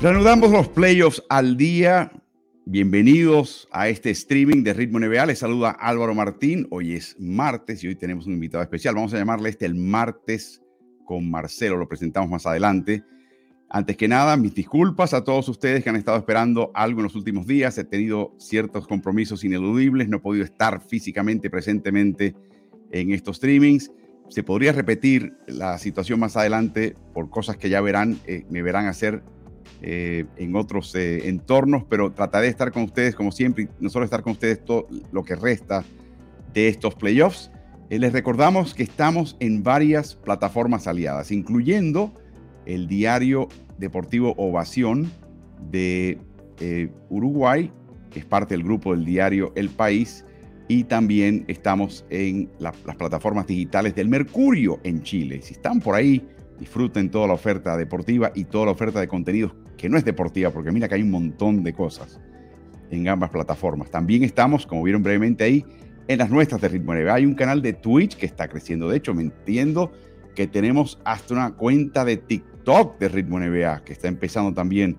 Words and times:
Reanudamos 0.00 0.52
los 0.52 0.68
playoffs 0.68 1.24
al 1.28 1.56
día. 1.56 2.12
Bienvenidos 2.64 3.66
a 3.72 3.88
este 3.88 4.10
streaming 4.10 4.62
de 4.62 4.72
Ritmo 4.72 5.00
NBA. 5.00 5.26
Les 5.26 5.40
saluda 5.40 5.70
Álvaro 5.70 6.14
Martín. 6.14 6.68
Hoy 6.70 6.92
es 6.92 7.16
martes 7.18 7.82
y 7.82 7.88
hoy 7.88 7.96
tenemos 7.96 8.28
un 8.28 8.34
invitado 8.34 8.62
especial. 8.62 8.94
Vamos 8.94 9.12
a 9.12 9.18
llamarle 9.18 9.48
este 9.48 9.66
el 9.66 9.74
martes 9.74 10.62
con 11.04 11.28
Marcelo. 11.28 11.76
Lo 11.76 11.88
presentamos 11.88 12.30
más 12.30 12.46
adelante. 12.46 13.02
Antes 13.68 13.96
que 13.96 14.06
nada, 14.06 14.36
mis 14.36 14.54
disculpas 14.54 15.14
a 15.14 15.24
todos 15.24 15.48
ustedes 15.48 15.82
que 15.82 15.90
han 15.90 15.96
estado 15.96 16.16
esperando 16.16 16.70
algo 16.74 17.00
en 17.00 17.04
los 17.04 17.16
últimos 17.16 17.48
días. 17.48 17.76
He 17.76 17.84
tenido 17.84 18.36
ciertos 18.38 18.86
compromisos 18.86 19.42
ineludibles. 19.42 20.08
No 20.08 20.18
he 20.18 20.20
podido 20.20 20.44
estar 20.44 20.80
físicamente, 20.80 21.50
presentemente 21.50 22.36
en 22.92 23.10
estos 23.10 23.38
streamings. 23.38 23.90
Se 24.28 24.44
podría 24.44 24.70
repetir 24.70 25.32
la 25.48 25.76
situación 25.78 26.20
más 26.20 26.36
adelante 26.36 26.94
por 27.14 27.30
cosas 27.30 27.56
que 27.56 27.68
ya 27.68 27.80
verán, 27.80 28.20
eh, 28.28 28.44
me 28.48 28.62
verán 28.62 28.86
hacer 28.86 29.24
eh, 29.80 30.24
en 30.36 30.56
otros 30.56 30.92
eh, 30.96 31.28
entornos, 31.28 31.84
pero 31.88 32.10
trataré 32.10 32.46
de 32.46 32.50
estar 32.50 32.72
con 32.72 32.82
ustedes 32.82 33.14
como 33.14 33.30
siempre, 33.30 33.68
no 33.78 33.88
solo 33.90 34.04
estar 34.04 34.22
con 34.22 34.32
ustedes 34.32 34.64
todo 34.64 34.88
lo 35.12 35.22
que 35.22 35.36
resta 35.36 35.84
de 36.52 36.68
estos 36.68 36.96
playoffs. 36.96 37.52
Eh, 37.88 38.00
les 38.00 38.12
recordamos 38.12 38.74
que 38.74 38.82
estamos 38.82 39.36
en 39.38 39.62
varias 39.62 40.16
plataformas 40.16 40.88
aliadas, 40.88 41.30
incluyendo 41.30 42.12
el 42.66 42.88
diario 42.88 43.48
deportivo 43.78 44.34
Ovación 44.36 45.10
de 45.70 46.18
Uruguay, 47.08 47.70
que 48.10 48.18
es 48.18 48.24
parte 48.24 48.54
del 48.54 48.64
grupo 48.64 48.92
del 48.92 49.04
diario 49.04 49.52
El 49.54 49.68
País, 49.68 50.24
y 50.66 50.84
también 50.84 51.44
estamos 51.46 52.04
en 52.10 52.50
las 52.58 52.74
plataformas 52.96 53.46
digitales 53.46 53.94
del 53.94 54.08
Mercurio 54.08 54.80
en 54.82 55.02
Chile. 55.02 55.40
Si 55.40 55.54
están 55.54 55.80
por 55.80 55.94
ahí, 55.94 56.26
disfruten 56.58 57.10
toda 57.10 57.26
la 57.26 57.34
oferta 57.34 57.76
deportiva 57.76 58.32
y 58.34 58.44
toda 58.44 58.66
la 58.66 58.72
oferta 58.72 59.00
de 59.00 59.08
contenidos 59.08 59.52
que 59.76 59.88
no 59.88 59.96
es 59.96 60.04
deportiva, 60.04 60.50
porque 60.50 60.72
mira 60.72 60.88
que 60.88 60.96
hay 60.96 61.02
un 61.02 61.10
montón 61.10 61.62
de 61.62 61.72
cosas 61.72 62.20
en 62.90 63.08
ambas 63.08 63.30
plataformas. 63.30 63.90
También 63.90 64.24
estamos, 64.24 64.66
como 64.66 64.82
vieron 64.82 65.02
brevemente 65.02 65.44
ahí, 65.44 65.64
en 66.08 66.18
las 66.18 66.30
nuestras 66.30 66.60
de 66.60 66.68
Ritmo 66.68 66.94
NBA. 66.94 67.14
Hay 67.14 67.26
un 67.26 67.34
canal 67.34 67.62
de 67.62 67.74
Twitch 67.74 68.16
que 68.16 68.26
está 68.26 68.48
creciendo. 68.48 68.88
De 68.88 68.96
hecho, 68.96 69.14
me 69.14 69.22
entiendo 69.22 69.92
que 70.34 70.46
tenemos 70.46 70.98
hasta 71.04 71.34
una 71.34 71.50
cuenta 71.54 72.04
de 72.04 72.16
TikTok 72.16 72.98
de 72.98 73.08
Ritmo 73.08 73.38
NBA 73.38 73.84
que 73.84 73.92
está 73.92 74.08
empezando 74.08 74.52
también 74.54 74.96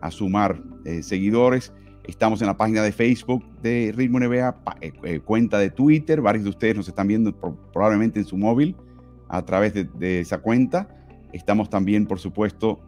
a 0.00 0.10
sumar 0.10 0.62
eh, 0.84 1.02
seguidores. 1.02 1.72
Estamos 2.04 2.40
en 2.40 2.48
la 2.48 2.56
página 2.56 2.82
de 2.82 2.92
Facebook 2.92 3.44
de 3.62 3.92
Ritmo 3.96 4.20
NBA, 4.20 4.56
eh, 4.80 4.92
eh, 5.04 5.20
cuenta 5.20 5.58
de 5.58 5.70
Twitter. 5.70 6.20
Varios 6.20 6.44
de 6.44 6.50
ustedes 6.50 6.76
nos 6.76 6.88
están 6.88 7.08
viendo 7.08 7.34
probablemente 7.72 8.20
en 8.20 8.26
su 8.26 8.36
móvil 8.36 8.76
a 9.28 9.44
través 9.44 9.74
de, 9.74 9.84
de 9.84 10.20
esa 10.20 10.38
cuenta. 10.38 10.99
Estamos 11.32 11.70
también, 11.70 12.06
por 12.06 12.18
supuesto, 12.18 12.80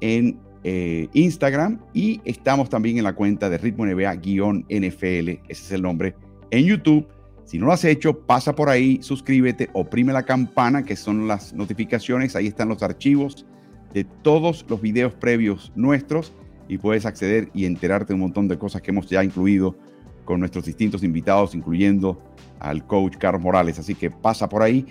en 0.00 0.38
eh, 0.64 1.08
Instagram 1.12 1.80
y 1.94 2.20
estamos 2.24 2.68
también 2.68 2.98
en 2.98 3.04
la 3.04 3.14
cuenta 3.14 3.48
de 3.48 3.58
Ritmo 3.58 3.86
NBA-NFL, 3.86 4.68
ese 4.68 5.44
es 5.48 5.72
el 5.72 5.82
nombre, 5.82 6.14
en 6.50 6.64
YouTube. 6.64 7.06
Si 7.44 7.58
no 7.58 7.66
lo 7.66 7.72
has 7.72 7.84
hecho, 7.84 8.18
pasa 8.26 8.56
por 8.56 8.68
ahí, 8.68 8.98
suscríbete, 9.00 9.70
oprime 9.72 10.12
la 10.12 10.24
campana, 10.24 10.84
que 10.84 10.96
son 10.96 11.28
las 11.28 11.54
notificaciones, 11.54 12.34
ahí 12.34 12.48
están 12.48 12.68
los 12.68 12.82
archivos 12.82 13.46
de 13.94 14.02
todos 14.02 14.66
los 14.68 14.80
videos 14.80 15.14
previos 15.14 15.72
nuestros 15.76 16.32
y 16.68 16.78
puedes 16.78 17.06
acceder 17.06 17.48
y 17.54 17.66
enterarte 17.66 18.08
de 18.08 18.14
un 18.14 18.20
montón 18.20 18.48
de 18.48 18.58
cosas 18.58 18.82
que 18.82 18.90
hemos 18.90 19.08
ya 19.08 19.22
incluido 19.22 19.76
con 20.24 20.40
nuestros 20.40 20.64
distintos 20.64 21.04
invitados, 21.04 21.54
incluyendo 21.54 22.20
al 22.58 22.84
coach 22.86 23.16
Carlos 23.16 23.42
Morales. 23.42 23.78
Así 23.78 23.94
que 23.94 24.10
pasa 24.10 24.48
por 24.48 24.62
ahí 24.62 24.84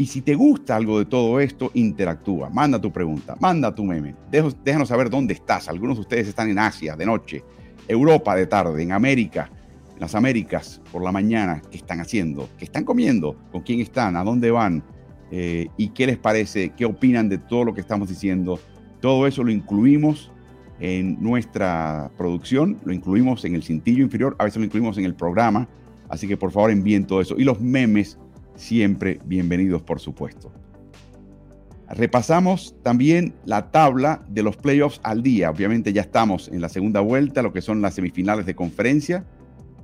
y 0.00 0.06
si 0.06 0.22
te 0.22 0.34
gusta 0.34 0.76
algo 0.76 0.98
de 0.98 1.04
todo 1.04 1.40
esto, 1.40 1.70
interactúa, 1.74 2.48
manda 2.48 2.80
tu 2.80 2.90
pregunta, 2.90 3.36
manda 3.38 3.74
tu 3.74 3.84
meme, 3.84 4.16
déjanos 4.30 4.88
saber 4.88 5.10
dónde 5.10 5.34
estás. 5.34 5.68
Algunos 5.68 5.98
de 5.98 6.00
ustedes 6.00 6.26
están 6.26 6.48
en 6.48 6.58
Asia 6.58 6.96
de 6.96 7.04
noche, 7.04 7.44
Europa 7.86 8.34
de 8.34 8.46
tarde, 8.46 8.82
en 8.82 8.92
América, 8.92 9.50
en 9.92 10.00
las 10.00 10.14
Américas 10.14 10.80
por 10.90 11.04
la 11.04 11.12
mañana. 11.12 11.60
¿Qué 11.70 11.76
están 11.76 12.00
haciendo? 12.00 12.48
¿Qué 12.56 12.64
están 12.64 12.84
comiendo? 12.84 13.36
¿Con 13.52 13.60
quién 13.60 13.80
están? 13.80 14.16
¿A 14.16 14.24
dónde 14.24 14.50
van? 14.50 14.82
Eh, 15.30 15.68
¿Y 15.76 15.90
qué 15.90 16.06
les 16.06 16.16
parece? 16.16 16.70
¿Qué 16.70 16.86
opinan 16.86 17.28
de 17.28 17.36
todo 17.36 17.64
lo 17.64 17.74
que 17.74 17.82
estamos 17.82 18.08
diciendo? 18.08 18.58
Todo 19.02 19.26
eso 19.26 19.44
lo 19.44 19.50
incluimos 19.50 20.32
en 20.78 21.22
nuestra 21.22 22.10
producción, 22.16 22.80
lo 22.86 22.94
incluimos 22.94 23.44
en 23.44 23.54
el 23.54 23.62
cintillo 23.62 24.02
inferior, 24.02 24.34
a 24.38 24.44
veces 24.44 24.60
lo 24.60 24.64
incluimos 24.64 24.96
en 24.96 25.04
el 25.04 25.14
programa. 25.14 25.68
Así 26.08 26.26
que 26.26 26.38
por 26.38 26.52
favor 26.52 26.70
envíen 26.70 27.06
todo 27.06 27.20
eso. 27.20 27.34
Y 27.36 27.44
los 27.44 27.60
memes 27.60 28.18
siempre 28.60 29.20
bienvenidos, 29.24 29.82
por 29.82 30.00
supuesto. 30.00 30.52
Repasamos 31.88 32.76
también 32.82 33.34
la 33.44 33.70
tabla 33.72 34.22
de 34.28 34.44
los 34.44 34.56
playoffs 34.56 35.00
al 35.02 35.22
día. 35.22 35.50
Obviamente 35.50 35.92
ya 35.92 36.02
estamos 36.02 36.48
en 36.48 36.60
la 36.60 36.68
segunda 36.68 37.00
vuelta, 37.00 37.42
lo 37.42 37.52
que 37.52 37.62
son 37.62 37.82
las 37.82 37.94
semifinales 37.94 38.46
de 38.46 38.54
conferencia, 38.54 39.24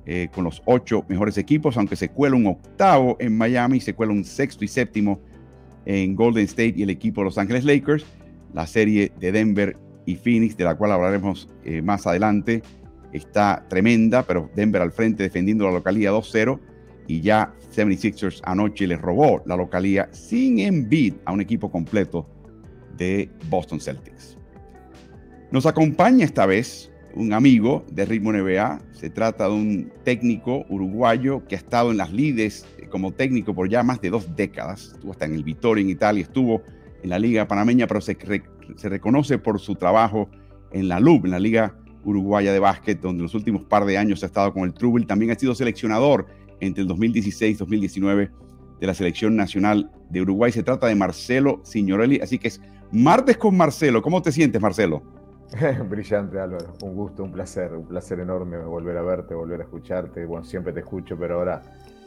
eh, 0.04 0.28
con 0.32 0.44
los 0.44 0.62
ocho 0.66 1.04
mejores 1.09 1.37
equipos, 1.37 1.76
aunque 1.76 1.97
se 1.97 2.10
cuela 2.10 2.37
un 2.37 2.47
octavo 2.47 3.16
en 3.19 3.37
Miami, 3.37 3.81
se 3.81 3.94
cuela 3.94 4.12
un 4.12 4.25
sexto 4.25 4.64
y 4.64 4.69
séptimo 4.69 5.20
en 5.84 6.14
Golden 6.14 6.44
State 6.44 6.75
y 6.76 6.82
el 6.82 6.91
equipo 6.91 7.22
de 7.22 7.25
Los 7.25 7.38
Ángeles 7.38 7.64
Lakers. 7.64 8.04
La 8.54 8.66
serie 8.66 9.10
de 9.19 9.32
Denver 9.32 9.76
y 10.04 10.14
Phoenix, 10.14 10.56
de 10.56 10.64
la 10.64 10.76
cual 10.76 10.93
hablaremos 10.93 11.48
eh, 11.64 11.82
más 11.82 12.06
adelante, 12.06 12.62
está 13.12 13.66
tremenda, 13.69 14.22
pero 14.22 14.48
Denver 14.54 14.81
al 14.81 14.93
frente 14.93 15.25
defendiendo 15.25 15.64
la 15.64 15.72
localidad 15.72 16.12
2-0 16.12 16.60
y 17.06 17.21
ya 17.21 17.53
76ers 17.75 18.41
anoche 18.44 18.87
les 18.87 19.00
robó 19.00 19.43
la 19.47 19.56
localía 19.56 20.09
sin 20.12 20.59
Embiid 20.59 21.15
a 21.25 21.33
un 21.33 21.41
equipo 21.41 21.71
completo 21.71 22.27
de 22.97 23.31
Boston 23.49 23.81
Celtics. 23.81 24.37
Nos 25.50 25.67
acompaña 25.67 26.25
esta 26.25 26.47
vez 26.47 26.91
un 27.15 27.33
amigo 27.33 27.84
de 27.91 28.05
Ritmo 28.05 28.33
NBA. 28.33 28.81
Se 28.93 29.11
trata 29.11 29.49
de 29.49 29.55
un 29.55 29.93
técnico 30.05 30.65
uruguayo 30.69 31.47
que 31.47 31.55
ha 31.55 31.59
estado 31.59 31.91
en 31.91 31.97
las 31.97 32.12
lides 32.12 32.67
como 32.91 33.12
técnico 33.12 33.55
por 33.55 33.69
ya 33.69 33.83
más 33.83 34.00
de 34.00 34.11
dos 34.11 34.37
décadas. 34.37 34.93
Estuvo 34.94 35.12
hasta 35.12 35.25
en 35.25 35.34
el 35.34 35.43
Vittorio 35.43 35.83
en 35.83 35.91
Italia, 35.91 36.23
estuvo 36.23 36.62
en 37.03 37.11
la 37.11 37.19
Liga 37.19 37.49
Panameña, 37.49 37.87
pero 37.87 38.00
se, 38.00 38.17
reconoce 38.83 39.38
por 39.38 39.59
su 39.61 39.75
trabajo 39.75 40.28
en 40.73 40.88
la 40.88 41.00
LUB, 41.00 41.27
en 41.27 41.31
la 41.31 41.38
Liga 41.38 41.75
Uruguaya 42.05 42.53
de 42.53 42.59
Básquet, 42.59 43.00
donde 43.00 43.23
los 43.23 43.34
últimos 43.34 43.65
par 43.65 43.84
de 43.84 43.99
años 43.99 44.23
ha 44.23 44.27
estado 44.27 44.53
con 44.53 44.65
el 44.65 44.75
Trouble. 44.75 45.06
También 45.06 45.31
ha 45.33 45.34
sido 45.34 45.55
seleccionador 45.55 46.27
entre 46.61 46.83
el 46.83 46.89
2016 46.89 47.56
y 47.56 47.59
2019 47.59 48.31
de 48.81 48.87
la 48.87 48.94
Selección 48.94 49.37
Nacional 49.37 49.91
de 50.11 50.22
Uruguay. 50.22 50.53
Se 50.53 50.62
trata 50.62 50.87
de 50.87 50.94
Marcelo 50.94 51.61
Signorelli, 51.65 52.21
así 52.21 52.39
que 52.39 52.49
es 52.49 52.61
martes 52.93 53.37
con 53.37 53.56
Marcelo. 53.56 54.03
¿Cómo 54.03 54.22
te 54.22 54.33
sientes, 54.33 54.61
Marcelo? 54.61 55.03
Brillante, 55.89 56.39
Álvaro. 56.39 56.75
Un 56.83 56.94
gusto, 56.94 57.22
un 57.22 57.33
placer, 57.33 57.72
un 57.75 57.87
placer 57.87 58.21
enorme 58.21 58.59
volver 58.59 58.97
a 58.97 59.03
verte, 59.03 59.34
volver 59.34 59.61
a 59.61 59.65
escucharte. 59.65 60.25
Bueno, 60.25 60.44
siempre 60.44 60.72
te 60.72 60.81
escucho, 60.81 61.17
pero 61.19 61.37
ahora 61.37 61.62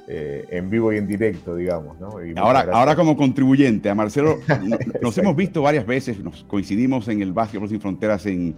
eh, 0.08 0.46
en 0.50 0.70
vivo 0.70 0.92
y 0.92 0.98
en 0.98 1.08
directo, 1.08 1.56
digamos. 1.56 2.00
¿no? 2.00 2.16
ahora, 2.38 2.68
ahora 2.72 2.96
como 2.96 3.16
contribuyente, 3.16 3.90
a 3.90 3.96
Marcelo 3.96 4.40
nos 5.02 5.18
hemos 5.18 5.36
visto 5.36 5.62
varias 5.62 5.86
veces, 5.86 6.20
nos 6.24 6.44
coincidimos 6.46 7.08
en 7.10 7.22
el 7.22 7.32
Básquetbol 7.32 7.70
Sin 7.70 7.80
Fronteras 7.80 8.26
en, 8.26 8.56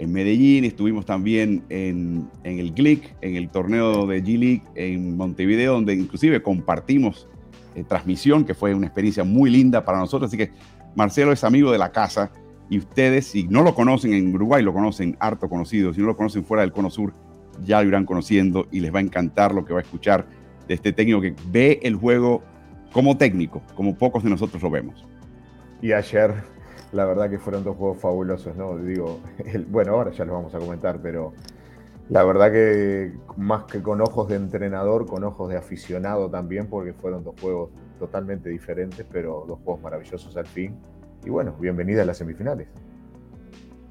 en 0.00 0.12
Medellín, 0.12 0.64
estuvimos 0.64 1.04
también 1.04 1.62
en, 1.68 2.30
el 2.42 2.72
GLIC, 2.72 3.16
en 3.20 3.36
el 3.36 3.50
torneo 3.50 4.06
de 4.06 4.24
G-League 4.24 4.62
en 4.74 5.14
Montevideo, 5.14 5.74
donde 5.74 5.94
inclusive 5.94 6.42
compartimos 6.42 7.28
eh, 7.74 7.84
transmisión, 7.86 8.46
que 8.46 8.54
fue 8.54 8.74
una 8.74 8.86
experiencia 8.86 9.24
muy 9.24 9.50
linda 9.50 9.84
para 9.84 9.98
nosotros. 9.98 10.30
Así 10.30 10.38
que 10.38 10.52
Marcelo 10.94 11.32
es 11.32 11.44
amigo 11.44 11.70
de 11.70 11.76
la 11.76 11.92
casa 11.92 12.32
y 12.70 12.78
ustedes, 12.78 13.26
si 13.26 13.44
no 13.44 13.62
lo 13.62 13.74
conocen 13.74 14.14
en 14.14 14.34
Uruguay, 14.34 14.62
lo 14.62 14.72
conocen 14.72 15.18
harto 15.20 15.50
conocido, 15.50 15.92
si 15.92 16.00
no 16.00 16.06
lo 16.06 16.16
conocen 16.16 16.44
fuera 16.44 16.62
del 16.62 16.72
Cono 16.72 16.88
Sur, 16.88 17.12
ya 17.62 17.82
lo 17.82 17.88
irán 17.88 18.06
conociendo 18.06 18.68
y 18.72 18.80
les 18.80 18.94
va 18.94 19.00
a 19.00 19.02
encantar 19.02 19.52
lo 19.52 19.66
que 19.66 19.74
va 19.74 19.80
a 19.80 19.82
escuchar 19.82 20.26
de 20.66 20.74
este 20.74 20.94
técnico 20.94 21.20
que 21.20 21.34
ve 21.52 21.78
el 21.82 21.96
juego 21.96 22.42
como 22.90 23.18
técnico, 23.18 23.62
como 23.74 23.98
pocos 23.98 24.24
de 24.24 24.30
nosotros 24.30 24.62
lo 24.62 24.70
vemos. 24.70 25.06
Y 25.82 25.92
ayer 25.92 26.32
la 26.92 27.04
verdad 27.04 27.30
que 27.30 27.38
fueron 27.38 27.64
dos 27.64 27.76
juegos 27.76 27.98
fabulosos, 27.98 28.56
¿no? 28.56 28.76
Digo, 28.78 29.20
bueno, 29.68 29.92
ahora 29.92 30.10
ya 30.10 30.24
los 30.24 30.34
vamos 30.34 30.54
a 30.54 30.58
comentar, 30.58 31.00
pero 31.02 31.32
la 32.08 32.24
verdad 32.24 32.50
que 32.50 33.12
más 33.36 33.64
que 33.64 33.82
con 33.82 34.00
ojos 34.00 34.28
de 34.28 34.36
entrenador, 34.36 35.06
con 35.06 35.22
ojos 35.24 35.48
de 35.48 35.56
aficionado 35.56 36.28
también, 36.28 36.66
porque 36.66 36.92
fueron 36.92 37.22
dos 37.22 37.34
juegos 37.40 37.70
totalmente 37.98 38.50
diferentes, 38.50 39.06
pero 39.10 39.44
dos 39.46 39.60
juegos 39.64 39.82
maravillosos 39.82 40.36
al 40.36 40.46
fin. 40.46 40.74
Y 41.24 41.30
bueno, 41.30 41.54
bienvenida 41.60 42.02
a 42.02 42.04
las 42.04 42.18
semifinales. 42.18 42.68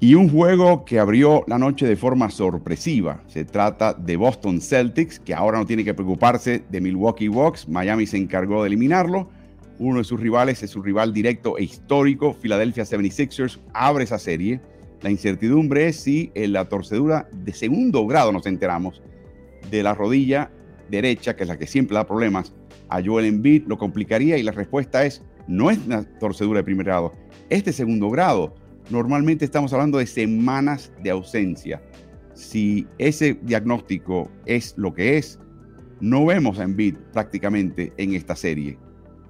Y 0.02 0.14
un 0.14 0.30
juego 0.30 0.84
que 0.84 0.98
abrió 0.98 1.44
la 1.46 1.58
noche 1.58 1.86
de 1.86 1.94
forma 1.94 2.30
sorpresiva. 2.30 3.22
Se 3.26 3.44
trata 3.44 3.92
de 3.92 4.16
Boston 4.16 4.60
Celtics, 4.60 5.20
que 5.20 5.34
ahora 5.34 5.58
no 5.58 5.66
tiene 5.66 5.84
que 5.84 5.92
preocuparse 5.92 6.64
de 6.68 6.80
Milwaukee 6.80 7.28
Bucks. 7.28 7.68
Miami 7.68 8.06
se 8.06 8.16
encargó 8.16 8.62
de 8.62 8.68
eliminarlo 8.68 9.28
uno 9.80 9.98
de 9.98 10.04
sus 10.04 10.20
rivales 10.20 10.62
es 10.62 10.70
su 10.70 10.82
rival 10.82 11.14
directo 11.14 11.56
e 11.56 11.64
histórico, 11.64 12.34
Philadelphia 12.34 12.84
76ers, 12.84 13.58
abre 13.72 14.04
esa 14.04 14.18
serie. 14.18 14.60
La 15.00 15.10
incertidumbre 15.10 15.88
es 15.88 15.96
si 15.96 16.30
en 16.34 16.52
la 16.52 16.68
torcedura 16.68 17.30
de 17.32 17.54
segundo 17.54 18.06
grado, 18.06 18.30
nos 18.30 18.44
enteramos, 18.44 19.02
de 19.70 19.82
la 19.82 19.94
rodilla 19.94 20.50
derecha, 20.90 21.34
que 21.34 21.44
es 21.44 21.48
la 21.48 21.58
que 21.58 21.66
siempre 21.66 21.94
da 21.94 22.06
problemas, 22.06 22.52
a 22.90 23.02
Joel 23.02 23.24
Embiid 23.24 23.64
lo 23.68 23.78
complicaría 23.78 24.36
y 24.36 24.42
la 24.42 24.52
respuesta 24.52 25.06
es, 25.06 25.22
no 25.48 25.70
es 25.70 25.78
una 25.78 26.04
torcedura 26.18 26.58
de 26.58 26.64
primer 26.64 26.84
grado, 26.84 27.12
es 27.48 27.64
de 27.64 27.72
segundo 27.72 28.10
grado, 28.10 28.54
normalmente 28.90 29.46
estamos 29.46 29.72
hablando 29.72 29.96
de 29.96 30.06
semanas 30.06 30.92
de 31.02 31.08
ausencia. 31.10 31.80
Si 32.34 32.86
ese 32.98 33.38
diagnóstico 33.42 34.30
es 34.44 34.74
lo 34.76 34.92
que 34.92 35.16
es, 35.16 35.38
no 36.00 36.26
vemos 36.26 36.58
a 36.58 36.64
Embiid 36.64 36.96
prácticamente 37.12 37.94
en 37.96 38.14
esta 38.14 38.36
serie. 38.36 38.78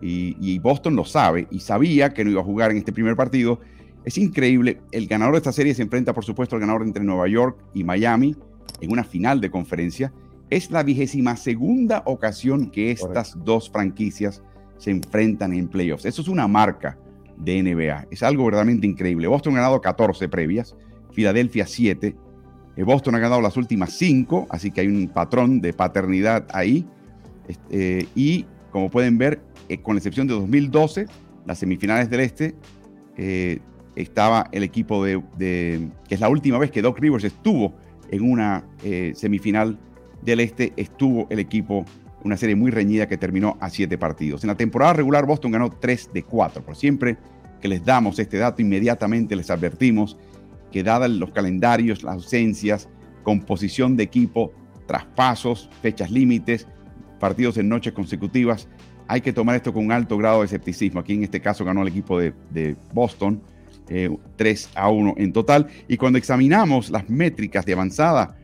Y, 0.02 0.58
Boston 0.61 0.97
lo 0.97 1.05
sabe 1.05 1.47
y 1.50 1.61
sabía 1.61 2.11
que 2.11 2.25
no 2.25 2.31
iba 2.31 2.41
a 2.41 2.44
jugar 2.44 2.70
en 2.70 2.79
este 2.79 2.93
primer 2.93 3.17
partido. 3.17 3.61
Es 4.05 4.17
increíble. 4.17 4.81
El 4.93 5.06
ganador 5.06 5.35
de 5.35 5.38
esta 5.38 5.52
serie 5.52 5.75
se 5.75 5.82
enfrenta, 5.82 6.14
por 6.14 6.25
supuesto, 6.25 6.56
al 6.56 6.61
ganador 6.61 6.82
entre 6.82 7.05
Nueva 7.05 7.29
York 7.29 7.58
y 7.75 7.85
Miami 7.85 8.35
en 8.81 8.93
una 8.93 9.05
final 9.05 9.41
de 9.41 9.50
conferencia. 9.50 10.12
Es 10.49 10.70
la 10.70 10.82
vigésima 10.82 11.37
segunda 11.37 12.02
ocasión 12.06 12.70
que 12.70 12.91
estas 12.91 13.37
dos 13.44 13.70
franquicias 13.70 14.43
se 14.79 14.91
enfrentan 14.91 15.52
en 15.52 15.69
playoffs. 15.69 16.06
Eso 16.06 16.23
es 16.23 16.29
una 16.29 16.49
marca 16.49 16.99
de 17.37 17.62
NBA. 17.62 18.06
Es 18.11 18.23
algo 18.23 18.44
verdaderamente 18.44 18.87
increíble. 18.87 19.29
Boston 19.29 19.55
ha 19.55 19.56
ganado 19.56 19.81
14 19.81 20.29
previas, 20.29 20.75
Filadelfia 21.12 21.67
7. 21.67 22.17
Eh, 22.76 22.82
Boston 22.82 23.14
ha 23.14 23.19
ganado 23.19 23.41
las 23.41 23.56
últimas 23.56 23.93
5, 23.93 24.47
así 24.50 24.70
que 24.70 24.81
hay 24.81 24.87
un 24.88 25.08
patrón 25.08 25.61
de 25.61 25.73
paternidad 25.73 26.47
ahí. 26.52 26.87
Este, 27.47 28.08
y 28.14 28.47
como 28.70 28.91
pueden 28.91 29.19
ver, 29.19 29.41
eh, 29.73 29.81
con 29.81 29.95
la 29.95 29.99
excepción 29.99 30.27
de 30.27 30.35
2012, 30.35 31.07
las 31.47 31.59
semifinales 31.59 32.11
del 32.11 32.21
Este, 32.21 32.55
eh, 33.17 33.61
estaba 33.97 34.49
el 34.53 34.63
equipo 34.63 35.05
de, 35.05 35.23
que 35.39 36.15
es 36.15 36.21
la 36.21 36.29
última 36.29 36.59
vez 36.59 36.71
que 36.71 36.83
Doc 36.83 36.99
Rivers 36.99 37.25
estuvo 37.25 37.75
en 38.11 38.31
una 38.31 38.65
semifinal 39.15 39.79
del 40.23 40.41
Este, 40.41 40.73
estuvo 40.77 41.27
el 41.31 41.39
equipo 41.39 41.85
una 42.25 42.37
serie 42.37 42.55
muy 42.55 42.71
reñida 42.71 43.09
que 43.09 43.17
terminó 43.17 43.57
a 43.61 43.71
siete 43.71 43.99
partidos. 43.99 44.45
En 44.45 44.49
la 44.49 44.57
temporada 44.57 44.93
regular 44.93 45.27
Boston 45.27 45.53
ganó 45.53 45.71
3 45.71 46.11
de 46.13 46.23
4, 46.23 46.63
por 46.63 46.77
siempre 46.77 47.17
que 47.61 47.69
les 47.69 47.85
damos 47.85 48.19
este 48.19 48.39
dato, 48.39 48.63
inmediatamente 48.63 49.37
les 49.37 49.51
advertimos 49.51 50.17
que 50.73 50.83
dadas 50.83 51.11
los 51.11 51.31
calendarios, 51.31 52.03
las 52.03 52.15
ausencias, 52.15 52.89
composición 53.23 53.97
de 53.97 54.05
equipo, 54.05 54.53
traspasos, 54.87 55.69
fechas 55.83 56.11
límites, 56.11 56.67
partidos 57.19 57.59
en 57.59 57.69
noches 57.69 57.93
consecutivas, 57.93 58.69
hay 59.11 59.23
que 59.23 59.33
tomar 59.33 59.57
esto 59.57 59.73
con 59.73 59.85
un 59.85 59.91
alto 59.91 60.17
grado 60.17 60.39
de 60.39 60.47
escepticismo. 60.47 61.01
Aquí 61.01 61.15
en 61.15 61.25
este 61.25 61.41
caso 61.41 61.65
ganó 61.65 61.83
el 61.83 61.89
equipo 61.89 62.17
de, 62.21 62.77
Boston 62.95 63.43
3 64.37 64.65
eh, 64.65 64.69
a 64.77 64.89
1 64.89 65.15
en 65.17 65.33
total. 65.33 65.67
Y 65.89 65.97
cuando 65.97 66.17
examinamos 66.17 66.91
las 66.91 67.11
métricas 67.11 67.67
de 67.67 67.73
avanzada, 67.73 68.37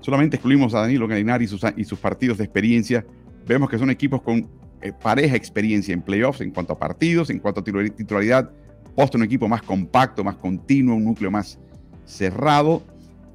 solamente 0.00 0.36
excluimos 0.36 0.72
a 0.74 0.80
Danilo 0.80 1.06
Galinari 1.06 1.44
y 1.76 1.84
sus, 1.84 1.98
partidos 1.98 2.38
de 2.38 2.44
experiencia 2.44 3.04
Vemos 3.46 3.68
que 3.68 3.76
son 3.76 3.90
equipos 3.90 4.22
con 4.22 4.48
eh, 4.80 4.94
pareja 4.94 5.36
experiencia 5.36 5.92
en 5.92 6.00
playoffs 6.00 6.40
en 6.40 6.52
cuanto 6.52 6.72
a 6.72 6.78
partidos, 6.78 7.28
en 7.28 7.38
cuanto 7.38 7.60
a 7.60 7.64
titularidad. 7.64 8.50
Boston 8.96 9.20
un 9.20 9.26
equipo 9.26 9.46
más 9.46 9.60
compacto, 9.60 10.24
más 10.24 10.36
continuo, 10.36 10.96
un 10.96 11.04
núcleo 11.04 11.30
más 11.30 11.58
cerrado, 12.06 12.82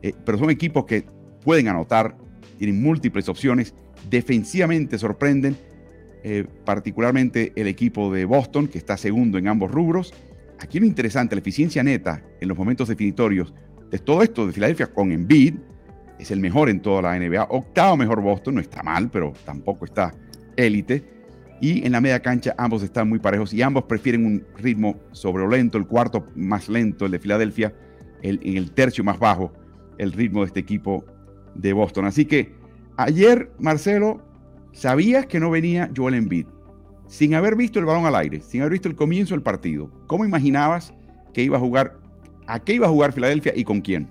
eh, 0.01 0.13
pero 0.25 0.39
son 0.39 0.49
equipos 0.49 0.85
que 0.85 1.05
pueden 1.43 1.67
anotar, 1.67 2.17
tienen 2.57 2.81
múltiples 2.81 3.29
opciones, 3.29 3.75
defensivamente 4.09 4.97
sorprenden, 4.97 5.55
eh, 6.23 6.45
particularmente 6.65 7.53
el 7.55 7.67
equipo 7.67 8.11
de 8.13 8.25
Boston, 8.25 8.67
que 8.67 8.77
está 8.77 8.97
segundo 8.97 9.37
en 9.37 9.47
ambos 9.47 9.71
rubros. 9.71 10.13
Aquí 10.59 10.79
lo 10.79 10.85
interesante, 10.85 11.35
la 11.35 11.39
eficiencia 11.39 11.83
neta 11.83 12.23
en 12.41 12.47
los 12.49 12.57
momentos 12.57 12.89
definitorios 12.89 13.53
de 13.89 13.99
todo 13.99 14.21
esto 14.21 14.45
de 14.45 14.53
Filadelfia 14.53 14.87
con 14.87 15.11
Embiid, 15.11 15.55
es 16.19 16.31
el 16.31 16.39
mejor 16.41 16.69
en 16.69 16.81
toda 16.81 17.01
la 17.01 17.17
NBA. 17.17 17.47
Octavo 17.49 17.95
mejor 17.95 18.21
Boston, 18.21 18.55
no 18.55 18.61
está 18.61 18.83
mal, 18.83 19.09
pero 19.09 19.33
tampoco 19.45 19.85
está 19.85 20.13
élite. 20.57 21.03
Y 21.61 21.85
en 21.85 21.93
la 21.93 22.01
media 22.01 22.21
cancha 22.21 22.53
ambos 22.57 22.83
están 22.83 23.09
muy 23.09 23.19
parejos 23.19 23.53
y 23.53 23.61
ambos 23.61 23.83
prefieren 23.85 24.25
un 24.25 24.45
ritmo 24.57 24.95
lento, 25.49 25.77
el 25.77 25.87
cuarto 25.87 26.27
más 26.35 26.69
lento, 26.69 27.05
el 27.05 27.11
de 27.11 27.19
Filadelfia, 27.19 27.73
el, 28.21 28.39
en 28.43 28.57
el 28.57 28.71
tercio 28.71 29.03
más 29.03 29.17
bajo, 29.19 29.53
el 29.97 30.11
ritmo 30.11 30.41
de 30.41 30.47
este 30.47 30.59
equipo 30.59 31.05
de 31.55 31.73
Boston. 31.73 32.05
Así 32.05 32.25
que 32.25 32.53
ayer, 32.97 33.51
Marcelo, 33.59 34.21
sabías 34.71 35.25
que 35.25 35.39
no 35.39 35.49
venía 35.49 35.89
Joel 35.95 36.15
Embiid, 36.15 36.47
sin 37.07 37.33
haber 37.33 37.55
visto 37.55 37.79
el 37.79 37.85
balón 37.85 38.05
al 38.05 38.15
aire, 38.15 38.41
sin 38.41 38.61
haber 38.61 38.73
visto 38.73 38.87
el 38.87 38.95
comienzo 38.95 39.33
del 39.33 39.41
partido. 39.41 39.89
¿Cómo 40.07 40.25
imaginabas 40.25 40.93
que 41.33 41.43
iba 41.43 41.57
a 41.57 41.59
jugar, 41.59 41.97
a 42.47 42.59
qué 42.59 42.73
iba 42.73 42.87
a 42.87 42.89
jugar 42.89 43.13
Filadelfia 43.13 43.53
y 43.55 43.63
con 43.63 43.81
quién? 43.81 44.09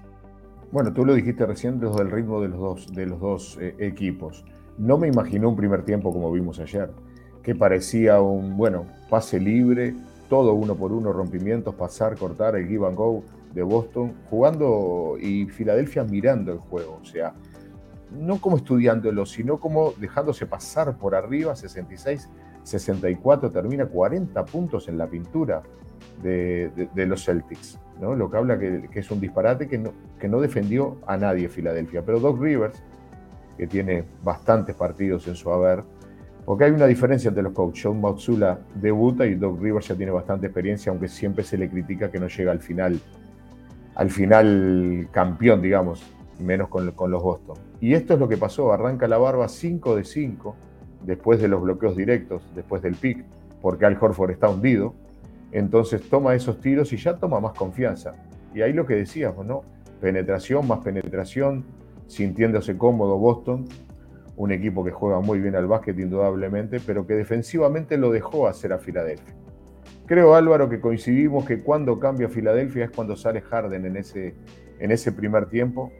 Bueno, 0.70 0.93
tú 0.93 1.05
lo 1.05 1.14
dijiste 1.14 1.46
recién 1.46 1.81
desde 1.81 2.02
el 2.02 2.10
ritmo 2.10 2.40
de 2.40 2.49
los 2.49 2.58
dos, 2.58 2.93
de 2.93 3.06
los 3.06 3.20
dos 3.20 3.58
eh, 3.60 3.75
equipos. 3.78 4.44
No 4.76 4.99
me 4.99 5.08
imaginé 5.08 5.46
un 5.46 5.56
primer 5.56 5.84
tiempo 5.84 6.12
como 6.12 6.31
vimos 6.31 6.58
ayer, 6.61 6.90
que 7.43 7.54
parecía 7.54 8.20
un, 8.20 8.56
bueno, 8.56 8.84
pase 9.08 9.40
libre, 9.40 9.94
todo 10.28 10.52
uno 10.52 10.75
por 10.75 10.93
uno, 10.93 11.12
rompimientos, 11.12 11.75
pasar, 11.75 12.16
cortar, 12.16 12.54
el 12.56 12.69
give 12.69 12.87
and 12.87 12.96
go 12.96 13.25
de 13.54 13.62
Boston, 13.62 14.12
jugando 14.28 15.16
y 15.19 15.46
Filadelfia 15.46 16.04
mirando 16.04 16.52
el 16.52 16.58
juego, 16.58 16.99
o 17.00 17.04
sea, 17.04 17.32
no 18.12 18.40
como 18.40 18.56
estudiándolo, 18.56 19.26
sino 19.26 19.58
como 19.58 19.93
dejándose 19.93 20.46
pasar 20.46 20.96
por 20.96 21.14
arriba, 21.14 21.55
66, 21.55 22.28
64, 22.62 23.50
termina 23.50 23.87
40 23.87 24.44
puntos 24.44 24.88
en 24.88 24.99
la 24.99 25.06
pintura 25.06 25.62
de 26.22 27.06
los 27.06 27.25
Celtics. 27.25 27.78
Lo 28.00 28.31
que 28.31 28.37
habla 28.37 28.58
que, 28.58 28.88
es 28.93 29.10
un 29.10 29.20
disparate 29.20 29.66
que 29.66 29.78
no, 29.78 29.93
que 30.19 30.28
no 30.28 30.40
defendió 30.40 30.99
a 31.06 31.16
nadie 31.16 31.49
Filadelfia. 31.49 32.02
Pero 32.02 32.20
Doc 32.20 32.40
Rivers, 32.40 32.81
que 33.56 33.66
tiene 33.66 34.05
bastantes 34.22 34.76
partidos 34.76 35.26
en 35.26 35.34
su 35.34 35.50
haber, 35.50 35.82
porque 36.44 36.64
hay 36.64 36.70
una 36.70 36.87
diferencia 36.87 37.28
entre 37.28 37.43
los 37.43 37.52
coaches. 37.52 37.84
John 37.84 38.00
Matsula 38.00 38.58
debuta 38.75 39.26
y 39.26 39.34
Doc 39.34 39.61
Rivers 39.61 39.88
ya 39.88 39.96
tiene 39.96 40.12
bastante 40.12 40.46
experiencia, 40.46 40.90
aunque 40.90 41.08
siempre 41.08 41.43
se 41.43 41.58
le 41.58 41.69
critica 41.69 42.11
que 42.11 42.20
no 42.20 42.28
llega 42.28 42.52
al 42.52 42.61
final, 42.61 43.00
al 43.96 44.11
final 44.11 45.08
campeón, 45.11 45.61
digamos, 45.61 46.02
menos 46.38 46.69
con, 46.69 46.93
con 46.93 47.11
los 47.11 47.22
Boston. 47.22 47.67
Y 47.80 47.94
esto 47.94 48.14
es 48.14 48.20
lo 48.20 48.28
que 48.28 48.36
pasó, 48.36 48.72
arranca 48.72 49.06
la 49.06 49.19
barba 49.19 49.48
5 49.48 49.96
de 49.96 50.04
5, 50.04 50.56
después 51.04 51.40
de 51.40 51.48
los 51.48 51.62
bloqueos 51.62 51.96
directos, 51.96 52.42
después 52.54 52.82
del 52.82 52.94
pick, 52.94 53.25
porque 53.62 53.86
Al 53.86 53.96
Horford 54.00 54.32
está 54.32 54.48
hundido, 54.48 54.94
entonces 55.52 56.08
toma 56.08 56.35
esos 56.35 56.61
tiros 56.61 56.92
y 56.92 56.97
ya 56.97 57.16
toma 57.16 57.40
más 57.40 57.54
confianza. 57.54 58.14
Y 58.54 58.62
ahí 58.62 58.73
lo 58.73 58.87
que 58.87 58.94
decíamos, 58.94 59.47
¿no? 59.47 59.62
Penetración, 60.00 60.66
más 60.66 60.80
penetración, 60.80 61.64
sintiéndose 62.06 62.76
cómodo 62.76 63.16
Boston, 63.18 63.66
un 64.37 64.52
equipo 64.52 64.85
que 64.85 64.90
juega 64.90 65.20
muy 65.20 65.40
bien 65.40 65.56
al 65.56 65.66
básquet 65.66 65.99
indudablemente, 65.99 66.80
pero 66.80 67.06
que 67.06 67.14
defensivamente 67.14 67.97
lo 67.97 68.11
dejó 68.11 68.47
hacer 68.47 68.73
a 68.73 68.78
Filadelfia. 68.78 69.35
Creo, 70.06 70.35
Álvaro, 70.35 70.68
que 70.68 70.80
coincidimos 70.80 71.44
que 71.44 71.58
cuando 71.58 71.99
cambia 71.99 72.28
Filadelfia 72.28 72.85
es 72.85 72.90
cuando 72.90 73.14
sale 73.16 73.40
Harden 73.40 73.85
en 73.85 73.97
ese, 73.97 74.35
en 74.78 74.90
ese 74.90 75.12
primer 75.12 75.47
tiempo, 75.47 75.92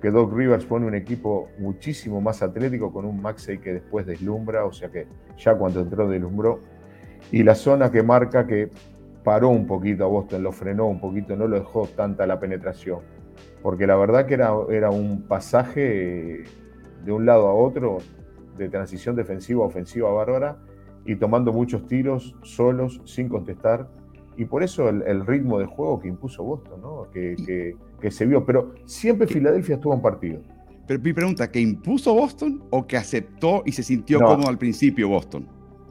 que 0.00 0.10
Doc 0.10 0.32
Rivers 0.32 0.64
pone 0.64 0.86
un 0.86 0.94
equipo 0.94 1.48
muchísimo 1.58 2.20
más 2.20 2.42
atlético 2.42 2.92
con 2.92 3.04
un 3.04 3.20
Maxey 3.20 3.58
que 3.58 3.74
después 3.74 4.06
deslumbra, 4.06 4.64
o 4.64 4.72
sea 4.72 4.90
que 4.90 5.06
ya 5.36 5.54
cuando 5.56 5.80
entró 5.80 6.08
deslumbró, 6.08 6.60
y 7.30 7.42
la 7.42 7.54
zona 7.54 7.90
que 7.90 8.02
marca 8.02 8.46
que 8.46 8.70
paró 9.22 9.50
un 9.50 9.66
poquito 9.66 10.04
a 10.04 10.08
Boston, 10.08 10.42
lo 10.42 10.52
frenó 10.52 10.86
un 10.86 11.00
poquito, 11.00 11.36
no 11.36 11.46
lo 11.46 11.58
dejó 11.58 11.86
tanta 11.86 12.26
la 12.26 12.40
penetración. 12.40 13.00
Porque 13.62 13.86
la 13.86 13.96
verdad 13.96 14.26
que 14.26 14.34
era, 14.34 14.52
era 14.70 14.90
un 14.90 15.22
pasaje 15.22 16.44
de 17.04 17.12
un 17.12 17.26
lado 17.26 17.48
a 17.48 17.54
otro, 17.54 17.98
de 18.56 18.68
transición 18.68 19.16
defensiva 19.16 19.64
a 19.64 19.66
ofensiva 19.68 20.10
bárbara, 20.10 20.58
y 21.04 21.16
tomando 21.16 21.52
muchos 21.52 21.86
tiros 21.86 22.36
solos, 22.42 23.00
sin 23.04 23.28
contestar. 23.28 23.88
Y 24.40 24.46
por 24.46 24.62
eso 24.62 24.88
el, 24.88 25.26
ritmo 25.26 25.58
de 25.58 25.66
juego 25.66 26.00
que 26.00 26.08
impuso 26.08 26.42
Boston, 26.42 26.80
¿no? 26.80 27.10
que, 27.12 27.76
que, 28.00 28.10
se 28.10 28.24
vio. 28.24 28.46
Pero 28.46 28.72
siempre 28.86 29.26
Filadelfia 29.26 29.74
estuvo 29.74 29.92
en 29.92 30.00
partido. 30.00 30.40
Pero 30.86 30.98
mi 30.98 31.12
pregunta, 31.12 31.50
¿que 31.50 31.60
impuso 31.60 32.14
Boston 32.14 32.62
o 32.70 32.86
que 32.86 32.96
aceptó 32.96 33.62
y 33.66 33.72
se 33.72 33.82
sintió 33.82 34.18
como 34.18 34.48
al 34.48 34.56
principio 34.56 35.10
Boston? 35.10 35.46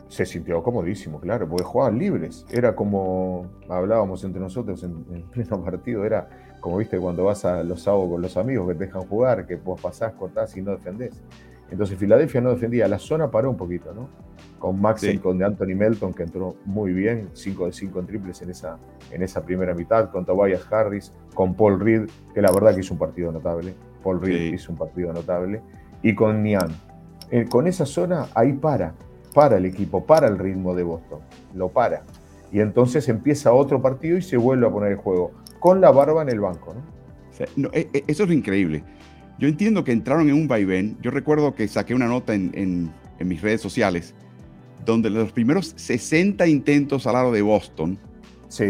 se 0.07 0.25
sintió 0.25 0.63
comodísimo, 0.63 1.19
claro, 1.19 1.47
porque 1.47 1.63
jugaban 1.63 1.99
libres. 1.99 2.43
Era 2.49 2.75
como 2.75 3.45
hablábamos 3.69 4.23
entre 4.23 4.41
nosotros 4.41 4.83
en, 4.83 5.03
pleno 5.29 5.63
partido, 5.63 6.03
era 6.03 6.27
como 6.59 6.77
viste 6.77 6.97
cuando 6.97 7.25
vas 7.25 7.45
a 7.45 7.63
los 7.63 7.83
sábados 7.83 8.09
con 8.09 8.21
los 8.23 8.35
amigos 8.35 8.67
que 8.69 8.73
te 8.73 8.85
dejan 8.87 9.03
jugar, 9.03 9.45
que 9.45 9.57
vos 9.57 9.79
pasás, 9.79 10.13
cortás 10.13 10.57
y 10.57 10.63
no 10.63 10.71
defendés. 10.71 11.21
Entonces 11.71 11.97
Filadelfia 11.97 12.41
no 12.41 12.49
defendía, 12.49 12.87
la 12.87 12.99
zona 12.99 13.29
paró 13.29 13.49
un 13.49 13.57
poquito, 13.57 13.93
¿no? 13.93 14.09
Con 14.57 14.81
Max 14.81 15.03
y 15.03 15.17
con 15.19 15.37
de 15.37 15.45
Anthony 15.45 15.75
Melton, 15.75 16.13
que 16.13 16.23
entró 16.23 16.55
muy 16.65 16.91
bien, 16.91 17.29
5 17.33 17.67
de 17.67 17.71
5 17.71 17.99
en 17.99 18.05
triples 18.07 18.41
en 18.41 18.49
esa, 18.49 18.77
en 19.11 19.23
esa 19.23 19.43
primera 19.43 19.73
mitad, 19.73 20.11
con 20.11 20.25
Tobias 20.25 20.65
Harris, 20.71 21.13
con 21.33 21.55
Paul 21.55 21.79
Reed, 21.79 22.09
que 22.33 22.41
la 22.41 22.51
verdad 22.51 22.73
que 22.73 22.81
hizo 22.81 22.93
un 22.93 22.99
partido 22.99 23.31
notable. 23.31 23.73
Paul 24.03 24.21
Reed 24.21 24.53
hizo 24.53 24.71
un 24.71 24.77
partido 24.77 25.13
notable, 25.13 25.61
y 26.01 26.15
con 26.15 26.43
Nian. 26.43 26.69
Eh, 27.31 27.45
con 27.49 27.67
esa 27.67 27.85
zona, 27.85 28.27
ahí 28.33 28.53
para 28.53 28.93
para 29.33 29.57
el 29.57 29.65
equipo, 29.65 30.05
para 30.05 30.27
el 30.27 30.37
ritmo 30.37 30.75
de 30.75 30.83
Boston, 30.83 31.19
lo 31.53 31.69
para. 31.69 32.03
Y 32.51 32.59
entonces 32.59 33.07
empieza 33.09 33.53
otro 33.53 33.81
partido 33.81 34.17
y 34.17 34.21
se 34.21 34.37
vuelve 34.37 34.67
a 34.67 34.71
poner 34.71 34.91
el 34.93 34.97
juego, 34.97 35.31
con 35.59 35.81
la 35.81 35.91
barba 35.91 36.21
en 36.23 36.29
el 36.29 36.39
banco. 36.39 36.73
¿no? 36.73 37.69
E, 37.73 37.89
e, 37.93 38.03
eso 38.07 38.23
es 38.23 38.31
increíble. 38.31 38.83
Yo 39.39 39.47
entiendo 39.47 39.85
que 39.85 39.93
entraron 39.93 40.27
en 40.27 40.35
un 40.35 40.47
vaivén. 40.49 40.97
Yo 41.01 41.11
recuerdo 41.11 41.55
que 41.55 41.67
saqué 41.69 41.95
una 41.95 42.07
nota 42.07 42.33
en, 42.33 42.91
mis 43.19 43.41
redes 43.41 43.61
sociales 43.61 44.13
donde 44.85 45.09
los 45.09 45.31
primeros 45.31 45.73
60 45.75 46.47
intentos 46.47 47.05
al 47.05 47.13
lado 47.13 47.31
de 47.31 47.41
Boston 47.41 47.99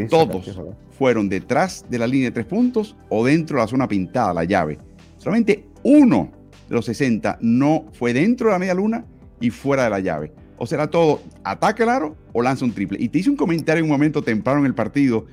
Todos 0.09 0.59
fueron 0.97 1.29
detrás 1.29 1.85
de 1.89 1.97
la 1.97 2.07
línea 2.07 2.29
de 2.29 2.31
tres 2.31 2.45
puntos 2.45 2.95
o 3.09 3.25
dentro 3.25 3.57
de 3.57 3.63
la 3.63 3.67
zona 3.67 3.87
pintada, 3.87 4.33
la 4.33 4.43
llave. 4.43 4.77
Solamente 5.17 5.65
uno 5.83 6.31
de 6.67 6.75
los 6.75 6.85
60 6.85 7.39
no 7.41 7.85
fue 7.93 8.13
dentro 8.13 8.47
de 8.47 8.53
la 8.53 8.59
media 8.59 8.73
luna 8.73 9.05
y 9.39 9.49
fuera 9.49 9.85
de 9.85 9.89
la 9.89 9.99
llave. 9.99 10.33
O 10.57 10.67
será 10.67 10.87
todo 10.87 11.21
ataque 11.43 11.83
al 11.83 11.89
aro 11.89 12.17
o 12.33 12.41
lanza 12.41 12.65
un 12.65 12.73
triple. 12.73 12.97
Y 13.01 13.09
te 13.09 13.19
hice 13.19 13.29
un 13.29 13.37
comentario 13.37 13.79
en 13.79 13.85
un 13.85 13.91
momento 13.91 14.21
temprano 14.21 14.59
en 14.59 14.65
el 14.65 14.75
partido 14.75 15.25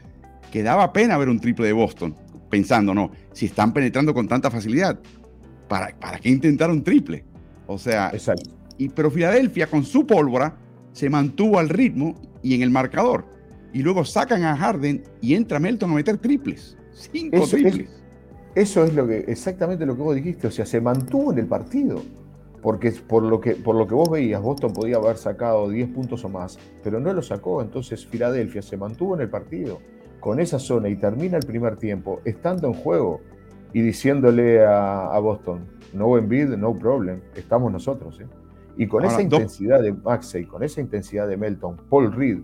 que 0.51 0.63
daba 0.63 0.93
pena 0.93 1.19
ver 1.19 1.29
un 1.29 1.41
triple 1.41 1.67
de 1.67 1.73
Boston, 1.73 2.15
pensando, 2.49 2.95
no, 2.95 3.11
si 3.33 3.47
están 3.47 3.73
penetrando 3.73 4.15
con 4.15 4.29
tanta 4.29 4.51
facilidad, 4.51 5.01
¿para, 5.69 5.99
para 5.99 6.19
qué 6.19 6.29
intentar 6.31 6.71
un 6.71 6.83
triple? 6.83 7.25
O 7.67 7.79
sea, 7.79 8.13
Y, 8.79 8.89
pero 8.91 9.11
Filadelfia 9.11 9.67
con 9.67 9.85
su 9.85 10.07
pólvora 10.07 10.57
se 10.93 11.11
mantuvo 11.11 11.59
al 11.59 11.69
ritmo 11.69 12.15
y 12.43 12.55
en 12.55 12.63
el 12.63 12.71
marcador. 12.71 13.25
Y 13.73 13.83
luego 13.83 14.05
sacan 14.05 14.45
a 14.45 14.57
Harden 14.57 15.03
y 15.21 15.35
entra 15.35 15.59
Melton 15.59 15.91
a 15.91 15.95
meter 15.95 16.19
triples. 16.19 16.77
Cinco 16.93 17.47
triples. 17.47 17.91
eso 18.55 18.85
es 18.85 18.95
lo 18.95 19.07
que, 19.07 19.19
exactamente 19.29 19.85
lo 19.85 19.97
que 19.97 20.03
vos 20.03 20.15
dijiste. 20.15 20.47
O 20.47 20.51
sea, 20.51 20.65
se 20.65 20.81
mantuvo 20.81 21.33
en 21.33 21.39
el 21.39 21.47
partido. 21.47 22.03
Porque 22.63 22.91
por 22.91 23.23
lo, 23.23 23.41
que, 23.41 23.53
por 23.53 23.77
lo 23.77 23.87
que 23.87 23.95
vos 23.95 24.11
veías, 24.11 24.43
Boston 24.43 24.73
podía 24.73 24.97
haber 24.97 25.19
sacado 25.19 25.69
10 25.69 25.89
puntos 25.91 26.25
o 26.25 26.29
más, 26.29 26.59
pero 26.83 26.99
no 26.99 27.13
lo 27.13 27.23
sacó. 27.23 27.63
Entonces 27.63 28.05
Filadelfia 28.07 28.63
se 28.63 28.77
mantuvo 28.77 29.15
en 29.15 29.21
el 29.21 29.29
partido 29.29 29.81
con 30.19 30.41
esa 30.41 30.59
zona 30.59 30.89
y 30.89 30.97
termina 30.97 31.37
el 31.37 31.47
primer 31.47 31.77
tiempo 31.77 32.21
estando 32.25 32.67
en 32.67 32.75
juego 32.75 33.21
y 33.77 33.83
diciéndole 33.83 34.65
a, 34.65 35.19
Boston, 35.19 35.67
no 35.93 36.17
Embiid, 36.17 36.57
no 36.57 36.75
problem, 36.75 37.21
estamos 37.35 37.71
nosotros. 37.71 38.19
¿eh? 38.19 38.27
Y 38.79 38.87
con 38.87 39.05
esa 39.05 39.21
intensidad 39.21 39.83
de 39.83 39.93
Maxey, 39.93 40.47
con 40.47 40.63
esa 40.63 40.81
intensidad 40.81 41.29
de 41.29 41.37
Melton, 41.37 41.77
Paul 41.91 42.11
Reed, 42.11 42.39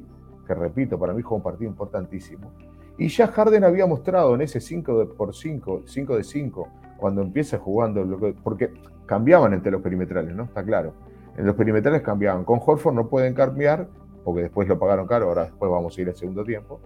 que 0.46 0.52
repito, 0.52 0.98
para 0.98 1.14
mí 1.14 1.22
fue 1.22 1.38
un 1.38 1.42
partido 1.42 1.70
importantísimo. 1.70 2.52
Y 2.98 3.08
ya 3.08 3.28
Harden 3.28 3.64
había 3.64 3.86
mostrado 3.86 4.34
en 4.34 4.42
ese 4.42 4.60
5 4.60 4.98
de, 4.98 5.06
por 5.06 5.34
5, 5.34 5.84
5 5.86 6.16
de 6.18 6.22
5, 6.22 6.68
cuando 6.98 7.22
empieza 7.22 7.56
jugando, 7.56 8.06
porque 8.44 8.70
cambiaban 9.06 9.54
entre 9.54 9.72
los 9.72 9.80
perimetrales, 9.80 10.36
¿no? 10.36 10.42
Está 10.42 10.62
claro. 10.62 10.92
En 11.38 11.46
los 11.46 11.56
perimetrales 11.56 12.02
cambiaban. 12.02 12.44
Con 12.44 12.60
Horford 12.62 12.94
no 12.94 13.08
pueden 13.08 13.32
cambiar, 13.32 13.88
porque 14.22 14.42
después 14.42 14.68
lo 14.68 14.78
pagaron 14.78 15.06
caro, 15.06 15.28
ahora 15.28 15.44
después 15.44 15.72
vamos 15.72 15.96
a 15.96 16.00
ir 16.02 16.08
al 16.08 16.14
segundo 16.14 16.44
tiempo. 16.44 16.78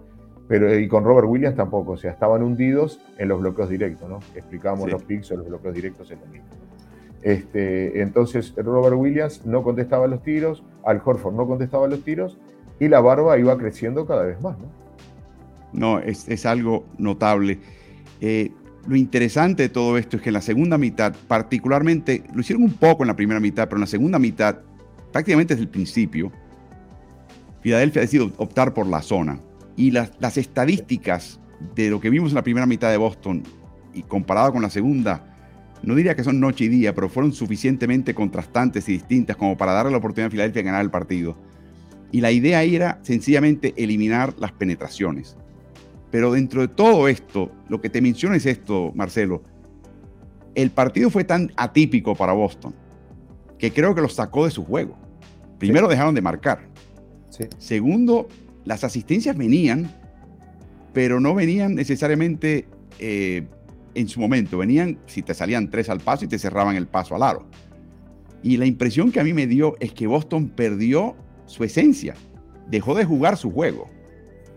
Pero, 0.47 0.77
y 0.77 0.87
con 0.87 1.03
Robert 1.03 1.27
Williams 1.27 1.57
tampoco, 1.57 1.93
o 1.93 1.97
sea, 1.97 2.11
estaban 2.11 2.41
hundidos 2.41 3.01
en 3.17 3.27
los 3.27 3.41
bloqueos 3.41 3.69
directos, 3.69 4.09
¿no? 4.09 4.19
Explicábamos 4.33 4.89
los 4.89 5.03
picks 5.03 5.31
o 5.31 5.37
los 5.37 5.47
bloqueos 5.47 5.75
directos 5.75 6.09
en 6.11 6.19
lo 6.21 6.25
mismo. 6.27 6.47
Este, 7.21 8.01
entonces 8.01 8.53
Robert 8.55 8.95
Williams 8.95 9.45
no 9.45 9.63
contestaba 9.63 10.07
los 10.07 10.23
tiros, 10.23 10.63
Al 10.85 11.01
Horford 11.03 11.35
no 11.35 11.47
contestaba 11.47 11.87
los 11.87 12.01
tiros 12.03 12.37
y 12.79 12.87
la 12.87 13.01
barba 13.01 13.37
iba 13.37 13.57
creciendo 13.57 14.05
cada 14.05 14.23
vez 14.23 14.39
más, 14.41 14.57
¿no? 14.57 14.67
No, 15.73 15.99
es, 15.99 16.45
algo 16.45 16.85
notable. 16.97 17.59
Eh, 18.21 18.51
lo 18.87 18.95
interesante 18.95 19.63
de 19.63 19.69
todo 19.69 19.97
esto 19.97 20.17
es 20.17 20.23
que 20.23 20.29
en 20.29 20.33
la 20.33 20.41
segunda 20.41 20.77
mitad, 20.77 21.13
particularmente, 21.27 22.23
lo 22.33 22.39
hicieron 22.39 22.63
un 22.63 22.73
poco 22.73 23.03
en 23.03 23.07
la 23.07 23.15
primera 23.15 23.39
mitad, 23.39 23.65
pero 23.65 23.77
en 23.77 23.81
la 23.81 23.87
segunda 23.87 24.17
mitad, 24.17 24.59
prácticamente 25.11 25.55
desde 25.55 25.65
el 25.65 25.69
principio, 25.69 26.31
Filadelfia 27.61 28.01
ha 28.01 28.05
decidido 28.05 28.31
optar 28.37 28.73
por 28.73 28.87
la 28.87 29.01
zona. 29.01 29.39
Y 29.77 29.91
las, 29.91 30.11
las 30.19 30.37
estadísticas 30.37 31.39
de 31.75 31.89
lo 31.89 32.01
que 32.01 32.09
vimos 32.09 32.31
en 32.31 32.35
la 32.35 32.43
primera 32.43 32.65
mitad 32.65 32.91
de 32.91 32.97
Boston 32.97 33.43
y 33.93 34.03
comparado 34.03 34.51
con 34.51 34.61
la 34.61 34.69
segunda, 34.69 35.37
no 35.83 35.95
diría 35.95 36.15
que 36.15 36.23
son 36.23 36.39
noche 36.39 36.65
y 36.65 36.67
día, 36.67 36.93
pero 36.93 37.09
fueron 37.09 37.31
suficientemente 37.31 38.13
contrastantes 38.13 38.89
y 38.89 38.93
distintas 38.93 39.37
como 39.37 39.55
para 39.55 39.73
darle 39.73 39.91
la 39.91 39.97
oportunidad 39.97 40.27
a 40.27 40.31
Filadelfia 40.31 40.61
de 40.61 40.65
ganar 40.65 40.81
el 40.81 40.91
partido. 40.91 41.37
Y 42.11 42.21
la 42.21 42.31
idea 42.31 42.63
era 42.63 42.99
sencillamente 43.03 43.73
eliminar 43.77 44.33
las 44.39 44.51
penetraciones. 44.51 45.37
Pero 46.09 46.31
dentro 46.31 46.61
de 46.61 46.67
todo 46.67 47.07
esto, 47.07 47.51
lo 47.69 47.81
que 47.81 47.89
te 47.89 48.01
menciono 48.01 48.35
es 48.35 48.45
esto, 48.45 48.91
Marcelo. 48.95 49.43
El 50.55 50.71
partido 50.71 51.09
fue 51.09 51.23
tan 51.23 51.51
atípico 51.55 52.15
para 52.15 52.33
Boston 52.33 52.73
que 53.59 53.71
creo 53.71 53.93
que 53.93 54.01
los 54.01 54.13
sacó 54.13 54.45
de 54.45 54.51
su 54.51 54.63
juego. 54.63 54.97
Primero 55.59 55.87
dejaron 55.87 56.15
de 56.15 56.21
marcar. 56.21 56.67
Segundo, 57.57 58.27
las 58.67 58.83
asistencias 58.83 59.35
venían, 59.35 59.89
pero 60.93 61.19
no 61.19 61.33
venían 61.33 61.73
necesariamente 61.75 62.65
eh, 62.99 63.47
en 63.95 64.07
su 64.07 64.19
momento. 64.19 64.57
Venían 64.57 64.99
si 65.07 65.21
te 65.21 65.33
salían 65.33 65.69
tres 65.69 65.89
al 65.89 66.01
paso 66.01 66.25
y 66.25 66.27
te 66.27 66.37
cerraban 66.37 66.75
el 66.75 66.87
paso 66.87 67.15
al 67.15 67.23
aro. 67.23 67.47
Y 68.43 68.57
la 68.57 68.65
impresión 68.65 69.11
que 69.11 69.19
a 69.19 69.23
mí 69.23 69.33
me 69.33 69.47
dio 69.47 69.75
es 69.79 69.93
que 69.93 70.05
Boston 70.05 70.49
perdió 70.49 71.15
su 71.45 71.63
esencia. 71.63 72.13
Dejó 72.69 72.93
de 72.93 73.05
jugar 73.05 73.37
su 73.37 73.51
juego 73.51 73.89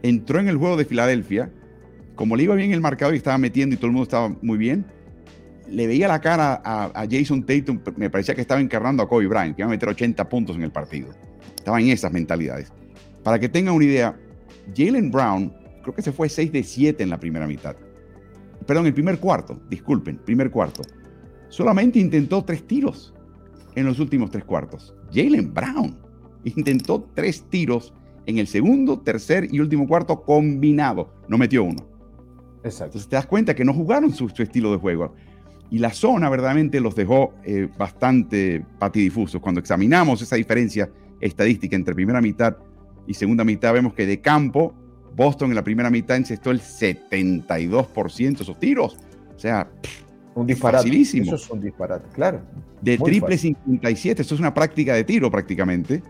entró 0.02 0.40
en 0.40 0.48
el 0.48 0.56
juego 0.56 0.76
de 0.76 0.84
Filadelfia, 0.84 1.50
como 2.14 2.36
le 2.36 2.44
iba 2.44 2.54
bien 2.54 2.72
el 2.72 2.80
marcador 2.80 3.14
y 3.14 3.18
estaba 3.18 3.38
metiendo 3.38 3.74
y 3.74 3.78
todo 3.78 3.86
el 3.86 3.92
mundo 3.92 4.04
estaba 4.04 4.34
muy 4.42 4.58
bien, 4.58 4.84
le 5.68 5.86
veía 5.86 6.08
la 6.08 6.20
cara 6.20 6.60
a, 6.64 7.06
Jason 7.08 7.44
Tatum, 7.44 7.80
me 7.96 8.10
parecía 8.10 8.34
que 8.34 8.40
estaba 8.40 8.60
encarnando 8.60 9.02
a 9.02 9.08
Kobe 9.08 9.26
Bryant, 9.26 9.54
que 9.54 9.62
iba 9.62 9.68
a 9.68 9.70
meter 9.70 9.88
80 9.88 10.28
puntos 10.28 10.56
en 10.56 10.62
el 10.62 10.72
partido. 10.72 11.10
Estaba 11.56 11.80
en 11.80 11.88
esas 11.88 12.12
mentalidades. 12.12 12.72
Para 13.22 13.38
que 13.38 13.48
tengan 13.48 13.74
una 13.74 13.84
idea, 13.84 14.18
Jalen 14.74 15.10
Brown 15.10 15.52
creo 15.82 15.94
que 15.94 16.02
se 16.02 16.12
fue 16.12 16.28
6 16.28 16.52
de 16.52 16.62
7 16.62 17.02
en 17.02 17.10
la 17.10 17.18
primera 17.18 17.46
mitad. 17.46 17.76
Perdón, 18.66 18.86
el 18.86 18.94
primer 18.94 19.18
cuarto, 19.18 19.60
disculpen, 19.68 20.18
primer 20.18 20.50
cuarto. 20.50 20.82
Solamente 21.48 21.98
intentó 21.98 22.44
tres 22.44 22.66
tiros 22.66 23.12
en 23.74 23.86
los 23.86 23.98
últimos 23.98 24.30
tres 24.30 24.44
cuartos. 24.44 24.94
Jalen 25.12 25.52
Brown 25.52 25.96
intentó 26.44 27.08
tres 27.14 27.44
tiros 27.48 27.92
en 28.26 28.38
el 28.38 28.46
segundo, 28.46 29.00
tercer 29.00 29.48
y 29.52 29.60
último 29.60 29.88
cuarto 29.88 30.22
combinado. 30.22 31.12
No 31.28 31.38
metió 31.38 31.64
uno. 31.64 31.86
Exacto. 32.62 32.84
Entonces 32.84 33.08
te 33.08 33.16
das 33.16 33.26
cuenta 33.26 33.54
que 33.54 33.64
no 33.64 33.72
jugaron 33.72 34.12
su, 34.12 34.26
estilo 34.26 34.70
de 34.72 34.78
juego. 34.78 35.14
Y 35.70 35.78
la 35.78 35.90
zona 35.90 36.28
verdaderamente 36.28 36.80
los 36.80 36.94
dejó 36.94 37.32
eh, 37.44 37.68
bastante 37.78 38.64
patidifusos. 38.78 39.40
Cuando 39.40 39.60
examinamos 39.60 40.20
esa 40.20 40.36
diferencia 40.36 40.90
estadística 41.20 41.76
entre 41.76 41.94
primera 41.94 42.20
mitad 42.20 42.56
y 43.06 43.14
segunda 43.14 43.44
mitad, 43.44 43.72
vemos 43.72 43.94
que 43.94 44.06
de 44.06 44.20
campo, 44.20 44.74
Boston 45.14 45.50
en 45.50 45.56
la 45.56 45.64
primera 45.64 45.90
mitad 45.90 46.16
encestó 46.16 46.50
el 46.50 46.60
72% 46.60 48.36
de 48.36 48.42
esos 48.42 48.58
tiros. 48.58 48.96
O 49.34 49.38
sea, 49.38 49.68
un 50.34 50.46
disparate. 50.46 50.84
Facilísimo. 50.84 51.24
Eso 51.24 51.36
es 51.36 51.50
un 51.50 51.60
disparate, 51.60 52.08
claro. 52.12 52.40
De 52.80 52.96
triple 52.98 53.36
57, 53.36 54.22
eso 54.22 54.34
es 54.34 54.40
una 54.40 54.54
práctica 54.54 54.94
de 54.94 55.04
tiro 55.04 55.30
prácticamente. 55.30 56.02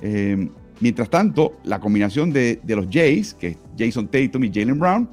Eh, 0.00 0.48
Mientras 0.80 1.10
tanto, 1.10 1.58
la 1.64 1.80
combinación 1.80 2.32
de, 2.32 2.60
los 2.64 2.86
Jays, 2.90 3.34
que 3.34 3.48
es 3.48 3.56
Jason 3.76 4.06
Tatum 4.06 4.44
y 4.44 4.52
Jalen 4.52 4.78
Brown, 4.78 5.10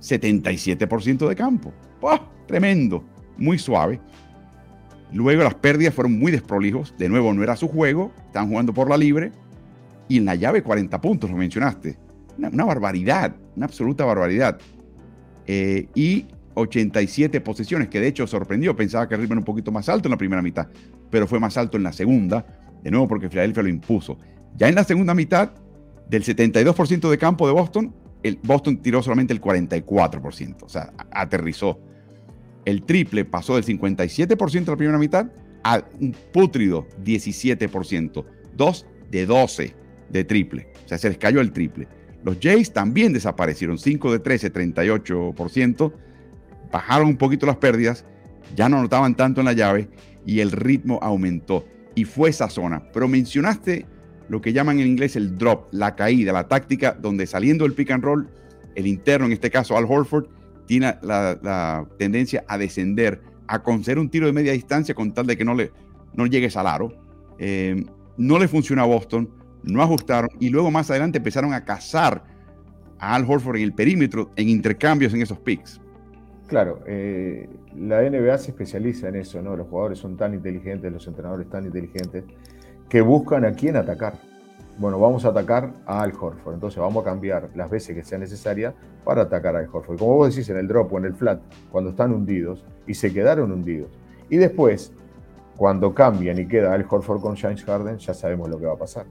77% 0.00 1.28
de 1.28 1.36
campo. 1.36 1.72
Tremendo, 2.46 3.02
muy 3.38 3.58
suave. 3.58 4.00
Luego 5.12 5.44
las 5.44 5.54
pérdidas 5.54 5.94
fueron 5.94 6.18
muy 6.18 6.32
desprolijos. 6.32 6.94
De 6.98 7.08
nuevo, 7.08 7.32
no 7.32 7.42
era 7.42 7.56
su 7.56 7.68
juego. 7.68 8.12
Estaban 8.26 8.50
jugando 8.50 8.74
por 8.74 8.90
la 8.90 8.96
libre. 8.96 9.32
Y 10.12 10.18
en 10.18 10.26
la 10.26 10.34
llave 10.34 10.62
40 10.62 11.00
puntos, 11.00 11.30
lo 11.30 11.38
mencionaste. 11.38 11.96
Una, 12.36 12.66
barbaridad, 12.66 13.34
una 13.56 13.64
absoluta 13.64 14.04
barbaridad. 14.04 14.58
Eh, 15.46 15.88
y 15.94 16.26
87 16.52 17.40
posiciones, 17.40 17.88
que 17.88 17.98
de 17.98 18.08
hecho 18.08 18.26
sorprendió. 18.26 18.76
Pensaba 18.76 19.08
que 19.08 19.14
el 19.14 19.22
ritmo 19.22 19.32
era 19.32 19.38
un 19.40 19.46
poquito 19.46 19.72
más 19.72 19.88
alto 19.88 20.08
en 20.08 20.10
la 20.10 20.18
primera 20.18 20.42
mitad, 20.42 20.68
pero 21.10 21.26
fue 21.26 21.40
más 21.40 21.56
alto 21.56 21.78
en 21.78 21.84
la 21.84 21.94
segunda. 21.94 22.44
De 22.82 22.90
nuevo, 22.90 23.08
porque 23.08 23.30
Filadelfia 23.30 23.62
lo 23.62 23.70
impuso. 23.70 24.18
Ya 24.54 24.68
en 24.68 24.74
la 24.74 24.84
segunda 24.84 25.14
mitad, 25.14 25.52
del 26.10 26.24
72% 26.24 27.08
de 27.08 27.16
campo 27.16 27.46
de 27.46 27.54
Boston, 27.54 27.94
el 28.22 28.38
Boston 28.42 28.82
tiró 28.82 29.02
solamente 29.02 29.32
el 29.32 29.40
44%, 29.40 30.62
o 30.62 30.68
sea, 30.68 30.92
aterrizó. 31.10 31.80
El 32.66 32.82
triple 32.82 33.24
pasó 33.24 33.54
del 33.54 33.64
57% 33.64 34.64
de 34.66 34.70
la 34.72 34.76
primera 34.76 34.98
mitad 34.98 35.30
a 35.64 35.82
un 35.98 36.14
pútrido 36.34 36.86
17%, 37.02 38.24
2 38.54 38.86
de 39.10 39.24
12 39.24 39.81
de 40.12 40.24
triple, 40.24 40.68
o 40.84 40.88
sea, 40.88 40.98
se 40.98 41.08
les 41.08 41.18
cayó 41.18 41.40
el 41.40 41.52
triple. 41.52 41.88
Los 42.24 42.38
Jays 42.40 42.72
también 42.72 43.12
desaparecieron, 43.12 43.78
5 43.78 44.12
de 44.12 44.18
13, 44.20 44.52
38%, 44.52 45.92
bajaron 46.70 47.08
un 47.08 47.16
poquito 47.16 47.46
las 47.46 47.56
pérdidas, 47.56 48.04
ya 48.54 48.68
no 48.68 48.80
notaban 48.80 49.16
tanto 49.16 49.40
en 49.40 49.46
la 49.46 49.52
llave 49.52 49.88
y 50.24 50.40
el 50.40 50.52
ritmo 50.52 50.98
aumentó. 51.02 51.66
Y 51.94 52.04
fue 52.04 52.30
esa 52.30 52.48
zona. 52.48 52.84
Pero 52.92 53.08
mencionaste 53.08 53.86
lo 54.28 54.40
que 54.40 54.52
llaman 54.52 54.80
en 54.80 54.86
inglés 54.86 55.16
el 55.16 55.36
drop, 55.36 55.68
la 55.72 55.94
caída, 55.94 56.32
la 56.32 56.48
táctica 56.48 56.92
donde 56.92 57.26
saliendo 57.26 57.66
el 57.66 57.74
pick 57.74 57.90
and 57.90 58.04
roll, 58.04 58.28
el 58.74 58.86
interno, 58.86 59.26
en 59.26 59.32
este 59.32 59.50
caso 59.50 59.76
Al 59.76 59.84
Horford, 59.84 60.26
tiene 60.66 60.94
la, 61.02 61.86
tendencia 61.98 62.44
a 62.48 62.56
descender, 62.56 63.20
a 63.46 63.62
conceder 63.62 63.98
un 63.98 64.08
tiro 64.08 64.26
de 64.26 64.32
media 64.32 64.52
distancia 64.52 64.94
con 64.94 65.12
tal 65.12 65.26
de 65.26 65.36
que 65.36 65.44
no, 65.44 65.54
le, 65.54 65.72
no 66.14 66.26
llegues 66.26 66.56
al 66.56 66.66
aro. 66.66 66.94
Eh, 67.38 67.84
no 68.16 68.38
le 68.38 68.46
funcionó 68.48 68.82
a 68.82 68.86
Boston, 68.86 69.28
no 69.62 69.82
ajustaron 69.82 70.30
y 70.40 70.50
luego 70.50 70.70
más 70.70 70.90
adelante 70.90 71.18
empezaron 71.18 71.52
a 71.52 71.64
cazar 71.64 72.24
a 72.98 73.14
Al 73.14 73.24
Horford 73.28 73.56
en 73.56 73.62
el 73.62 73.72
perímetro 73.72 74.30
en 74.36 74.48
intercambios 74.48 75.12
en 75.14 75.22
esos 75.22 75.38
picks. 75.38 75.80
Claro, 76.52 76.80
eh, 76.86 77.48
la 77.74 78.02
NBA 78.02 78.36
se 78.36 78.50
especializa 78.50 79.08
en 79.08 79.16
eso, 79.16 79.40
¿no? 79.40 79.56
Los 79.56 79.68
jugadores 79.68 79.98
son 79.98 80.16
tan 80.16 80.34
inteligentes, 80.34 80.92
los 80.92 81.06
entrenadores 81.06 81.48
tan 81.48 81.64
inteligentes, 81.64 82.24
que 82.88 83.00
buscan 83.00 83.44
a 83.44 83.52
quién 83.52 83.76
atacar. 83.76 84.14
bueno, 84.78 84.98
vamos 84.98 85.24
a 85.24 85.28
atacar 85.28 85.72
a 85.86 86.02
Al 86.02 86.12
Horford. 86.12 86.54
Entonces 86.54 86.78
vamos 86.78 87.02
a 87.02 87.04
cambiar 87.04 87.48
las 87.54 87.70
veces 87.70 87.94
que 87.96 88.04
sea 88.04 88.18
necesaria 88.18 88.74
para 89.04 89.22
atacar 89.22 89.56
a 89.56 89.60
Al 89.60 89.68
Horford. 89.72 89.98
Como 89.98 90.16
vos 90.16 90.34
decís 90.34 90.48
en 90.50 90.58
el 90.58 90.68
drop 90.68 90.92
o 90.92 90.98
en 90.98 91.06
el 91.06 91.14
flat, 91.14 91.40
cuando 91.70 91.90
están 91.90 92.12
hundidos 92.12 92.64
y 92.86 92.94
se 92.94 93.12
quedaron 93.12 93.50
hundidos. 93.50 93.90
Y 94.28 94.36
después, 94.36 94.92
cuando 95.56 95.94
cambian 95.94 96.38
y 96.38 96.46
queda 96.46 96.74
Al 96.74 96.86
Horford 96.88 97.20
con 97.20 97.34
James 97.34 97.64
Harden, 97.64 97.96
ya 97.96 98.12
sabemos 98.12 98.50
lo 98.50 98.58
que 98.58 98.66
va 98.66 98.74
a 98.74 98.78
pasar. 98.78 99.06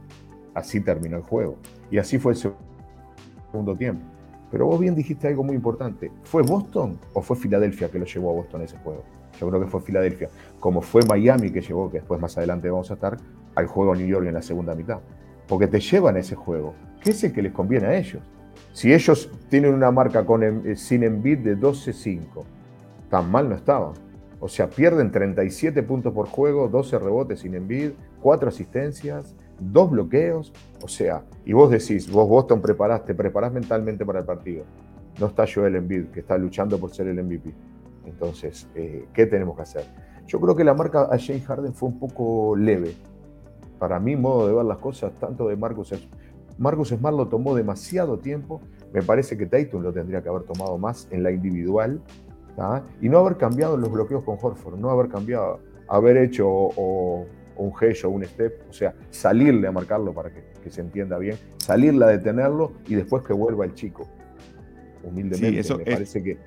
Así 0.53 0.81
terminó 0.81 1.17
el 1.17 1.23
juego. 1.23 1.57
Y 1.89 1.97
así 1.97 2.17
fue 2.19 2.33
el 2.33 2.37
segundo 2.37 3.75
tiempo. 3.75 4.05
Pero 4.49 4.65
vos 4.65 4.79
bien 4.79 4.95
dijiste 4.95 5.27
algo 5.27 5.43
muy 5.43 5.55
importante. 5.55 6.11
¿Fue 6.23 6.43
Boston 6.43 6.99
o 7.13 7.21
fue 7.21 7.37
Filadelfia 7.37 7.89
que 7.89 7.99
lo 7.99 8.05
llevó 8.05 8.31
a 8.31 8.33
Boston 8.33 8.61
ese 8.63 8.77
juego? 8.77 9.03
Yo 9.39 9.47
creo 9.49 9.61
que 9.61 9.67
fue 9.67 9.81
Filadelfia. 9.81 10.29
Como 10.59 10.81
fue 10.81 11.03
Miami 11.05 11.51
que 11.51 11.61
llevó, 11.61 11.89
que 11.89 11.99
después 11.99 12.19
más 12.19 12.37
adelante 12.37 12.69
vamos 12.69 12.91
a 12.91 12.95
estar, 12.95 13.17
al 13.55 13.67
juego 13.67 13.95
New 13.95 14.07
York 14.07 14.25
en 14.27 14.33
la 14.33 14.41
segunda 14.41 14.75
mitad 14.75 14.99
porque 15.51 15.67
te 15.67 15.81
llevan 15.81 16.15
ese 16.15 16.33
juego, 16.33 16.75
que 17.03 17.09
es 17.09 17.21
el 17.25 17.33
que 17.33 17.41
les 17.41 17.51
conviene 17.51 17.87
a 17.87 17.97
ellos. 17.97 18.23
Si 18.71 18.93
ellos 18.93 19.29
tienen 19.49 19.73
una 19.73 19.91
marca 19.91 20.25
con, 20.25 20.43
eh, 20.43 20.77
sin 20.77 21.03
Embiid 21.03 21.39
de 21.39 21.57
12-5, 21.57 22.45
tan 23.09 23.29
mal 23.29 23.49
no 23.49 23.55
estaban. 23.55 23.91
O 24.39 24.47
sea, 24.47 24.69
pierden 24.69 25.11
37 25.11 25.83
puntos 25.83 26.13
por 26.13 26.29
juego, 26.29 26.69
12 26.69 26.99
rebotes 26.99 27.41
sin 27.41 27.53
Embiid, 27.53 27.91
4 28.21 28.47
asistencias, 28.47 29.35
2 29.61 29.91
bloqueos. 29.91 30.53
O 30.83 30.87
sea, 30.87 31.23
y 31.45 31.53
vos 31.53 31.69
decís, 31.69 32.11
vos 32.11 32.27
Boston 32.27 32.61
preparás, 32.61 33.05
te 33.05 33.13
preparás 33.13 33.53
mentalmente 33.53 34.05
para 34.05 34.19
el 34.19 34.25
partido. 34.25 34.65
No 35.19 35.27
está 35.27 35.45
Joel 35.53 35.75
Embiid, 35.75 36.07
que 36.07 36.21
está 36.21 36.37
luchando 36.37 36.79
por 36.79 36.91
ser 36.91 37.07
el 37.07 37.23
MVP. 37.23 37.53
Entonces, 38.05 38.67
eh, 38.75 39.07
¿qué 39.13 39.25
tenemos 39.25 39.55
que 39.55 39.61
hacer? 39.61 39.85
Yo 40.27 40.39
creo 40.39 40.55
que 40.55 40.63
la 40.63 40.73
marca 40.73 41.03
a 41.03 41.17
James 41.19 41.45
Harden 41.45 41.73
fue 41.73 41.89
un 41.89 41.99
poco 41.99 42.55
leve 42.55 42.95
para 43.77 43.99
mi 43.99 44.15
modo 44.15 44.47
de 44.47 44.53
ver 44.53 44.65
las 44.65 44.77
cosas, 44.77 45.11
tanto 45.19 45.47
de 45.47 45.55
Marcus 45.55 45.93
Marcus 46.57 46.89
Smart 46.89 47.17
lo 47.17 47.27
tomó 47.27 47.55
demasiado 47.55 48.19
tiempo. 48.19 48.61
Me 48.93 49.01
parece 49.01 49.35
que 49.35 49.47
Tatum 49.47 49.81
lo 49.81 49.91
tendría 49.91 50.21
que 50.21 50.29
haber 50.29 50.43
tomado 50.43 50.77
más 50.77 51.07
en 51.09 51.23
la 51.23 51.31
individual. 51.31 51.99
Y 53.01 53.09
no 53.09 53.17
haber 53.17 53.37
cambiado 53.37 53.77
los 53.77 53.91
bloqueos 53.91 54.23
con 54.23 54.37
Horford, 54.39 54.77
no 54.77 54.91
haber 54.91 55.09
cambiado, 55.09 55.59
haber 55.87 56.17
hecho 56.17 56.47
un 57.55 57.71
hedge 57.79 58.05
o 58.05 58.09
un 58.09 58.23
step, 58.25 58.63
o 58.69 58.73
sea, 58.73 58.93
salirle 59.09 59.67
a 59.67 59.71
marcarlo 59.71 60.13
para 60.13 60.31
que, 60.31 60.69
se 60.69 60.81
entienda 60.81 61.17
bien, 61.17 61.37
salirle 61.57 62.05
a 62.05 62.07
detenerlo 62.09 62.73
y 62.87 62.95
después 62.95 63.23
que 63.23 63.33
vuelva 63.33 63.65
el 63.65 63.73
chico. 63.73 64.07
Humildemente, 65.03 65.59
eso 65.59 65.77
me 65.77 65.85
parece 65.85 66.21
que, 66.21 66.37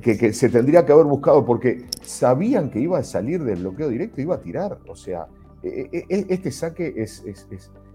que, 0.00 0.32
se 0.32 0.48
tendría 0.48 0.84
que 0.84 0.92
haber 0.92 1.06
buscado 1.06 1.44
porque 1.44 1.86
sabían 2.02 2.70
que 2.70 2.80
iba 2.80 2.98
a 2.98 3.04
salir 3.04 3.42
del 3.44 3.60
bloqueo 3.60 3.88
directo, 3.88 4.20
iba 4.20 4.34
a 4.34 4.40
tirar. 4.40 4.78
O 4.88 4.96
sea, 4.96 5.26
e, 5.62 5.88
e, 5.92 6.04
e, 6.08 6.26
este 6.28 6.50
saque 6.50 6.92
es, 6.96 7.24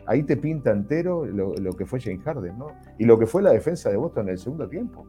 ahí 0.05 0.23
te 0.23 0.37
pinta 0.37 0.71
entero 0.71 1.25
lo, 1.25 1.73
que 1.73 1.85
fue 1.85 1.99
Jane 1.99 2.19
Harden, 2.19 2.57
¿no? 2.57 2.67
Y 2.97 3.05
lo 3.05 3.19
que 3.19 3.25
fue 3.25 3.41
la 3.41 3.51
defensa 3.51 3.89
de 3.89 3.97
Boston 3.97 4.27
en 4.27 4.33
el 4.33 4.39
segundo 4.39 4.67
tiempo. 4.69 5.05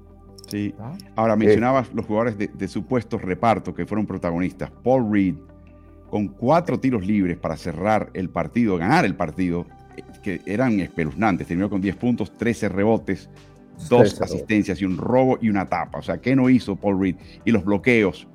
Sí. 0.48 0.74
¿Ah? 0.78 0.96
Ahora 1.14 1.36
mencionabas 1.36 1.92
los 1.94 2.06
jugadores 2.06 2.36
de, 2.38 2.48
de 2.48 2.68
supuestos 2.68 3.22
reparto 3.22 3.74
que 3.74 3.86
fueron 3.86 4.06
protagonistas. 4.06 4.70
Paul 4.82 5.12
Reed, 5.12 5.36
con 6.10 6.28
cuatro 6.28 6.80
tiros 6.80 7.06
libres 7.06 7.36
para 7.36 7.56
cerrar 7.56 8.10
el 8.14 8.30
partido, 8.30 8.76
ganar 8.76 9.04
el 9.04 9.14
partido, 9.14 9.66
que 10.22 10.40
eran 10.46 10.80
espeluznantes. 10.80 11.46
Terminó 11.46 11.68
con 11.68 11.80
10 11.80 11.96
puntos, 11.96 12.36
13 12.36 12.68
rebotes, 12.68 13.28
dos 13.88 14.20
asistencias 14.20 14.80
y 14.80 14.84
un 14.84 14.96
robo 14.96 15.38
y 15.40 15.48
una 15.48 15.66
tapa. 15.66 15.98
O 15.98 16.02
sea, 16.02 16.18
¿qué 16.18 16.34
no 16.34 16.48
hizo 16.48 16.76
Paul 16.76 17.00
Reed? 17.00 17.16
Y 17.44 17.50
los 17.50 17.64
bloqueos 17.64 18.26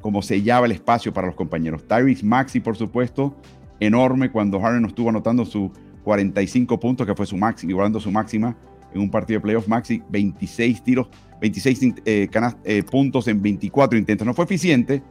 como 0.00 0.22
sellaba 0.22 0.66
el 0.66 0.72
espacio 0.72 1.12
para 1.12 1.26
los 1.26 1.36
compañeros. 1.36 1.86
Tyrese 1.86 2.24
Maxi, 2.24 2.60
por 2.60 2.76
supuesto, 2.76 3.34
enorme 3.80 4.30
cuando 4.30 4.60
Harden 4.60 4.84
estuvo 4.84 5.08
anotando 5.08 5.44
sus 5.44 5.70
45 6.04 6.78
puntos, 6.78 7.06
que 7.06 7.14
fue 7.14 7.26
su 7.26 7.36
máximo, 7.36 7.70
igualando 7.70 8.00
su 8.00 8.10
máxima 8.10 8.56
en 8.92 9.00
un 9.00 9.10
partido 9.10 9.38
de 9.38 9.42
playoff. 9.42 9.68
Maxi, 9.68 10.02
26 10.10 10.82
tiros, 10.82 11.08
26 11.40 11.82
eh, 12.04 12.28
eh, 12.64 12.82
puntos 12.82 13.28
en 13.28 13.40
24 13.40 13.98
intentos. 13.98 14.26
No 14.26 14.34
fue 14.34 14.44
eficiente, 14.44 15.02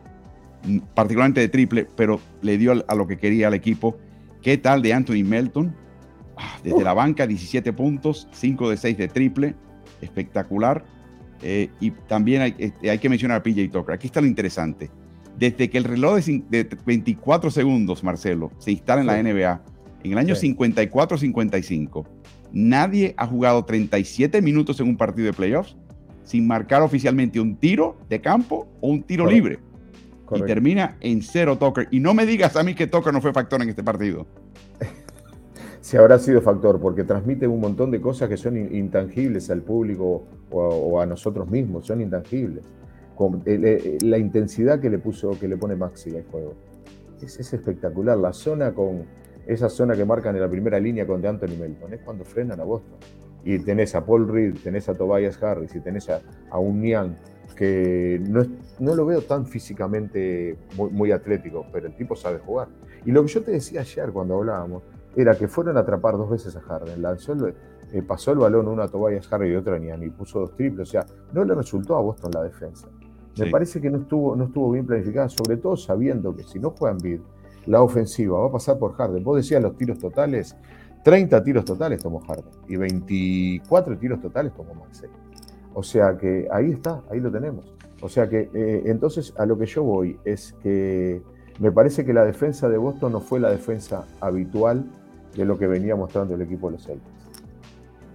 particularmente 0.94 1.42
de 1.42 1.50
triple, 1.50 1.88
pero 1.96 2.20
le 2.42 2.58
dio 2.58 2.84
a 2.88 2.96
lo 2.96 3.08
que 3.08 3.18
quería 3.18 3.48
al 3.48 3.54
equipo. 3.54 3.98
¿Qué 4.42 4.58
tal 4.58 4.82
de 4.82 4.94
Anthony 4.94 5.24
Melton? 5.24 5.76
Ah, 6.38 6.58
desde 6.64 6.84
la 6.84 6.94
banca, 6.94 7.28
17 7.28 7.74
puntos, 7.74 8.28
5 8.32 8.70
de 8.70 8.78
6 8.78 8.98
de 8.98 9.08
triple, 9.08 9.56
espectacular. 10.02 10.84
Eh, 11.44 11.70
y 11.80 11.92
también 11.92 12.42
hay, 12.42 12.56
este, 12.58 12.90
hay, 12.90 13.00
que 13.00 13.10
mencionar 13.10 13.38
a 13.38 13.44
PJ 13.44 13.70
Tucker. 13.72 13.96
Aquí 13.96 14.08
está 14.08 14.22
lo 14.22 14.28
interesante. 14.28 14.90
Desde 15.38 15.70
que 15.70 15.78
el 15.78 15.86
reloj 15.86 16.20
de, 16.20 16.78
24 16.86 17.50
segundos, 17.50 18.04
Marcelo, 18.04 18.52
se 18.60 18.72
instala 18.72 19.02
en 19.02 19.08
la 19.08 19.22
NBA, 19.22 19.62
en 20.04 20.12
el 20.12 20.18
año 20.18 20.36
54-55, 20.36 22.06
nadie 22.52 23.14
ha 23.18 23.26
jugado 23.26 23.64
37 23.66 24.42
minutos 24.42 24.80
en 24.80 24.90
un 24.90 24.98
partido 24.98 25.28
de 25.28 25.34
playoffs 25.34 25.76
sin 26.24 26.48
marcar 26.48 26.82
oficialmente 26.82 27.40
un 27.40 27.56
tiro 27.56 27.98
de 28.08 28.22
campo 28.22 28.68
o 28.82 28.90
un 28.90 29.04
tiro 29.04 29.26
libre. 29.26 29.60
Y 30.34 30.42
termina 30.44 30.98
en 31.02 31.22
cero 31.22 31.58
Tucker. 31.58 31.88
Y 31.92 32.00
no 32.00 32.14
me 32.14 32.26
digas 32.26 32.56
a 32.56 32.64
mí 32.64 32.76
que 32.76 32.88
Tucker 32.88 33.14
no 33.14 33.22
fue 33.22 33.34
factor 33.34 33.62
en 33.62 33.70
este 33.70 33.84
partido. 33.84 34.26
si 35.82 35.98
habrá 35.98 36.20
sido 36.20 36.42
factor, 36.42 36.80
porque 36.80 37.04
transmite 37.04 37.48
un 37.48 37.60
montón 37.60 37.92
de 37.92 38.00
cosas 38.00 38.30
que 38.30 38.38
son 38.38 38.58
intangibles 38.58 39.50
al 39.50 39.62
público 39.62 40.26
o 40.52 41.00
a, 41.00 41.06
nosotros 41.06 41.50
mismos, 41.50 41.86
son 41.88 42.02
intangibles. 42.02 42.64
Con, 43.16 43.42
eh, 43.46 43.98
la 44.02 44.18
intensidad 44.18 44.80
que 44.80 44.90
le 44.90 45.00
puso, 45.00 45.32
que 45.40 45.48
le 45.48 45.58
pone 45.58 45.76
Maxi 45.76 46.16
al 46.16 46.24
juego. 46.24 46.54
Es, 47.22 47.40
espectacular. 47.54 48.18
La 48.18 48.34
zona 48.34 48.74
con 48.74 49.06
esa 49.46 49.70
zona 49.70 49.96
que 49.96 50.06
marcan 50.06 50.36
en 50.36 50.42
la 50.42 50.50
primera 50.50 50.80
línea 50.80 51.06
con 51.06 51.22
de 51.22 51.28
Anthony 51.28 51.58
Melton, 51.60 51.94
es 51.94 52.02
cuando 52.02 52.24
frenan 52.24 52.60
a 52.60 52.64
Boston. 52.64 52.98
Y 53.44 53.60
tenés 53.60 53.96
a 53.96 54.06
Paul 54.06 54.28
Reed, 54.28 54.56
tenés 54.64 54.88
a 54.88 54.94
Tobias 54.94 55.42
Harris 55.42 55.76
y 55.76 55.80
tenés 55.80 56.10
a, 56.10 56.22
un 56.58 56.82
Niang 56.82 57.16
que 57.54 58.22
no, 58.28 58.44
no, 58.80 58.96
lo 58.96 59.06
veo 59.06 59.22
tan 59.22 59.46
físicamente 59.46 60.58
muy, 60.76 60.90
muy 60.90 61.12
atlético, 61.12 61.66
pero 61.72 61.88
el 61.88 61.96
tipo 61.96 62.16
sabe 62.16 62.40
jugar. 62.40 62.68
Y 63.06 63.12
lo 63.12 63.24
que 63.24 63.30
yo 63.30 63.44
te 63.44 63.52
decía 63.52 63.82
ayer 63.82 64.12
cuando 64.12 64.36
hablábamos, 64.36 64.84
era 65.16 65.36
que 65.36 65.48
fueron 65.48 65.78
a 65.78 65.82
atrapar 65.82 66.18
dos 66.18 66.30
veces 66.30 66.56
a 66.56 66.62
Harden. 66.62 67.02
Lanzó 67.02 67.36
eh, 67.94 68.02
pasó 68.02 68.32
el 68.32 68.40
balón 68.40 68.68
una 68.68 68.84
a 68.84 68.88
Tobias 68.88 69.28
Harden 69.28 69.52
y 69.52 69.56
otra 69.56 69.76
a 69.76 69.80
Nian 69.80 70.02
y 70.04 70.10
puso 70.10 70.40
dos 70.40 70.56
triples. 70.56 70.88
O 70.88 70.92
sea, 70.92 71.06
no 71.34 71.44
le 71.44 71.54
resultó 71.54 71.98
a 71.98 72.02
Boston 72.02 72.32
la 72.34 72.44
defensa. 72.44 72.88
Me 73.38 73.50
parece 73.50 73.80
que 73.80 73.90
no 73.90 74.00
estuvo, 74.00 74.36
no 74.36 74.46
estuvo 74.46 74.72
bien 74.72 74.86
planificada, 74.86 75.30
sobre 75.30 75.58
todo 75.58 75.78
sabiendo 75.78 76.36
que 76.36 76.44
si 76.44 76.60
no 76.60 76.72
juegan 76.72 76.98
bien, 76.98 77.24
la 77.66 77.82
ofensiva 77.82 78.40
va 78.40 78.48
a 78.48 78.52
pasar 78.52 78.78
por 78.78 78.94
Harden. 78.94 79.24
Vos 79.24 79.38
decías 79.38 79.62
los 79.62 79.78
tiros 79.78 80.00
totales, 80.00 80.56
30 81.04 81.44
tiros 81.44 81.66
totales 81.66 82.02
tomó 82.02 82.20
Harden 82.20 82.52
y 82.68 82.76
24 82.76 83.98
tiros 83.98 84.22
totales 84.22 84.54
tomó 84.54 84.74
Maxey. 84.74 85.10
O 85.74 85.84
sea 85.84 86.18
que 86.18 86.48
ahí 86.52 86.72
está, 86.72 87.02
ahí 87.10 87.20
lo 87.20 87.32
tenemos. 87.32 87.74
O 88.02 88.10
sea 88.10 88.28
que 88.28 88.50
eh, 88.54 88.84
entonces 88.86 89.34
a 89.38 89.46
lo 89.46 89.58
que 89.58 89.66
yo 89.66 89.84
voy 89.84 90.18
es 90.26 90.56
que 90.64 91.22
me 91.60 91.72
parece 91.72 92.04
que 92.04 92.14
la 92.14 92.26
defensa 92.26 92.68
de 92.70 92.78
Boston 92.78 93.12
no 93.12 93.20
fue 93.20 93.40
la 93.40 93.52
defensa 93.52 94.08
habitual 94.20 94.86
de 95.36 95.46
lo 95.46 95.58
que 95.58 95.68
venía 95.68 95.96
mostrando 95.96 96.36
el 96.36 96.42
equipo 96.42 96.68
de 96.68 96.74
los 96.74 96.86
Celtics. 96.86 97.22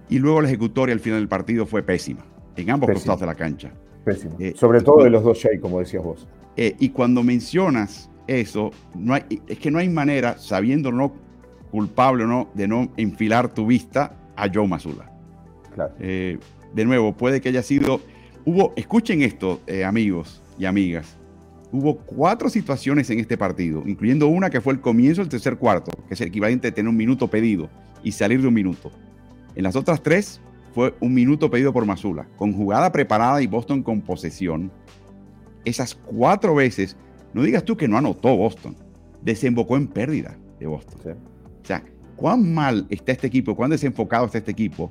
Y 0.09 0.19
luego 0.19 0.41
la 0.41 0.47
ejecutoria 0.47 0.93
al 0.93 0.99
final 0.99 1.19
del 1.19 1.27
partido 1.27 1.65
fue 1.65 1.83
pésima, 1.83 2.25
en 2.55 2.69
ambos 2.69 2.89
costados 2.89 3.21
de 3.21 3.25
la 3.25 3.35
cancha. 3.35 3.71
Pésima. 4.03 4.35
Eh, 4.39 4.53
Sobre 4.55 4.81
todo 4.81 5.03
de 5.03 5.09
los 5.09 5.23
dos 5.23 5.37
Shea, 5.37 5.59
como 5.59 5.79
decías 5.79 6.03
vos. 6.03 6.27
Eh, 6.55 6.75
y 6.79 6.89
cuando 6.89 7.23
mencionas 7.23 8.09
eso, 8.27 8.71
no 8.95 9.13
hay, 9.13 9.23
es 9.47 9.59
que 9.59 9.71
no 9.71 9.79
hay 9.79 9.89
manera, 9.89 10.37
sabiendo 10.37 10.91
no 10.91 11.13
culpable 11.71 12.23
o 12.23 12.27
no, 12.27 12.49
de 12.53 12.67
no 12.67 12.91
enfilar 12.97 13.53
tu 13.53 13.65
vista 13.65 14.13
a 14.35 14.47
Joe 14.53 14.67
Mazula. 14.67 15.11
Claro. 15.73 15.93
Eh, 15.99 16.39
de 16.73 16.85
nuevo, 16.85 17.15
puede 17.15 17.41
que 17.41 17.49
haya 17.49 17.63
sido. 17.63 18.01
Hubo, 18.45 18.73
escuchen 18.75 19.21
esto, 19.21 19.61
amigos 19.85 20.41
y 20.57 20.65
amigas. 20.65 21.17
Hubo 21.71 21.97
cuatro 21.97 22.49
situaciones 22.49 23.09
en 23.09 23.19
este 23.19 23.37
partido, 23.37 23.83
incluyendo 23.85 24.27
una 24.27 24.49
que 24.49 24.61
fue 24.61 24.73
el 24.73 24.79
comienzo 24.79 25.21
del 25.21 25.29
tercer 25.29 25.57
cuarto, 25.57 25.91
que 26.07 26.13
es 26.13 26.21
el 26.21 26.29
equivalente 26.29 26.69
a 26.69 26.71
tener 26.73 26.89
un 26.89 26.95
minuto 26.95 27.27
pedido 27.27 27.69
y 28.03 28.13
salir 28.13 28.41
de 28.41 28.47
un 28.47 28.53
minuto. 28.53 28.91
En 29.55 29.63
las 29.63 29.75
otras 29.75 30.01
tres 30.01 30.39
fue 30.73 30.93
un 31.01 31.13
minuto 31.13 31.51
pedido 31.51 31.73
por 31.73 31.85
Mazula, 31.85 32.27
con 32.37 32.53
jugada 32.53 32.91
preparada 32.91 33.41
y 33.41 33.47
Boston 33.47 33.83
con 33.83 34.01
posesión. 34.01 34.71
Esas 35.65 35.93
cuatro 35.95 36.55
veces, 36.55 36.95
no 37.33 37.43
digas 37.43 37.65
tú 37.65 37.75
que 37.75 37.89
no 37.89 37.97
anotó 37.97 38.33
Boston, 38.37 38.77
desembocó 39.21 39.75
en 39.75 39.87
pérdida 39.87 40.37
de 40.59 40.67
Boston. 40.67 41.17
O 41.61 41.65
sea, 41.65 41.83
cuán 42.15 42.53
mal 42.53 42.87
está 42.89 43.11
este 43.11 43.27
equipo, 43.27 43.55
cuán 43.55 43.71
desenfocado 43.71 44.27
está 44.27 44.37
este 44.37 44.51
equipo, 44.51 44.89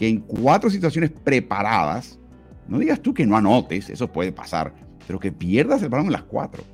que 0.00 0.08
en 0.08 0.20
cuatro 0.20 0.70
situaciones 0.70 1.10
preparadas, 1.10 2.18
no 2.66 2.78
digas 2.78 3.02
tú 3.02 3.12
que 3.12 3.26
no 3.26 3.36
anotes, 3.36 3.90
eso 3.90 4.10
puede 4.10 4.32
pasar, 4.32 4.72
pero 5.06 5.20
que 5.20 5.30
pierdas 5.30 5.82
el 5.82 5.90
balón 5.90 6.06
en 6.06 6.12
las 6.12 6.22
cuatro. 6.22 6.64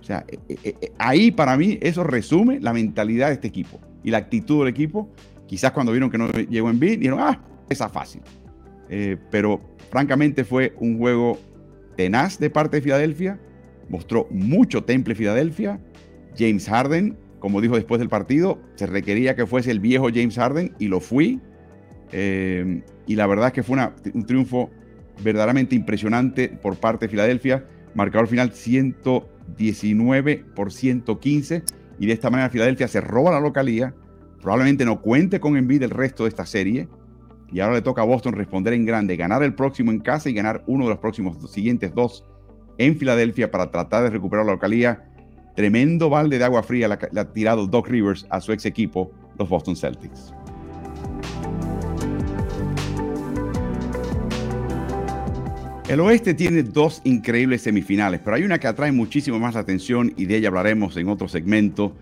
O 0.00 0.02
sea, 0.02 0.24
eh, 0.26 0.38
eh, 0.48 0.74
eh, 0.80 0.92
ahí 0.96 1.30
para 1.30 1.58
mí 1.58 1.78
eso 1.82 2.04
resume 2.04 2.58
la 2.58 2.72
mentalidad 2.72 3.26
de 3.26 3.34
este 3.34 3.48
equipo 3.48 3.78
y 4.02 4.10
la 4.10 4.16
actitud 4.16 4.60
del 4.60 4.68
equipo. 4.68 5.10
Quizás 5.46 5.72
cuando 5.72 5.92
vieron 5.92 6.08
que 6.08 6.16
no 6.16 6.30
llegó 6.30 6.70
en 6.70 6.80
beat, 6.80 7.00
dijeron, 7.00 7.20
ah, 7.20 7.38
esa 7.68 7.90
fácil. 7.90 8.22
pero 9.30 9.60
francamente 9.90 10.42
fue 10.42 10.74
un 10.80 10.96
juego 10.96 11.38
tenaz 11.98 12.38
de 12.38 12.48
parte 12.48 12.78
de 12.78 12.80
Filadelfia. 12.80 13.38
Mostró 13.90 14.26
mucho 14.30 14.84
temple 14.84 15.14
Filadelfia. 15.14 15.78
James 16.34 16.66
Harden 16.66 17.14
como 17.38 17.60
dijo 17.60 17.76
después 17.76 17.98
del 17.98 18.08
partido, 18.08 18.58
se 18.74 18.86
requería 18.86 19.36
que 19.36 19.46
fuese 19.46 19.70
el 19.70 19.80
viejo 19.80 20.08
James 20.12 20.36
Harden 20.36 20.74
y 20.78 20.88
lo 20.88 21.00
fui. 21.00 21.40
Eh, 22.12 22.82
y 23.06 23.16
la 23.16 23.26
verdad 23.26 23.48
es 23.48 23.52
que 23.52 23.62
fue 23.62 23.78
un 24.14 24.26
triunfo 24.26 24.70
verdaderamente 25.22 25.74
impresionante 25.74 26.48
por 26.48 26.76
parte 26.76 27.06
de 27.06 27.10
Filadelfia. 27.10 27.64
Marcador 27.94 28.28
final 28.28 28.52
119 28.52 30.44
por 30.54 30.72
115. 30.72 31.62
Y 31.98 32.06
de 32.06 32.12
esta 32.12 32.30
manera 32.30 32.50
Filadelfia 32.50 32.88
se 32.88 33.00
roba 33.00 33.30
la 33.30 33.40
localía. 33.40 33.94
Probablemente 34.40 34.84
no 34.84 35.00
cuente 35.00 35.40
con 35.40 35.56
Embiid 35.56 35.82
el 35.82 35.90
resto 35.90 36.24
de 36.24 36.28
esta 36.28 36.46
serie. 36.46 36.88
Y 37.50 37.60
ahora 37.60 37.76
le 37.76 37.82
toca 37.82 38.02
a 38.02 38.04
Boston 38.04 38.34
responder 38.34 38.74
en 38.74 38.84
grande, 38.84 39.16
ganar 39.16 39.42
el 39.42 39.54
próximo 39.54 39.90
en 39.90 40.00
casa 40.00 40.28
y 40.28 40.34
ganar 40.34 40.62
uno 40.66 40.84
de 40.84 40.90
los 40.90 40.98
próximos 40.98 41.50
siguientes 41.50 41.94
dos 41.94 42.24
en 42.76 42.96
Filadelfia 42.96 43.50
para 43.50 43.70
tratar 43.70 44.04
de 44.04 44.10
recuperar 44.10 44.44
la 44.44 44.52
localía. 44.52 45.04
Tremendo 45.56 46.08
balde 46.08 46.38
de 46.38 46.44
agua 46.44 46.62
fría 46.62 46.88
le 46.88 47.20
ha 47.20 47.32
tirado 47.32 47.66
Doc 47.66 47.88
Rivers 47.88 48.26
a 48.30 48.40
su 48.40 48.52
ex 48.52 48.64
equipo, 48.66 49.10
los 49.38 49.48
Boston 49.48 49.74
Celtics. 49.74 50.32
El 55.88 56.00
oeste 56.00 56.34
tiene 56.34 56.62
dos 56.62 57.00
increíbles 57.04 57.62
semifinales, 57.62 58.20
pero 58.22 58.36
hay 58.36 58.42
una 58.42 58.58
que 58.58 58.66
atrae 58.66 58.92
muchísimo 58.92 59.38
más 59.38 59.54
la 59.54 59.60
atención 59.60 60.12
y 60.18 60.26
de 60.26 60.36
ella 60.36 60.48
hablaremos 60.48 60.94
en 60.98 61.08
otro 61.08 61.28
segmento. 61.28 61.96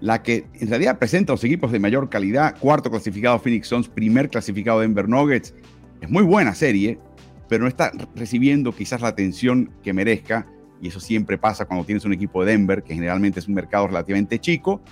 La 0.00 0.22
que 0.22 0.46
en 0.60 0.68
realidad 0.68 1.00
presenta 1.00 1.32
los 1.32 1.42
equipos 1.42 1.72
de 1.72 1.80
mayor 1.80 2.08
calidad. 2.08 2.56
Cuarto 2.60 2.88
clasificado 2.88 3.40
Phoenix 3.40 3.66
Suns, 3.66 3.88
primer 3.88 4.30
clasificado 4.30 4.78
Denver 4.78 5.08
Nuggets. 5.08 5.54
Es 6.00 6.08
muy 6.08 6.22
buena 6.22 6.54
serie, 6.54 7.00
pero 7.48 7.62
no 7.62 7.68
está 7.68 7.90
recibiendo 8.14 8.72
quizás 8.72 9.00
la 9.00 9.08
atención 9.08 9.72
que 9.82 9.92
merezca. 9.92 10.46
Y 10.80 10.86
eso 10.86 11.00
siempre 11.00 11.36
pasa 11.36 11.64
cuando 11.64 11.84
tienes 11.84 12.04
un 12.04 12.12
equipo 12.12 12.44
de 12.44 12.52
Denver, 12.52 12.84
que 12.84 12.94
generalmente 12.94 13.40
es 13.40 13.48
un 13.48 13.54
mercado 13.54 13.88
relativamente 13.88 14.38
chico. 14.38 14.82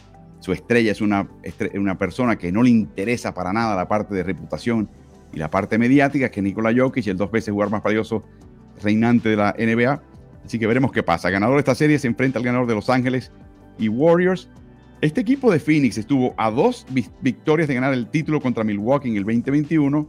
Su 0.41 0.53
estrella 0.53 0.91
es 0.91 1.01
una, 1.01 1.29
una 1.75 1.99
persona 1.99 2.35
que 2.35 2.51
no 2.51 2.65
le 2.65 2.71
interesa 2.71 3.33
para 3.33 3.53
nada 3.53 3.77
la 3.77 3.87
parte 3.87 4.13
de 4.13 4.25
reputación 4.25 4.89
y 5.35 5.39
la 5.39 5.51
parte 5.51 5.79
mediática, 5.79 6.31
que 6.31 6.41
Nikola 6.41 6.73
Jokic, 6.75 7.07
el 7.09 7.17
dos 7.17 7.31
veces 7.31 7.53
jugador 7.53 7.73
más 7.73 7.83
valioso 7.83 8.25
reinante 8.83 9.31
de 9.31 9.37
la 9.37 9.55
NBA. 9.59 10.03
Así 10.45 10.59
que 10.59 10.67
veremos 10.67 10.93
qué 10.93 11.03
pasa. 11.03 11.31
ganador 11.31 11.57
de 11.57 11.61
esta 11.61 11.75
serie 11.75 11.99
se 11.99 12.07
enfrenta 12.07 12.39
al 12.39 12.45
ganador 12.45 12.67
de 12.67 12.75
Los 12.75 12.91
Ángeles 12.91 13.33
y 13.79 13.89
Warriors. 13.89 14.49
Este 15.01 15.21
equipo 15.21 15.51
de 15.51 15.59
Phoenix 15.59 15.99
estuvo 15.99 16.35
a 16.37 16.51
dos 16.51 16.87
victorias 17.21 17.69
de 17.69 17.75
ganar 17.75 17.93
el 17.93 18.09
título 18.09 18.41
contra 18.41 18.65
Milwaukee 18.65 19.09
en 19.09 19.17
el 19.17 19.25
2021. 19.25 20.09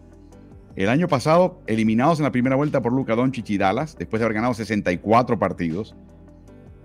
El 0.76 0.90
año 0.90 1.08
pasado, 1.08 1.62
eliminados 1.68 2.20
en 2.20 2.24
la 2.24 2.32
primera 2.32 2.56
vuelta 2.56 2.82
por 2.82 2.94
Luka 2.94 3.16
Doncic 3.16 3.50
y 3.50 3.58
Dallas, 3.58 3.96
después 3.98 4.20
de 4.20 4.26
haber 4.26 4.36
ganado 4.36 4.54
64 4.54 5.40
partidos. 5.40 5.96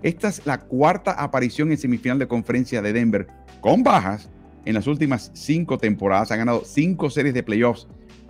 Esta 0.01 0.29
es 0.29 0.45
la 0.45 0.59
cuarta 0.59 1.11
aparición 1.11 1.71
en 1.71 1.77
semifinal 1.77 2.17
de 2.17 2.27
conferencia 2.27 2.81
de 2.81 2.93
Denver 2.93 3.27
con 3.59 3.83
bajas 3.83 4.29
en 4.65 4.73
las 4.73 4.87
últimas 4.87 5.31
cinco 5.33 5.77
temporadas. 5.77 6.31
Ha 6.31 6.37
ganado 6.37 6.63
cinco 6.65 7.09
series 7.09 7.33
de 7.33 7.43
playoffs 7.43 7.87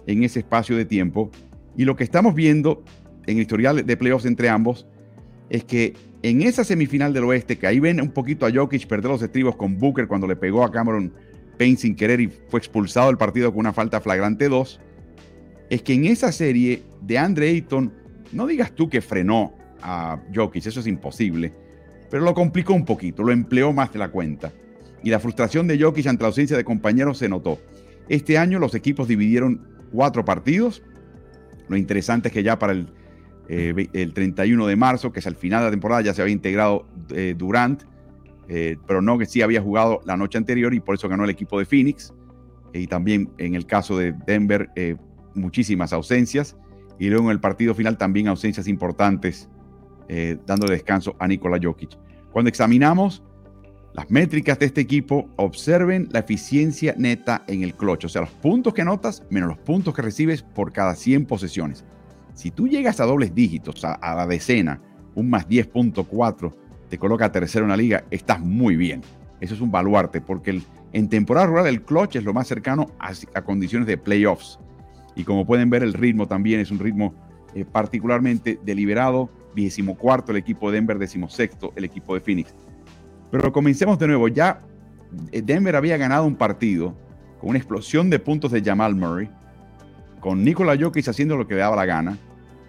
en 0.08 0.24
ese 0.24 0.40
espacio 0.40 0.76
de 0.78 0.86
tiempo. 0.86 1.32
Y 1.78 1.86
lo 1.86 1.96
que 1.96 2.04
estamos 2.04 2.36
viendo 2.36 2.84
en 3.28 3.38
el 3.38 3.44
historial 3.44 3.86
de 3.86 3.98
playoffs 3.98 4.26
entre 4.26 4.50
ambos 4.50 4.88
es 5.50 5.64
que 5.64 5.94
en 6.24 6.42
esa 6.42 6.64
semifinal 6.64 7.14
del 7.14 7.24
oeste, 7.24 7.58
que 7.58 7.68
ahí 7.68 7.80
ven 7.80 8.00
un 8.00 8.12
poquito 8.12 8.46
a 8.46 8.52
Jokic 8.52 8.88
perder 8.88 9.12
los 9.12 9.22
estribos 9.22 9.56
con 9.56 9.78
Booker 9.78 10.08
cuando 10.08 10.28
le 10.28 10.36
pegó 10.36 10.64
a 10.64 10.72
Cameron 10.72 11.14
Payne 11.58 11.78
sin 11.78 11.96
querer 11.96 12.22
y 12.22 12.28
fue 12.28 12.60
expulsado 12.60 13.08
del 13.08 13.18
partido 13.18 13.52
con 13.52 13.62
una 13.62 13.74
falta 13.74 14.02
flagrante 14.02 14.48
2, 14.48 14.80
es 15.70 15.82
que 15.82 15.94
en 15.94 16.06
esa 16.06 16.32
serie 16.32 16.84
de 17.02 17.18
Andre 17.18 17.50
Ayton, 17.50 17.94
no 18.32 18.48
digas 18.48 18.74
tú 18.74 18.90
que 18.90 19.02
frenó 19.02 19.54
a 19.82 20.20
Jokic, 20.34 20.66
eso 20.66 20.80
es 20.80 20.88
imposible, 20.88 21.54
pero 22.10 22.24
lo 22.24 22.34
complicó 22.34 22.74
un 22.74 22.86
poquito, 22.86 23.24
lo 23.24 23.32
empleó 23.32 23.74
más 23.74 23.92
de 23.92 24.00
la 24.00 24.10
cuenta. 24.10 24.52
Y 25.04 25.10
la 25.10 25.20
frustración 25.20 25.68
de 25.68 25.80
Jokic 25.80 26.06
ante 26.08 26.24
la 26.24 26.28
ausencia 26.28 26.56
de 26.56 26.64
compañeros 26.64 27.18
se 27.18 27.30
notó. 27.30 27.60
Este 28.10 28.38
año 28.38 28.60
los 28.60 28.76
equipos 28.76 29.08
dividieron 29.08 29.70
cuatro 29.91 30.25
partidos. 30.25 30.84
Lo 31.67 31.77
interesante 31.77 32.30
es 32.30 32.34
que 32.34 32.43
ya 32.43 32.58
para 32.60 32.73
el, 32.73 32.88
eh, 33.47 33.89
el 33.93 34.13
31 34.13 34.65
de 34.65 34.75
marzo, 34.75 35.12
que 35.12 35.19
es 35.19 35.27
al 35.27 35.36
final 35.36 35.60
de 35.60 35.65
la 35.65 35.71
temporada, 35.71 36.01
ya 36.01 36.13
se 36.13 36.21
había 36.21 36.34
integrado 36.34 36.88
eh, 37.13 37.36
Durant, 37.38 37.84
eh, 38.47 38.77
pero 38.88 39.01
no 39.01 39.17
que 39.17 39.25
sí 39.25 39.41
había 39.41 39.62
jugado 39.62 40.01
la 40.06 40.17
noche 40.17 40.38
anterior 40.38 40.73
y 40.73 40.80
por 40.80 40.95
eso 40.95 41.10
ganó 41.10 41.23
el 41.23 41.30
equipo 41.30 41.60
de 41.60 41.65
Phoenix. 41.65 42.13
y 42.73 42.88
también 42.88 43.30
en 43.38 43.56
el 43.56 43.65
caso 43.65 43.97
de 43.97 44.13
Denver, 44.25 44.69
muchísimas 45.36 45.91
ausencias. 45.91 46.56
Y 46.97 47.10
luego 47.10 47.25
en 47.25 47.32
el 47.32 47.41
partido 47.41 47.75
final 47.75 47.97
también 47.97 48.30
ausencias 48.30 48.65
importantes, 48.69 49.49
dando 50.45 50.67
descanso 50.67 51.17
a 51.19 51.27
Nikola 51.27 51.60
Jokic. 51.62 51.97
Cuando 52.32 52.47
examinamos 52.47 53.23
las 53.93 54.10
métricas 54.10 54.58
de 54.58 54.67
este 54.67 54.82
equipo, 54.82 55.30
observen 55.36 56.08
la 56.12 56.19
eficiencia 56.19 56.95
neta 56.97 57.43
en 57.47 57.62
el 57.63 57.73
clutch, 57.73 58.06
o 58.06 58.10
sea, 58.10 58.21
los 58.21 58.32
puntos 58.32 58.73
que 58.73 58.84
anotas 58.84 59.23
menos 59.30 59.49
los 59.49 59.58
puntos 59.58 59.93
que 59.93 60.01
recibes 60.01 60.43
por 60.43 60.71
cada 60.71 60.95
100 60.95 61.25
posesiones. 61.25 61.84
Si 62.34 62.51
tú 62.51 62.67
llegas 62.67 62.99
a 62.99 63.06
dobles 63.06 63.36
dígitos, 63.36 63.84
a, 63.84 64.15
la 64.15 64.25
decena, 64.25 64.82
un 65.13 65.30
más 65.30 65.47
10.4, 65.47 66.54
te 66.89 66.97
coloca 66.97 67.32
tercero 67.32 67.65
en 67.65 67.69
la 67.69 67.77
liga, 67.77 68.06
estás 68.12 68.39
muy 68.39 68.77
bien. 68.77 69.01
Eso 69.41 69.56
es 69.56 69.62
un 69.62 69.71
baluarte, 69.71 70.21
porque 70.21 70.62
en 70.93 71.10
temporada 71.10 71.47
rural 71.47 71.67
el 71.67 71.82
clutch 71.82 72.15
es 72.15 72.23
lo 72.23 72.34
más 72.34 72.47
cercano 72.47 72.88
a, 72.99 73.41
condiciones 73.41 73.88
de 73.88 73.97
playoffs. 73.97 74.60
Y 75.15 75.25
como 75.25 75.45
pueden 75.45 75.69
ver, 75.69 75.84
el 75.84 75.93
ritmo 75.93 76.27
también 76.27 76.62
es 76.62 76.71
un 76.71 76.80
ritmo 76.80 77.13
eh, 77.54 77.65
particularmente 77.65 78.60
deliberado. 78.63 79.30
24 79.54 80.32
el 80.32 80.38
equipo 80.38 80.71
de 80.71 80.82
Denver, 80.82 80.97
sexto 81.30 81.73
el 81.75 81.84
equipo 81.84 82.13
de 82.13 82.21
Phoenix. 82.21 82.56
Pero 83.32 83.52
comencemos 83.52 83.98
de 83.98 84.08
nuevo. 84.08 84.28
Ya 84.28 84.62
eh, 85.32 85.41
Denver 85.41 85.76
había 85.76 85.98
ganado 85.98 86.26
un 86.26 86.36
partido 86.36 86.96
con 87.39 87.52
una 87.52 87.60
explosión 87.60 88.10
de 88.10 88.20
puntos 88.20 88.52
de 88.52 88.62
Jamal 88.62 88.96
Murray, 88.96 89.30
con 90.20 90.44
Nikola 90.44 90.78
Jokic 90.80 91.08
haciendo 91.08 91.38
lo 91.38 91.48
que 91.48 91.56
le 91.56 91.62
daba 91.62 91.76
la 91.76 91.86
gana, 91.86 92.17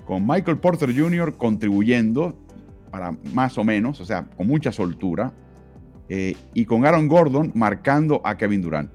con 0.06 0.26
Michael 0.26 0.58
Porter 0.58 0.96
Jr. 0.96 1.36
contribuyendo 1.36 2.38
para 2.90 3.14
más 3.34 3.58
o 3.58 3.64
menos, 3.64 4.00
o 4.00 4.04
sea, 4.04 4.24
con 4.36 4.46
mucha 4.46 4.72
soltura, 4.72 5.32
eh, 6.08 6.36
y 6.54 6.64
con 6.64 6.86
Aaron 6.86 7.08
Gordon 7.08 7.52
marcando 7.54 8.20
a 8.24 8.36
Kevin 8.36 8.62
Durant. 8.62 8.90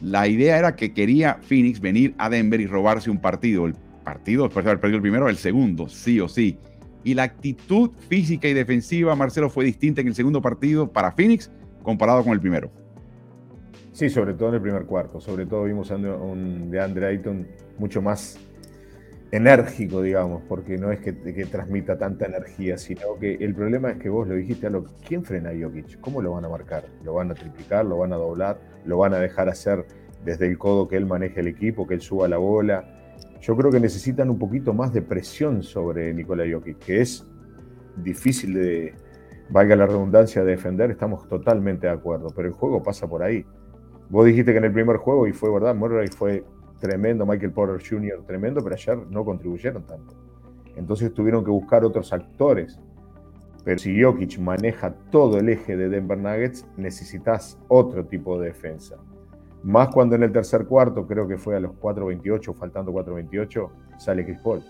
La 0.00 0.28
idea 0.28 0.58
era 0.58 0.76
que 0.76 0.92
quería 0.92 1.38
Phoenix 1.42 1.80
venir 1.80 2.14
a 2.18 2.30
Denver 2.30 2.60
y 2.60 2.66
robarse 2.66 3.10
un 3.10 3.18
partido. 3.18 3.66
El 3.66 3.74
partido, 4.04 4.44
después 4.44 4.64
de 4.64 4.70
haber 4.70 4.80
perdido 4.80 4.96
el 4.96 5.02
primero, 5.02 5.28
el 5.28 5.36
segundo, 5.36 5.88
sí 5.88 6.20
o 6.20 6.28
sí 6.28 6.58
y 7.04 7.14
la 7.14 7.24
actitud 7.24 7.90
física 8.08 8.48
y 8.48 8.54
defensiva, 8.54 9.14
Marcelo, 9.14 9.50
fue 9.50 9.64
distinta 9.64 10.00
en 10.00 10.08
el 10.08 10.14
segundo 10.14 10.42
partido 10.42 10.90
para 10.90 11.12
Phoenix 11.12 11.50
comparado 11.82 12.22
con 12.22 12.32
el 12.32 12.40
primero. 12.40 12.70
Sí, 13.92 14.08
sobre 14.08 14.34
todo 14.34 14.50
en 14.50 14.56
el 14.56 14.62
primer 14.62 14.84
cuarto. 14.84 15.20
Sobre 15.20 15.46
todo 15.46 15.64
vimos 15.64 15.90
a 15.90 15.96
un 15.96 16.70
de 16.70 16.80
Andre 16.80 17.06
Ayton 17.06 17.46
mucho 17.78 18.00
más 18.00 18.38
enérgico, 19.32 20.02
digamos, 20.02 20.42
porque 20.48 20.76
no 20.76 20.90
es 20.90 21.00
que, 21.00 21.12
transmita 21.12 21.98
tanta 21.98 22.26
energía, 22.26 22.78
sino 22.78 23.18
que 23.18 23.34
el 23.34 23.54
problema 23.54 23.90
es 23.90 23.98
que 23.98 24.08
vos 24.08 24.26
lo 24.26 24.34
dijiste, 24.34 24.66
a 24.66 24.70
lo, 24.70 24.84
¿quién 25.06 25.24
frena 25.24 25.50
a 25.50 25.52
Jokic? 25.52 26.00
¿Cómo 26.00 26.20
lo 26.20 26.32
van 26.32 26.44
a 26.44 26.48
marcar? 26.48 26.84
¿Lo 27.04 27.14
van 27.14 27.30
a 27.30 27.34
triplicar? 27.34 27.84
¿Lo 27.84 27.98
van 27.98 28.12
a 28.12 28.16
doblar? 28.16 28.60
¿Lo 28.84 28.98
van 28.98 29.14
a 29.14 29.18
dejar 29.18 29.48
hacer 29.48 29.86
desde 30.24 30.46
el 30.46 30.58
codo 30.58 30.88
que 30.88 30.96
él 30.96 31.06
maneje 31.06 31.40
el 31.40 31.48
equipo, 31.48 31.86
que 31.86 31.94
él 31.94 32.00
suba 32.00 32.28
la 32.28 32.38
bola? 32.38 32.99
Yo 33.40 33.56
creo 33.56 33.70
que 33.70 33.80
necesitan 33.80 34.28
un 34.28 34.38
poquito 34.38 34.74
más 34.74 34.92
de 34.92 35.02
presión 35.02 35.62
sobre 35.62 36.12
Nikola 36.12 36.44
Jokic, 36.50 36.78
que 36.78 37.00
es 37.00 37.26
difícil 37.96 38.54
de, 38.54 38.94
valga 39.48 39.74
la 39.76 39.86
redundancia, 39.86 40.44
de 40.44 40.52
defender, 40.52 40.90
estamos 40.90 41.26
totalmente 41.28 41.86
de 41.86 41.92
acuerdo, 41.92 42.28
pero 42.34 42.48
el 42.48 42.54
juego 42.54 42.82
pasa 42.82 43.08
por 43.08 43.22
ahí. 43.22 43.44
Vos 44.08 44.26
dijiste 44.26 44.52
que 44.52 44.58
en 44.58 44.64
el 44.64 44.72
primer 44.72 44.96
juego, 44.96 45.26
y 45.26 45.32
fue 45.32 45.52
verdad, 45.52 45.74
Murray 45.74 46.08
fue 46.08 46.44
tremendo, 46.80 47.24
Michael 47.24 47.52
Porter 47.52 47.80
Jr. 47.86 48.24
tremendo, 48.26 48.62
pero 48.62 48.74
ayer 48.74 48.98
no 49.08 49.24
contribuyeron 49.24 49.86
tanto. 49.86 50.14
Entonces 50.76 51.12
tuvieron 51.12 51.44
que 51.44 51.50
buscar 51.50 51.84
otros 51.84 52.12
actores. 52.12 52.78
Pero 53.64 53.78
si 53.78 54.02
Jokic 54.02 54.38
maneja 54.38 54.94
todo 55.10 55.38
el 55.38 55.48
eje 55.50 55.76
de 55.76 55.88
Denver 55.88 56.16
Nuggets, 56.16 56.66
necesitas 56.76 57.58
otro 57.68 58.06
tipo 58.06 58.40
de 58.40 58.48
defensa. 58.48 58.96
Más 59.62 59.88
cuando 59.88 60.16
en 60.16 60.22
el 60.22 60.32
tercer 60.32 60.66
cuarto, 60.66 61.06
creo 61.06 61.28
que 61.28 61.36
fue 61.36 61.56
a 61.56 61.60
los 61.60 61.72
4.28, 61.72 62.54
faltando 62.54 62.92
4.28, 62.92 63.68
sale 63.98 64.24
Chris 64.24 64.38
Paul. 64.38 64.62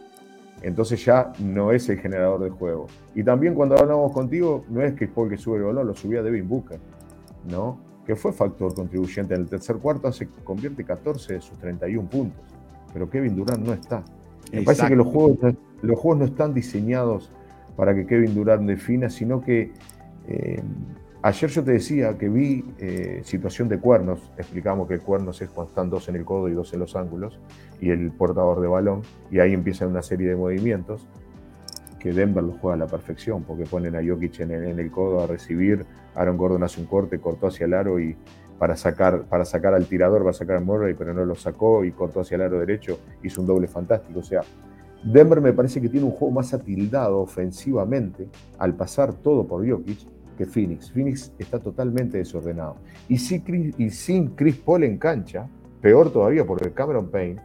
Entonces 0.63 1.05
ya 1.05 1.33
no 1.39 1.73
es 1.73 1.89
el 1.89 1.99
generador 1.99 2.43
de 2.43 2.51
juego. 2.51 2.87
Y 3.15 3.23
también 3.23 3.55
cuando 3.55 3.77
hablamos 3.79 4.13
contigo, 4.13 4.65
no 4.69 4.83
es 4.83 4.95
Chris 4.95 5.11
Paul 5.11 5.31
que 5.31 5.39
sube 5.39 5.59
el 5.59 5.65
balón, 5.65 5.87
lo 5.87 5.95
subía 5.95 6.23
Devin 6.23 6.49
Booker, 6.49 6.81
¿no? 7.49 7.79
Que 8.05 8.17
fue 8.17 8.33
factor 8.33 8.75
contribuyente. 8.75 9.35
En 9.35 9.43
el 9.43 9.49
tercer 9.49 9.77
cuarto 9.77 10.11
se 10.13 10.29
convierte 10.45 10.85
14 10.85 11.35
de 11.35 11.41
sus 11.41 11.57
31 11.59 12.09
puntos. 12.09 12.43
Pero 12.93 13.09
Kevin 13.09 13.37
Durant 13.37 13.65
no 13.65 13.73
está. 13.73 14.05
Me 14.53 14.63
parece 14.63 14.89
que 14.89 14.97
los 14.97 15.07
juegos, 15.07 15.39
los 15.83 15.99
juegos 15.99 16.19
no 16.19 16.25
están 16.25 16.53
diseñados 16.53 17.31
para 17.77 17.95
que 17.95 18.05
Kevin 18.07 18.35
Durant 18.35 18.67
defina, 18.67 19.09
sino 19.09 19.41
que 19.41 19.73
eh, 20.27 20.61
Ayer 21.23 21.51
yo 21.51 21.63
te 21.63 21.73
decía 21.73 22.17
que 22.17 22.31
vi 22.31 22.65
eh, 22.79 23.21
situación 23.25 23.69
de 23.69 23.79
cuernos, 23.79 24.33
explicamos 24.39 24.89
que 24.89 24.99
cuernos 25.01 25.43
es 25.43 25.51
cuando 25.51 25.69
están 25.69 25.91
dos 25.91 26.09
en 26.09 26.17
el 26.17 26.25
codo 26.25 26.49
y 26.49 26.53
dos 26.53 26.73
en 26.73 26.81
los 26.81 26.97
ángulos, 26.97 27.39
y 27.79 27.91
el 27.91 28.11
portador 28.11 28.63
de 28.63 28.69
balón, 28.69 29.03
y 29.31 29.39
ahí 29.39 29.53
empieza 29.53 29.87
una 29.87 30.03
serie 30.03 30.29
de 30.31 30.37
movimientos. 30.37 31.07
que 31.99 32.15
Denver 32.15 32.43
lo 32.43 32.53
juega 32.53 32.77
a 32.77 32.79
la 32.79 32.87
perfección, 32.87 33.43
porque 33.43 33.65
ponen 33.65 33.95
a 33.95 34.01
Jokic 34.03 34.41
en 34.41 34.51
el, 34.51 34.91
codo 34.91 35.23
a 35.23 35.27
recibir, 35.27 35.85
Aaron 36.15 36.39
Gordon 36.39 36.63
hace 36.63 36.81
un 36.81 36.87
corte, 36.87 37.19
cortó 37.19 37.49
hacia 37.49 37.67
el 37.67 37.75
aro 37.75 38.01
y 38.01 38.17
para 38.59 38.75
sacar, 38.75 39.25
para 39.25 39.45
sacar 39.45 39.75
al 39.75 39.85
tirador 39.85 40.25
va 40.25 40.31
a 40.31 40.33
sacar 40.33 40.57
a 40.57 40.61
Murray, 40.61 40.95
pero 40.95 41.13
no 41.13 41.27
lo 41.27 41.35
sacó 41.35 41.85
y 41.85 41.93
cortó 41.93 42.21
hacia 42.21 42.37
el 42.37 42.43
aro 42.43 42.59
derecho, 42.59 42.99
hizo 43.23 43.43
un 43.43 43.47
doble 43.47 43.69
fantástico. 43.69 44.21
O 44.21 44.23
sea, 44.23 44.41
Denver 45.05 45.43
me 45.43 45.53
parece 45.53 45.83
que 45.83 45.91
tiene 45.91 46.07
un 46.07 46.13
juego 46.13 46.33
más 46.33 46.55
atildado 46.55 47.21
ofensivamente 47.21 48.29
al 48.59 48.75
pasar 48.75 49.13
todo 49.13 49.47
por 49.47 49.69
Jokic 49.69 49.99
que 50.41 50.47
Phoenix. 50.47 50.91
Phoenix 50.91 51.33
está 51.39 51.59
totalmente 51.59 52.17
desordenado. 52.17 52.77
Y, 53.11 53.19
sin 53.19 54.29
Chris 54.29 54.57
Paul 54.57 54.85
en 54.85 54.97
cancha, 54.97 55.47
peor 55.83 56.11
todavía 56.11 56.47
porque 56.47 56.73
Cameron 56.73 57.11
Payne 57.11 57.37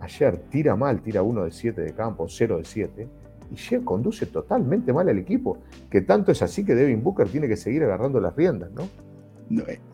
ayer 0.00 0.38
tira 0.48 0.74
mal, 0.74 1.02
tira 1.02 1.22
uno 1.22 1.44
de 1.44 1.50
7 1.50 1.82
de 1.82 1.92
campo, 1.92 2.26
0 2.26 2.56
de 2.56 2.64
7, 2.64 3.08
y 3.52 3.54
Shea 3.56 3.80
conduce 3.82 4.24
totalmente 4.24 4.90
mal 4.90 5.10
al 5.10 5.18
equipo, 5.18 5.58
que 5.90 6.00
tanto 6.00 6.32
es 6.32 6.40
así 6.40 6.64
que 6.64 6.74
Devin 6.74 7.02
Booker 7.02 7.28
tiene 7.28 7.46
que 7.46 7.58
seguir 7.58 7.82
agarrando 7.82 8.20
las 8.20 8.34
riendas, 8.34 8.70
¿no? 8.72 8.88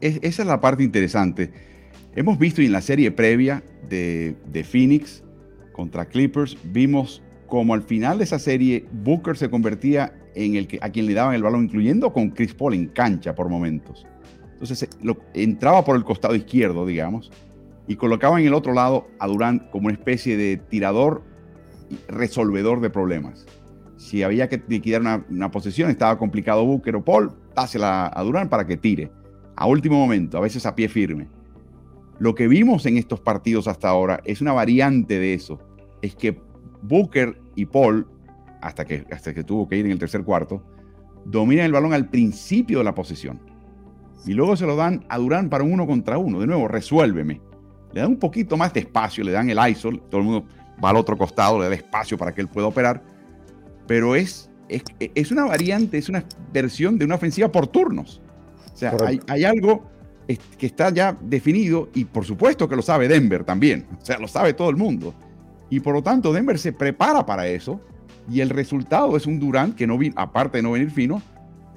esa 0.00 0.42
es 0.42 0.46
la 0.46 0.60
parte 0.60 0.84
interesante. 0.84 1.50
Hemos 2.14 2.38
visto 2.38 2.62
en 2.62 2.70
la 2.70 2.80
serie 2.80 3.10
previa 3.10 3.64
de, 3.88 4.36
de 4.52 4.62
Phoenix 4.62 5.24
contra 5.72 6.04
Clippers, 6.06 6.56
vimos 6.62 7.24
como 7.48 7.74
al 7.74 7.82
final 7.82 8.18
de 8.18 8.24
esa 8.24 8.38
serie 8.38 8.86
Booker 8.92 9.36
se 9.36 9.50
convertía 9.50 10.12
en 10.36 10.54
el 10.54 10.68
que, 10.68 10.78
a 10.82 10.90
quien 10.90 11.06
le 11.06 11.14
daban 11.14 11.34
el 11.34 11.42
balón, 11.42 11.64
incluyendo 11.64 12.12
con 12.12 12.30
Chris 12.30 12.54
Paul 12.54 12.74
en 12.74 12.88
cancha 12.88 13.34
por 13.34 13.48
momentos. 13.48 14.06
Entonces 14.52 14.88
lo, 15.02 15.16
entraba 15.34 15.84
por 15.84 15.96
el 15.96 16.04
costado 16.04 16.34
izquierdo, 16.34 16.86
digamos, 16.86 17.32
y 17.88 17.96
colocaba 17.96 18.38
en 18.40 18.46
el 18.46 18.54
otro 18.54 18.74
lado 18.74 19.08
a 19.18 19.26
Durant 19.26 19.70
como 19.70 19.86
una 19.86 19.94
especie 19.94 20.36
de 20.36 20.58
tirador 20.58 21.22
resolvedor 22.08 22.80
de 22.80 22.90
problemas. 22.90 23.46
Si 23.96 24.22
había 24.22 24.48
que 24.48 24.62
liquidar 24.68 25.00
una, 25.00 25.24
una 25.30 25.50
posesión, 25.50 25.90
estaba 25.90 26.18
complicado 26.18 26.64
Booker 26.64 26.96
o 26.96 27.04
Paul, 27.04 27.32
dásela 27.54 28.10
a 28.14 28.22
Durant 28.22 28.50
para 28.50 28.66
que 28.66 28.76
tire. 28.76 29.10
A 29.56 29.66
último 29.66 29.98
momento, 29.98 30.36
a 30.36 30.42
veces 30.42 30.66
a 30.66 30.74
pie 30.74 30.88
firme. 30.88 31.28
Lo 32.18 32.34
que 32.34 32.48
vimos 32.48 32.84
en 32.86 32.98
estos 32.98 33.20
partidos 33.20 33.68
hasta 33.68 33.88
ahora 33.88 34.20
es 34.24 34.40
una 34.40 34.52
variante 34.52 35.18
de 35.18 35.34
eso. 35.34 35.58
Es 36.02 36.14
que 36.14 36.38
Booker 36.82 37.38
y 37.54 37.66
Paul, 37.66 38.06
hasta 38.60 38.84
que, 38.84 39.06
hasta 39.10 39.34
que 39.34 39.44
tuvo 39.44 39.68
que 39.68 39.76
ir 39.76 39.86
en 39.86 39.92
el 39.92 39.98
tercer 39.98 40.22
cuarto, 40.24 40.62
dominan 41.24 41.66
el 41.66 41.72
balón 41.72 41.92
al 41.92 42.08
principio 42.08 42.78
de 42.78 42.84
la 42.84 42.94
posesión. 42.94 43.40
Y 44.26 44.32
luego 44.32 44.56
se 44.56 44.66
lo 44.66 44.76
dan 44.76 45.04
a 45.08 45.18
Durant 45.18 45.50
para 45.50 45.64
un 45.64 45.72
uno 45.72 45.86
contra 45.86 46.18
uno. 46.18 46.40
De 46.40 46.46
nuevo, 46.46 46.66
resuélveme 46.66 47.40
le 47.96 48.02
dan 48.02 48.10
un 48.10 48.18
poquito 48.18 48.58
más 48.58 48.74
de 48.74 48.80
espacio, 48.80 49.24
le 49.24 49.32
dan 49.32 49.48
el 49.48 49.58
ISOL, 49.70 50.02
todo 50.10 50.20
el 50.20 50.26
mundo 50.26 50.46
va 50.84 50.90
al 50.90 50.96
otro 50.96 51.16
costado, 51.16 51.58
le 51.58 51.66
da 51.70 51.74
espacio 51.74 52.18
para 52.18 52.34
que 52.34 52.42
él 52.42 52.48
pueda 52.48 52.66
operar, 52.66 53.02
pero 53.86 54.14
es, 54.14 54.50
es, 54.68 55.30
una 55.30 55.46
variante, 55.46 55.96
es 55.96 56.10
una 56.10 56.22
versión 56.52 56.98
de 56.98 57.06
una 57.06 57.14
ofensiva 57.14 57.50
por 57.50 57.66
turnos. 57.68 58.20
O 58.74 58.76
sea, 58.76 58.94
hay, 59.26 59.44
algo 59.44 59.90
que 60.58 60.66
está 60.66 60.90
ya 60.90 61.16
definido 61.22 61.88
y 61.94 62.04
por 62.04 62.26
supuesto 62.26 62.68
que 62.68 62.76
lo 62.76 62.82
sabe 62.82 63.08
Denver 63.08 63.44
también, 63.44 63.86
o 63.98 64.04
sea, 64.04 64.18
lo 64.18 64.28
sabe 64.28 64.52
todo 64.52 64.68
el 64.68 64.76
mundo. 64.76 65.14
Y 65.70 65.80
por 65.80 65.94
lo 65.94 66.02
tanto, 66.02 66.34
Denver 66.34 66.58
se 66.58 66.74
prepara 66.74 67.24
para 67.24 67.48
eso 67.48 67.80
y 68.30 68.40
el 68.40 68.50
resultado 68.50 69.16
es 69.16 69.26
un 69.26 69.38
Durant 69.38 69.74
que 69.74 69.86
no 69.86 69.98
aparte 70.16 70.58
de 70.58 70.62
no 70.62 70.72
venir 70.72 70.90
fino, 70.90 71.22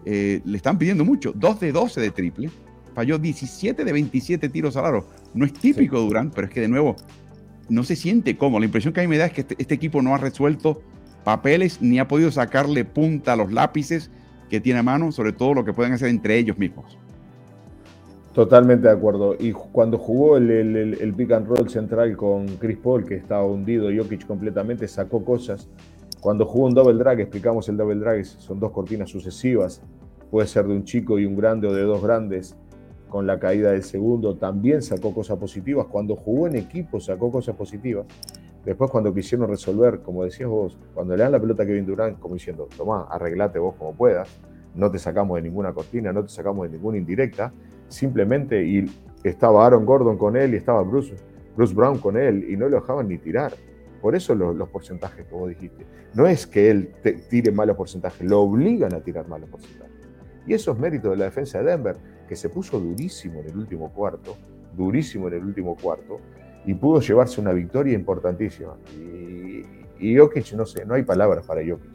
eh, 0.05 0.41
le 0.45 0.57
están 0.57 0.77
pidiendo 0.77 1.05
mucho, 1.05 1.33
2 1.35 1.59
de 1.59 1.71
12 1.71 2.01
de 2.01 2.11
triple, 2.11 2.49
falló 2.95 3.17
17 3.17 3.83
de 3.83 3.93
27 3.93 4.49
tiros 4.49 4.75
al 4.77 4.85
aro. 4.85 5.07
No 5.33 5.45
es 5.45 5.53
típico 5.53 5.99
de 5.99 6.07
Durant, 6.07 6.33
pero 6.33 6.47
es 6.47 6.53
que 6.53 6.61
de 6.61 6.67
nuevo 6.67 6.95
no 7.69 7.83
se 7.83 7.95
siente 7.95 8.35
cómodo. 8.37 8.59
La 8.59 8.65
impresión 8.65 8.93
que 8.93 9.01
a 9.01 9.03
mí 9.03 9.07
me 9.07 9.17
da 9.17 9.27
es 9.27 9.33
que 9.33 9.41
este, 9.41 9.55
este, 9.59 9.75
equipo 9.75 10.01
no 10.01 10.15
ha 10.15 10.17
resuelto 10.17 10.81
papeles 11.23 11.81
ni 11.81 11.99
ha 11.99 12.07
podido 12.07 12.31
sacarle 12.31 12.85
punta 12.85 13.33
a 13.33 13.35
los 13.35 13.51
lápices 13.51 14.09
que 14.49 14.59
tiene 14.59 14.79
a 14.79 14.83
mano, 14.83 15.11
sobre 15.11 15.33
todo 15.33 15.53
lo 15.53 15.65
que 15.65 15.73
pueden 15.73 15.93
hacer 15.93 16.09
entre 16.09 16.37
ellos 16.37 16.57
mismos. 16.57 16.97
Totalmente 18.33 18.87
de 18.87 18.93
acuerdo. 18.93 19.35
Y 19.39 19.51
cuando 19.51 19.97
jugó 19.97 20.37
el, 20.37 20.49
el, 20.49 21.13
pick 21.13 21.31
and 21.31 21.47
roll 21.47 21.69
central 21.69 22.15
con 22.15 22.47
Chris 22.57 22.77
Paul, 22.77 23.05
que 23.05 23.15
estaba 23.15 23.43
hundido, 23.45 23.89
Jokic 23.95 24.25
completamente 24.25 24.87
sacó 24.87 25.23
cosas. 25.25 25.67
Cuando 26.21 26.45
jugó 26.45 26.65
un 26.65 26.73
double 26.73 26.97
drag, 26.97 27.21
explicamos 27.21 27.69
el 27.69 27.77
double 27.77 27.99
drag, 27.99 28.25
son 28.25 28.59
dos 28.59 28.71
cortinas 28.71 29.09
sucesivas, 29.09 29.81
puede 30.29 30.47
ser 30.47 30.67
de 30.67 30.73
un 30.73 30.83
chico 30.83 31.17
y 31.17 31.25
un 31.25 31.35
grande 31.35 31.67
o 31.67 31.73
de 31.73 31.83
dos 31.83 32.03
grandes 32.03 32.57
con 33.07 33.25
la 33.25 33.39
caída 33.39 33.71
del 33.71 33.83
segundo, 33.83 34.35
también 34.35 34.81
sacó 34.81 35.13
cosas 35.13 35.37
positivas. 35.37 35.87
Cuando 35.87 36.15
jugó 36.15 36.47
en 36.47 36.57
equipo 36.57 36.99
sacó 36.99 37.31
cosas 37.31 37.55
positivas. 37.55 38.05
Después 38.65 38.91
cuando 38.91 39.13
quisieron 39.13 39.47
resolver, 39.47 40.01
como 40.01 40.25
decías 40.25 40.49
vos, 40.49 40.77
cuando 40.93 41.15
le 41.15 41.23
dan 41.23 41.31
la 41.31 41.39
pelota 41.39 41.63
a 41.63 41.65
Kevin 41.65 41.85
Durant, 41.85 42.19
como 42.19 42.35
diciendo, 42.35 42.67
tomá, 42.75 43.07
arreglate 43.09 43.57
vos 43.57 43.75
como 43.75 43.93
puedas, 43.93 44.29
no 44.75 44.91
te 44.91 44.99
sacamos 44.99 45.37
de 45.37 45.43
ninguna 45.43 45.73
cortina, 45.73 46.11
no 46.11 46.23
te 46.23 46.29
sacamos 46.29 46.69
de 46.69 46.77
ninguna 46.77 46.97
indirecta, 46.97 47.53
simplemente, 47.87 48.63
y 48.63 48.85
estaba 49.23 49.65
Aaron 49.65 49.85
Gordon 49.85 50.17
con 50.17 50.35
él 50.35 50.53
y 50.53 50.57
estaba 50.57 50.81
Bruce, 50.83 51.15
Bruce 51.55 51.73
Brown 51.73 51.97
con 51.97 52.17
él, 52.17 52.45
y 52.49 52.57
no 52.57 52.67
lo 52.67 52.81
dejaban 52.81 53.07
ni 53.07 53.17
tirar. 53.17 53.53
Por 54.01 54.15
eso 54.15 54.33
los, 54.35 54.69
porcentajes 54.69 55.25
que 55.25 55.33
vos 55.33 55.49
dijiste. 55.49 55.85
No 56.13 56.27
es 56.27 56.47
que 56.47 56.71
él 56.71 56.93
tire 57.29 57.51
malos 57.51 57.75
porcentajes, 57.75 58.27
lo 58.27 58.41
obligan 58.41 58.93
a 58.93 59.01
tirar 59.01 59.27
malos 59.27 59.49
porcentajes. 59.49 59.89
Y 60.47 60.53
eso 60.53 60.71
es 60.71 60.79
mérito 60.79 61.11
de 61.11 61.17
la 61.17 61.25
defensa 61.25 61.59
de 61.59 61.65
Denver 61.65 61.97
que 62.27 62.35
se 62.35 62.49
puso 62.49 62.79
durísimo 62.79 63.39
en 63.41 63.49
el 63.49 63.57
último 63.57 63.91
cuarto, 63.91 64.37
durísimo 64.75 65.27
en 65.27 65.33
el 65.35 65.43
último 65.43 65.75
cuarto, 65.75 66.19
y 66.65 66.73
pudo 66.73 67.01
llevarse 67.01 67.41
una 67.41 67.53
victoria 67.53 67.93
importantísima. 67.93 68.75
Y, 68.95 69.63
y 69.99 70.17
Jokic, 70.17 70.53
no 70.53 70.65
sé, 70.65 70.85
no 70.85 70.93
hay 70.93 71.03
palabras 71.03 71.45
para 71.45 71.61
Jokic. 71.61 71.91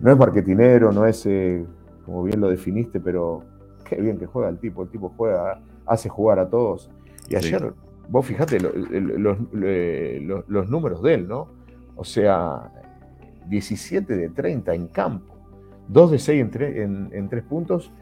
No 0.00 0.10
es 0.12 0.18
marketinero, 0.18 0.92
no 0.92 1.06
es, 1.06 1.24
eh, 1.26 1.64
como 2.04 2.24
bien 2.24 2.40
lo 2.40 2.48
definiste, 2.48 3.00
pero 3.00 3.44
qué 3.88 4.00
bien 4.00 4.18
que 4.18 4.26
juega 4.26 4.48
el 4.48 4.58
tipo. 4.58 4.82
El 4.82 4.88
tipo 4.88 5.12
juega, 5.16 5.62
hace 5.86 6.08
jugar 6.08 6.38
a 6.38 6.48
todos. 6.48 6.90
Y 7.28 7.36
ayer, 7.36 7.72
vos 8.08 8.26
fijate 8.26 8.58
los, 8.60 8.72
los, 10.48 10.70
números 10.70 11.02
de 11.02 11.14
él, 11.14 11.28
¿no? 11.28 11.48
O 11.96 12.04
sea, 12.04 12.70
17 13.48 14.16
de 14.16 14.28
30 14.30 14.74
en 14.74 14.86
campo, 14.88 15.34
2 15.88 16.10
de 16.12 16.18
6 16.18 16.46
en, 16.56 17.10
en 17.12 17.28
3 17.28 17.44
puntos 17.44 17.92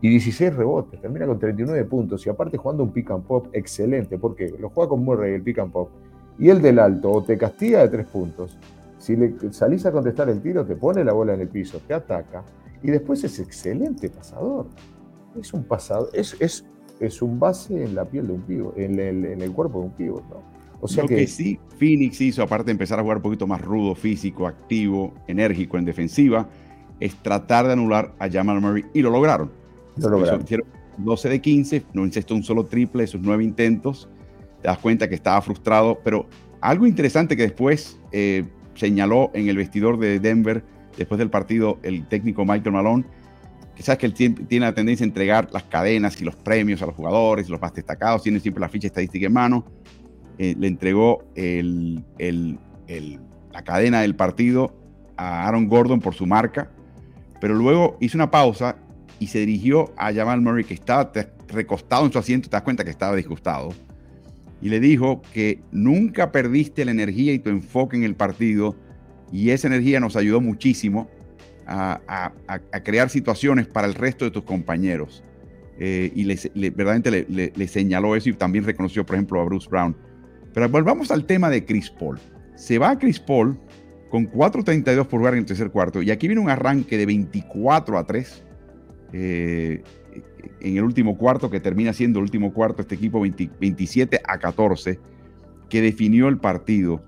y 0.00 0.08
16 0.08 0.54
rebotes, 0.54 1.00
termina 1.00 1.26
con 1.26 1.38
39 1.38 1.84
puntos 1.84 2.26
y 2.26 2.30
aparte 2.30 2.56
jugando 2.56 2.84
un 2.84 2.92
pick 2.92 3.10
and 3.10 3.24
pop 3.24 3.48
excelente, 3.52 4.18
porque 4.18 4.54
lo 4.58 4.70
juega 4.70 4.90
con 4.90 5.04
Murray 5.04 5.34
el 5.34 5.42
pick 5.42 5.58
and 5.58 5.72
pop 5.72 5.90
y 6.38 6.50
el 6.50 6.62
del 6.62 6.78
alto 6.78 7.10
o 7.10 7.22
te 7.22 7.36
castiga 7.36 7.80
de 7.80 7.88
3 7.88 8.06
puntos, 8.06 8.58
si 8.98 9.16
le 9.16 9.34
salís 9.52 9.86
a 9.86 9.92
contestar 9.92 10.28
el 10.28 10.40
tiro 10.40 10.64
te 10.64 10.76
pone 10.76 11.04
la 11.04 11.12
bola 11.12 11.34
en 11.34 11.40
el 11.40 11.48
piso, 11.48 11.80
te 11.86 11.94
ataca 11.94 12.44
y 12.82 12.90
después 12.90 13.24
es 13.24 13.38
excelente 13.40 14.08
pasador. 14.08 14.66
Es 15.40 15.52
un 15.52 15.64
pasador, 15.64 16.10
es, 16.12 16.36
es, 16.40 16.64
es 17.00 17.22
un 17.22 17.38
base 17.38 17.84
en 17.84 17.94
la 17.94 18.04
piel 18.04 18.26
de 18.26 18.32
un 18.32 18.42
pivo, 18.42 18.74
en 18.76 18.98
el, 18.98 19.24
en 19.24 19.40
el 19.40 19.52
cuerpo 19.52 19.80
de 19.80 19.84
un 19.86 19.92
pivo, 19.92 20.22
¿no? 20.30 20.58
O 20.80 20.86
sea 20.86 21.02
Lo 21.02 21.08
que, 21.08 21.26
sí, 21.26 21.58
Phoenix 21.78 22.20
hizo, 22.20 22.42
aparte 22.42 22.66
de 22.66 22.72
empezar 22.72 23.00
a 23.00 23.02
jugar 23.02 23.16
un 23.16 23.22
poquito 23.22 23.46
más 23.46 23.60
rudo, 23.60 23.94
físico, 23.96 24.46
activo, 24.46 25.12
enérgico 25.26 25.76
en 25.76 25.84
defensiva, 25.84 26.48
es 27.00 27.16
tratar 27.16 27.66
de 27.66 27.72
anular 27.72 28.14
a 28.18 28.30
Jamal 28.30 28.60
Murray 28.60 28.84
y 28.94 29.02
lo 29.02 29.10
lograron 29.10 29.50
12 30.98 31.28
de 31.28 31.40
15, 31.40 31.82
no 31.92 32.04
encestó 32.04 32.34
un 32.34 32.42
solo 32.42 32.66
triple 32.66 33.02
de 33.02 33.06
sus 33.06 33.20
nueve 33.20 33.44
intentos. 33.44 34.08
Te 34.62 34.68
das 34.68 34.78
cuenta 34.78 35.08
que 35.08 35.14
estaba 35.14 35.40
frustrado, 35.40 35.98
pero 36.02 36.26
algo 36.60 36.86
interesante 36.86 37.36
que 37.36 37.42
después 37.42 38.00
eh, 38.12 38.44
señaló 38.74 39.30
en 39.34 39.48
el 39.48 39.56
vestidor 39.56 39.98
de 39.98 40.18
Denver, 40.18 40.64
después 40.96 41.18
del 41.18 41.30
partido, 41.30 41.78
el 41.82 42.06
técnico 42.06 42.44
Michael 42.44 42.72
Malone, 42.72 43.04
que 43.04 43.08
sabes 43.82 43.98
que 43.98 44.06
él 44.06 44.14
tiene 44.14 44.66
la 44.66 44.74
tendencia 44.74 45.04
a 45.04 45.08
entregar 45.08 45.48
las 45.52 45.64
cadenas 45.64 46.20
y 46.20 46.24
los 46.24 46.36
premios 46.36 46.82
a 46.82 46.86
los 46.86 46.94
jugadores, 46.94 47.48
los 47.48 47.60
más 47.60 47.72
destacados, 47.74 48.22
tiene 48.22 48.40
siempre 48.40 48.60
la 48.60 48.68
ficha 48.68 48.88
estadística 48.88 49.26
en 49.26 49.32
mano. 49.32 49.64
Eh, 50.38 50.54
le 50.58 50.68
entregó 50.68 51.24
la 53.52 53.64
cadena 53.64 54.02
del 54.02 54.14
partido 54.14 54.72
a 55.16 55.46
Aaron 55.48 55.68
Gordon 55.68 56.00
por 56.00 56.14
su 56.14 56.26
marca, 56.26 56.70
pero 57.40 57.54
luego 57.54 57.96
hizo 58.00 58.16
una 58.16 58.30
pausa 58.30 58.76
y 59.18 59.26
se 59.26 59.40
dirigió 59.40 59.92
a 59.96 60.12
Jamal 60.12 60.40
Murray, 60.40 60.64
que 60.64 60.74
estaba 60.74 61.10
recostado 61.48 62.06
en 62.06 62.12
su 62.12 62.18
asiento, 62.18 62.48
te 62.48 62.56
das 62.56 62.62
cuenta 62.62 62.84
que 62.84 62.90
estaba 62.90 63.16
disgustado, 63.16 63.70
y 64.60 64.68
le 64.68 64.78
dijo 64.78 65.22
que 65.32 65.60
nunca 65.72 66.30
perdiste 66.30 66.84
la 66.84 66.92
energía 66.92 67.32
y 67.32 67.40
tu 67.40 67.50
enfoque 67.50 67.96
en 67.96 68.04
el 68.04 68.14
partido, 68.14 68.76
y 69.32 69.50
esa 69.50 69.66
energía 69.66 69.98
nos 69.98 70.14
ayudó 70.14 70.40
muchísimo 70.40 71.08
a, 71.68 72.32
crear 72.84 73.10
situaciones 73.10 73.66
para 73.66 73.86
el 73.86 73.94
resto 73.94 74.24
de 74.24 74.30
tus 74.30 74.42
compañeros. 74.44 75.22
Eh, 75.80 76.10
y 76.14 76.24
le, 76.24 76.70
verdaderamente 76.70 77.26
le, 77.28 77.68
señaló 77.68 78.16
eso 78.16 78.30
y 78.30 78.32
también 78.32 78.64
reconoció, 78.64 79.06
por 79.06 79.16
ejemplo, 79.16 79.40
a 79.40 79.44
Bruce 79.44 79.68
Brown. 79.68 79.96
Pero 80.52 80.68
volvamos 80.68 81.10
al 81.10 81.24
tema 81.24 81.50
de 81.50 81.64
Chris 81.64 81.90
Paul. 81.90 82.18
Se 82.56 82.78
va 82.78 82.90
a 82.90 82.98
Chris 82.98 83.20
Paul 83.20 83.58
con 84.10 84.30
4.32 84.30 85.06
por 85.06 85.20
jugar 85.20 85.34
en 85.34 85.40
el 85.40 85.46
tercer 85.46 85.70
cuarto, 85.70 86.02
y 86.02 86.10
aquí 86.10 86.26
viene 86.26 86.40
un 86.40 86.48
arranque 86.48 86.96
de 86.96 87.04
24 87.04 87.98
a 87.98 88.06
3 88.06 88.44
eh, 89.12 89.82
en 90.60 90.76
el 90.76 90.82
último 90.82 91.16
cuarto, 91.18 91.50
que 91.50 91.60
termina 91.60 91.92
siendo 91.92 92.18
el 92.18 92.24
último 92.24 92.52
cuarto, 92.52 92.82
este 92.82 92.94
equipo 92.94 93.20
27 93.20 94.20
a 94.24 94.38
14, 94.38 94.98
que 95.68 95.82
definió 95.82 96.28
el 96.28 96.38
partido. 96.38 97.04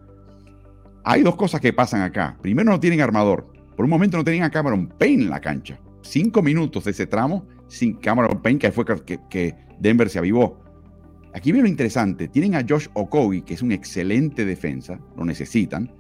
Hay 1.03 1.23
dos 1.23 1.37
cosas 1.37 1.61
que 1.61 1.73
pasan 1.73 2.03
acá. 2.03 2.37
Primero, 2.42 2.70
no 2.70 2.79
tienen 2.79 3.01
armador. 3.01 3.51
Por 3.81 3.87
un 3.87 3.90
momento 3.93 4.19
no 4.19 4.25
tenían 4.25 4.45
a 4.45 4.51
Cameron 4.51 4.88
Payne 4.88 5.23
en 5.23 5.31
la 5.31 5.40
cancha. 5.40 5.81
Cinco 6.03 6.43
minutos 6.43 6.85
de 6.85 6.90
ese 6.90 7.07
tramo 7.07 7.47
sin 7.66 7.95
Cameron 7.95 8.43
Payne, 8.43 8.59
que 8.59 8.73
fue 8.73 8.85
que, 8.85 9.19
que 9.31 9.55
Denver 9.79 10.11
se 10.11 10.19
avivó. 10.19 10.61
Aquí 11.33 11.51
viene 11.51 11.66
lo 11.66 11.71
interesante. 11.71 12.29
Tienen 12.29 12.57
a 12.57 12.66
Josh 12.69 12.88
Okogi, 12.93 13.40
que 13.40 13.55
es 13.55 13.62
un 13.62 13.73
excelente 13.73 14.45
defensa, 14.45 15.01
lo 15.16 15.25
necesitan, 15.25 15.90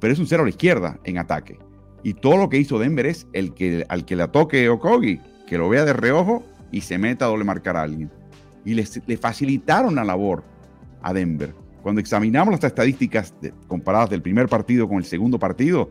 pero 0.00 0.14
es 0.14 0.18
un 0.18 0.26
cero 0.26 0.44
a 0.44 0.46
la 0.46 0.48
izquierda 0.48 0.98
en 1.04 1.18
ataque. 1.18 1.58
Y 2.02 2.14
todo 2.14 2.38
lo 2.38 2.48
que 2.48 2.56
hizo 2.56 2.78
Denver 2.78 3.04
es 3.04 3.26
el 3.34 3.52
que, 3.52 3.84
al 3.90 4.06
que 4.06 4.16
le 4.16 4.26
toque 4.28 4.70
Okogi, 4.70 5.20
que 5.46 5.58
lo 5.58 5.68
vea 5.68 5.84
de 5.84 5.92
reojo 5.92 6.42
y 6.72 6.80
se 6.80 6.96
meta 6.96 7.26
a 7.26 7.28
doble 7.28 7.44
marcar 7.44 7.76
a 7.76 7.82
alguien. 7.82 8.10
Y 8.64 8.72
le 8.72 9.18
facilitaron 9.18 9.94
la 9.94 10.04
labor 10.04 10.42
a 11.02 11.12
Denver. 11.12 11.54
Cuando 11.82 12.00
examinamos 12.00 12.54
las 12.54 12.64
estadísticas 12.64 13.34
comparadas 13.68 14.08
del 14.08 14.22
primer 14.22 14.48
partido 14.48 14.88
con 14.88 14.96
el 14.96 15.04
segundo 15.04 15.38
partido, 15.38 15.90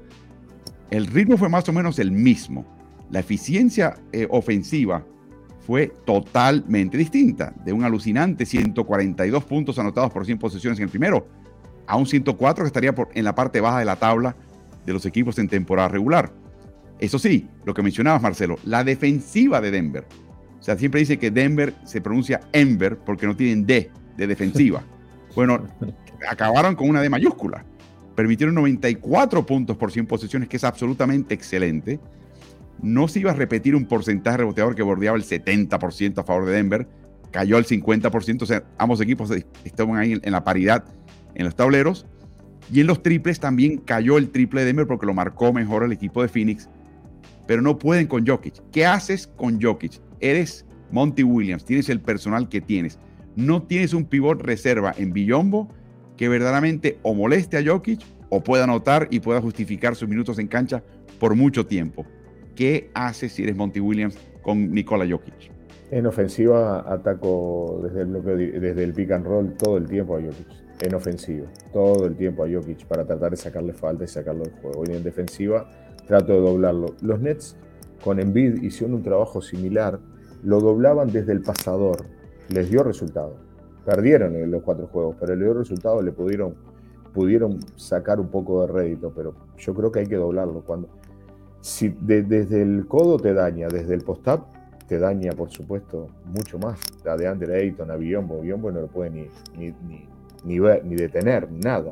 el 0.93 1.07
ritmo 1.07 1.37
fue 1.37 1.49
más 1.49 1.67
o 1.67 1.73
menos 1.73 1.97
el 1.97 2.11
mismo. 2.11 2.65
La 3.09 3.19
eficiencia 3.19 3.95
eh, 4.11 4.27
ofensiva 4.29 5.03
fue 5.65 5.91
totalmente 6.05 6.97
distinta, 6.97 7.51
de 7.65 7.73
un 7.73 7.83
alucinante 7.83 8.45
142 8.45 9.43
puntos 9.43 9.79
anotados 9.79 10.11
por 10.11 10.23
100 10.23 10.37
posesiones 10.37 10.77
en 10.77 10.83
el 10.83 10.91
primero, 10.91 11.27
a 11.87 11.97
un 11.97 12.05
104 12.05 12.63
que 12.63 12.67
estaría 12.67 12.93
por, 12.93 13.09
en 13.15 13.23
la 13.23 13.33
parte 13.33 13.59
baja 13.59 13.79
de 13.79 13.85
la 13.85 13.95
tabla 13.95 14.35
de 14.85 14.93
los 14.93 15.07
equipos 15.07 15.39
en 15.39 15.47
temporada 15.47 15.87
regular. 15.87 16.31
Eso 16.99 17.17
sí, 17.17 17.49
lo 17.65 17.73
que 17.73 17.81
mencionabas, 17.81 18.21
Marcelo, 18.21 18.57
la 18.63 18.83
defensiva 18.83 19.61
de 19.61 19.71
Denver. 19.71 20.05
O 20.59 20.63
sea, 20.63 20.77
siempre 20.77 20.99
dice 20.99 21.17
que 21.17 21.31
Denver 21.31 21.73
se 21.85 22.01
pronuncia 22.01 22.39
Enver 22.51 22.97
porque 22.99 23.25
no 23.25 23.35
tienen 23.35 23.65
D 23.65 23.89
de 24.15 24.27
defensiva. 24.27 24.83
Bueno, 25.33 25.65
acabaron 26.29 26.75
con 26.75 26.87
una 26.87 27.01
D 27.01 27.09
mayúscula. 27.09 27.65
Permitieron 28.15 28.55
94 28.55 29.45
puntos 29.45 29.77
por 29.77 29.91
100 29.91 30.05
posesiones, 30.05 30.49
que 30.49 30.57
es 30.57 30.63
absolutamente 30.63 31.33
excelente 31.33 31.99
no 32.83 33.07
se 33.07 33.19
iba 33.19 33.31
a 33.31 33.35
repetir 33.35 33.75
un 33.75 33.85
porcentaje 33.85 34.37
reboteador 34.37 34.75
que 34.75 34.83
bordeaba 34.83 35.17
el 35.17 35.23
70% 35.23 36.19
a 36.19 36.23
favor 36.23 36.45
de 36.45 36.51
Denver, 36.51 36.87
cayó 37.31 37.57
al 37.57 37.65
50%, 37.65 38.41
o 38.41 38.45
sea, 38.45 38.63
ambos 38.77 38.99
equipos 39.01 39.31
estaban 39.63 39.97
ahí 39.97 40.19
en 40.21 40.31
la 40.31 40.43
paridad 40.43 40.83
en 41.33 41.45
los 41.45 41.55
tableros. 41.55 42.05
Y 42.71 42.81
en 42.81 42.87
los 42.87 43.03
triples 43.03 43.39
también 43.39 43.77
cayó 43.77 44.17
el 44.17 44.29
triple 44.29 44.61
de 44.61 44.67
Denver 44.67 44.87
porque 44.87 45.05
lo 45.05 45.13
marcó 45.13 45.51
mejor 45.51 45.83
el 45.83 45.91
equipo 45.91 46.21
de 46.21 46.27
Phoenix, 46.27 46.69
pero 47.47 47.61
no 47.61 47.77
pueden 47.77 48.07
con 48.07 48.25
Jokic. 48.25 48.61
¿Qué 48.71 48.85
haces 48.85 49.27
con 49.27 49.61
Jokic? 49.61 50.01
Eres 50.19 50.65
Monty 50.91 51.23
Williams, 51.23 51.65
tienes 51.65 51.89
el 51.89 51.99
personal 51.99 52.47
que 52.47 52.61
tienes. 52.61 52.99
No 53.35 53.63
tienes 53.63 53.93
un 53.93 54.05
pivot 54.05 54.41
reserva 54.41 54.93
en 54.97 55.11
Billombo 55.11 55.67
que 56.23 56.29
verdaderamente 56.29 56.99
o 57.01 57.13
moleste 57.13 57.57
a 57.57 57.63
Jokic 57.65 57.99
o 58.29 58.41
pueda 58.41 58.63
anotar 58.63 59.09
y 59.11 59.19
pueda 59.19 59.41
justificar 59.41 59.93
sus 59.93 60.07
minutos 60.07 60.39
en 60.39 60.47
cancha 60.47 60.81
por 61.19 61.35
mucho 61.35 61.65
tiempo. 61.65 62.05
¿Qué 62.55 62.89
haces 62.93 63.33
si 63.33 63.43
eres 63.43 63.57
Monty 63.57 63.81
Williams 63.81 64.17
con 64.41 64.71
Nikola 64.71 65.05
Jokic? 65.05 65.51
En 65.91 66.05
ofensiva 66.05 66.89
ataco 66.89 67.81
desde 67.83 68.03
el, 68.03 68.61
desde 68.61 68.83
el 68.85 68.93
pick 68.93 69.11
and 69.11 69.25
roll 69.25 69.53
todo 69.57 69.75
el 69.75 69.85
tiempo 69.85 70.15
a 70.15 70.21
Jokic. 70.21 70.47
En 70.79 70.95
ofensiva, 70.95 71.47
todo 71.73 72.05
el 72.07 72.15
tiempo 72.15 72.45
a 72.45 72.47
Jokic 72.49 72.85
para 72.85 73.03
tratar 73.05 73.31
de 73.31 73.35
sacarle 73.35 73.73
falta 73.73 74.05
y 74.05 74.07
sacarlo 74.07 74.45
del 74.45 74.53
juego. 74.61 74.83
Y 74.87 74.95
en 74.95 75.03
defensiva 75.03 75.69
trato 76.07 76.31
de 76.31 76.39
doblarlo. 76.39 76.95
Los 77.01 77.19
Nets 77.19 77.57
con 78.01 78.21
Embiid 78.21 78.63
hicieron 78.63 78.95
un 78.95 79.03
trabajo 79.03 79.41
similar. 79.41 79.99
Lo 80.41 80.61
doblaban 80.61 81.11
desde 81.11 81.33
el 81.33 81.41
pasador. 81.41 82.05
Les 82.47 82.69
dio 82.69 82.81
resultado. 82.81 83.51
Perdieron 83.85 84.49
los 84.49 84.63
cuatro 84.63 84.87
juegos, 84.87 85.15
pero 85.19 85.35
dio 85.35 85.53
resultado. 85.53 86.01
Le 86.01 86.11
pudieron, 86.11 86.55
pudieron 87.13 87.59
sacar 87.75 88.19
un 88.19 88.27
poco 88.27 88.65
de 88.65 88.71
rédito. 88.71 89.11
Pero 89.15 89.33
yo 89.57 89.73
creo 89.73 89.91
que 89.91 89.99
hay 89.99 90.07
que 90.07 90.15
doblarlo. 90.15 90.61
Cuando, 90.61 90.87
si 91.61 91.89
desde 92.01 92.61
el 92.61 92.87
codo 92.87 93.17
te 93.17 93.33
daña, 93.33 93.67
desde 93.67 93.93
el 93.93 94.01
post-up 94.01 94.45
te 94.87 94.99
daña, 94.99 95.31
por 95.31 95.49
supuesto, 95.49 96.07
mucho 96.25 96.57
más. 96.59 96.79
La 97.03 97.17
de 97.17 97.27
Andre 97.27 97.61
Ayton 97.61 97.91
a 97.91 97.95
Biombo, 97.95 98.41
Biombo 98.41 98.71
no 98.71 98.81
lo 98.81 98.87
puede 98.87 99.09
ni, 99.09 99.27
ni, 99.57 99.73
ni, 100.43 100.59
ni 100.59 100.95
detener, 100.95 101.49
nada. 101.51 101.91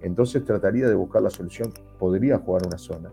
Entonces 0.00 0.44
trataría 0.44 0.88
de 0.88 0.94
buscar 0.94 1.22
la 1.22 1.30
solución. 1.30 1.72
Podría 1.98 2.38
jugar 2.38 2.66
una 2.66 2.78
zona. 2.78 3.10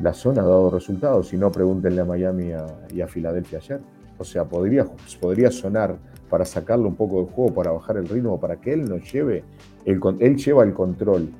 La 0.00 0.12
zona 0.12 0.42
ha 0.42 0.44
dado 0.44 0.70
resultados, 0.70 1.28
si 1.28 1.38
no, 1.38 1.50
pregúntenle 1.50 2.02
a 2.02 2.04
Miami 2.04 2.52
y 2.90 3.00
a 3.00 3.08
Filadelfia 3.08 3.58
ayer. 3.58 3.80
O 4.18 4.24
sea, 4.24 4.44
podría, 4.44 4.86
podría 5.20 5.50
sonar 5.50 5.96
para 6.30 6.44
sacarlo 6.44 6.88
un 6.88 6.96
poco 6.96 7.22
del 7.22 7.32
juego, 7.32 7.54
para 7.54 7.70
bajar 7.70 7.96
el 7.96 8.08
ritmo, 8.08 8.40
para 8.40 8.56
que 8.56 8.72
él 8.72 8.88
nos 8.88 9.10
lleve, 9.12 9.44
el, 9.84 10.00
él 10.20 10.36
lleva 10.36 10.64
el 10.64 10.74
control 10.74 11.30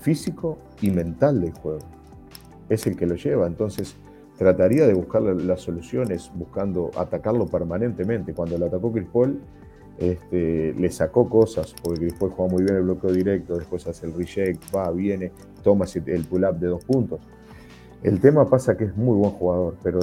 físico 0.00 0.58
y 0.80 0.90
mental 0.90 1.40
del 1.40 1.52
juego 1.52 1.78
es 2.68 2.86
el 2.86 2.96
que 2.96 3.06
lo 3.06 3.14
lleva. 3.14 3.46
Entonces, 3.46 3.96
trataría 4.38 4.86
de 4.86 4.94
buscar 4.94 5.22
las 5.22 5.60
soluciones 5.60 6.30
buscando 6.34 6.90
atacarlo 6.96 7.46
permanentemente. 7.46 8.34
Cuando 8.34 8.58
lo 8.58 8.66
atacó 8.66 8.92
Chris 8.92 9.08
Paul, 9.12 9.40
este, 9.98 10.74
le 10.74 10.90
sacó 10.90 11.28
cosas, 11.28 11.74
porque 11.82 12.08
Paul 12.18 12.30
juega 12.32 12.52
muy 12.52 12.64
bien 12.64 12.76
el 12.76 12.82
bloqueo 12.82 13.12
directo, 13.12 13.56
después 13.56 13.86
hace 13.86 14.06
el 14.06 14.14
reject, 14.14 14.62
va, 14.74 14.90
viene, 14.90 15.32
toma 15.62 15.86
el 15.94 16.24
pull-up 16.24 16.58
de 16.58 16.66
dos 16.66 16.84
puntos. 16.84 17.20
El 18.06 18.20
tema 18.20 18.48
pasa 18.48 18.76
que 18.76 18.84
es 18.84 18.96
muy 18.96 19.16
buen 19.16 19.32
jugador, 19.32 19.76
pero 19.82 19.98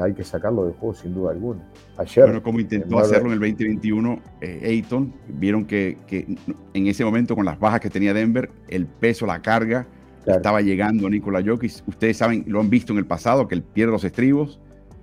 hay 0.00 0.14
que 0.14 0.22
sacarlo 0.22 0.66
del 0.66 0.74
juego 0.74 0.94
sin 0.94 1.12
duda 1.12 1.32
alguna. 1.32 1.60
Ayer, 1.96 2.26
bueno, 2.26 2.44
como 2.44 2.60
intentó 2.60 3.00
hacerlo 3.00 3.26
en 3.26 3.32
el 3.32 3.40
2021, 3.40 4.20
eh, 4.40 4.60
Ayton, 4.66 5.12
vieron 5.26 5.64
que, 5.64 5.98
que 6.06 6.36
en 6.74 6.86
ese 6.86 7.04
momento 7.04 7.34
con 7.34 7.44
las 7.44 7.58
bajas 7.58 7.80
que 7.80 7.90
tenía 7.90 8.14
Denver, 8.14 8.52
el 8.68 8.86
peso, 8.86 9.26
la 9.26 9.42
carga, 9.42 9.88
estaba 10.24 10.60
llegando 10.60 11.10
Nikola 11.10 11.42
Jokic. 11.44 11.72
Ustedes 11.88 12.18
saben, 12.18 12.44
lo 12.46 12.60
han 12.60 12.70
visto 12.70 12.92
en 12.92 13.00
el 13.00 13.06
pasado, 13.06 13.48
que 13.48 13.56
él 13.56 13.64
pierde 13.64 13.90
los 13.90 14.04
estribos 14.04 14.60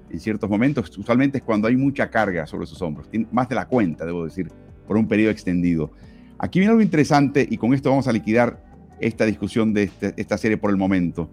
en 0.09 0.17
ciertos 0.21 0.49
momentos. 0.49 0.97
Usualmente 0.97 1.39
es 1.39 1.43
cuando 1.43 1.67
hay 1.67 1.75
mucha 1.75 2.09
carga 2.09 2.47
sobre 2.47 2.65
sus 2.65 2.81
hombros, 2.81 3.09
más 3.29 3.49
de 3.49 3.55
la 3.55 3.67
cuenta, 3.67 4.05
debo 4.05 4.23
decir, 4.23 4.47
por 4.87 4.95
un 4.95 5.05
periodo 5.05 5.31
extendido. 5.31 5.91
Aquí 6.39 6.59
viene 6.59 6.71
algo 6.71 6.81
interesante 6.81 7.45
y 7.49 7.57
con 7.57 7.73
esto 7.73 7.89
vamos 7.89 8.07
a 8.07 8.13
liquidar 8.13 8.63
esta 9.01 9.25
discusión 9.25 9.73
de 9.73 9.83
este, 9.83 10.13
esta 10.15 10.37
serie 10.37 10.55
por 10.57 10.71
el 10.71 10.77
momento. 10.77 11.29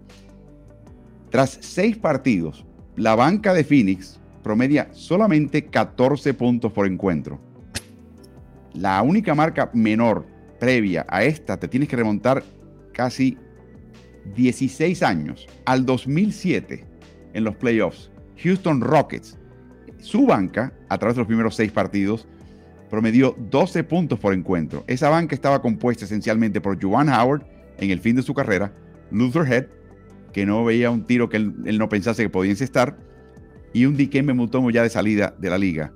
Tras 1.35 1.57
seis 1.59 1.97
partidos, 1.97 2.65
la 2.95 3.13
banca 3.13 3.53
de 3.53 3.65
Phoenix 3.65 4.21
promedia 4.41 4.87
solamente 4.93 5.65
14 5.65 6.33
puntos 6.33 6.71
por 6.71 6.87
encuentro. 6.87 7.41
La 8.73 9.01
única 9.01 9.35
marca 9.35 9.69
menor 9.73 10.25
previa 10.61 11.05
a 11.09 11.25
esta 11.25 11.57
te 11.57 11.67
tienes 11.67 11.89
que 11.89 11.97
remontar 11.97 12.41
casi 12.93 13.37
16 14.33 15.03
años, 15.03 15.45
al 15.65 15.85
2007, 15.85 16.85
en 17.33 17.43
los 17.43 17.57
playoffs, 17.57 18.11
Houston 18.41 18.79
Rockets, 18.79 19.37
su 19.99 20.27
banca, 20.27 20.71
a 20.87 20.97
través 20.97 21.17
de 21.17 21.19
los 21.19 21.27
primeros 21.27 21.57
seis 21.57 21.73
partidos, 21.73 22.29
promedió 22.89 23.35
12 23.37 23.83
puntos 23.83 24.19
por 24.19 24.33
encuentro. 24.33 24.85
Esa 24.87 25.09
banca 25.09 25.35
estaba 25.35 25.61
compuesta 25.61 26.05
esencialmente 26.05 26.61
por 26.61 26.81
Juwan 26.81 27.09
Howard 27.09 27.45
en 27.77 27.91
el 27.91 27.99
fin 27.99 28.15
de 28.15 28.21
su 28.21 28.33
carrera, 28.33 28.71
Luther 29.11 29.51
Head, 29.51 29.74
que 30.35 30.45
no 30.45 30.65
veía 30.65 30.91
un 30.91 31.05
tiro 31.05 31.29
que 31.29 31.37
él, 31.37 31.77
no 31.77 31.87
pensase 31.87 32.23
que 32.23 32.29
podía 32.29 32.51
encestar, 32.51 32.97
y 33.71 33.85
un 33.85 33.95
Dikembe 33.95 34.33
Mutombo 34.33 34.69
ya 34.69 34.83
de 34.83 34.89
salida 34.89 35.33
de 35.39 35.49
la 35.49 35.57
liga. 35.57 35.93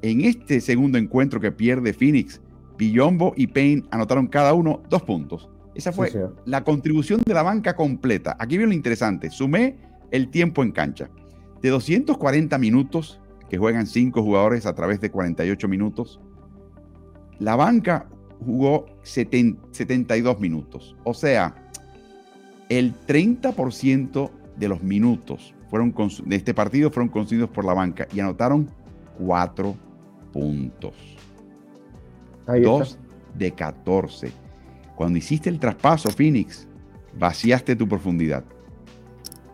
En 0.00 0.20
este 0.20 0.60
segundo 0.60 0.96
encuentro 0.96 1.40
que 1.40 1.50
pierde 1.50 1.92
Phoenix, 1.92 2.40
Billombo 2.78 3.34
y 3.36 3.48
Payne 3.48 3.82
anotaron 3.90 4.28
cada 4.28 4.54
uno 4.54 4.80
dos 4.88 5.02
puntos. 5.02 5.50
Esa 5.74 5.90
fue 5.90 6.12
la 6.44 6.62
contribución 6.62 7.22
de 7.26 7.34
la 7.34 7.42
banca 7.42 7.74
completa. 7.74 8.36
Aquí 8.38 8.58
viene 8.58 8.70
lo 8.70 8.76
interesante. 8.76 9.28
Sumé 9.28 9.76
el 10.12 10.30
tiempo 10.30 10.62
en 10.62 10.70
cancha. 10.70 11.10
De 11.60 11.70
240 11.70 12.56
minutos 12.58 13.20
que 13.50 13.58
juegan 13.58 13.88
cinco 13.88 14.22
jugadores 14.22 14.66
a 14.66 14.74
través 14.76 15.00
de 15.00 15.10
48 15.10 15.66
minutos, 15.66 16.20
la 17.40 17.56
banca 17.56 18.06
jugó 18.38 18.86
72 19.02 20.38
minutos. 20.38 20.94
O 21.02 21.12
sea, 21.12 21.63
el 22.68 22.94
30% 23.06 24.30
de 24.56 24.68
los 24.68 24.82
minutos 24.82 25.54
fueron 25.70 25.94
de 26.24 26.36
este 26.36 26.54
partido 26.54 26.90
fueron 26.90 27.08
consumidos 27.08 27.50
por 27.50 27.64
la 27.64 27.74
banca 27.74 28.06
y 28.12 28.20
anotaron 28.20 28.70
cuatro 29.18 29.74
puntos. 30.32 30.94
Dos 32.46 32.98
de 33.36 33.50
14 33.50 34.44
cuando 34.94 35.18
hiciste 35.18 35.50
el 35.50 35.58
traspaso, 35.58 36.10
Phoenix, 36.10 36.68
vaciaste 37.18 37.74
tu 37.76 37.88
profundidad. 37.88 38.44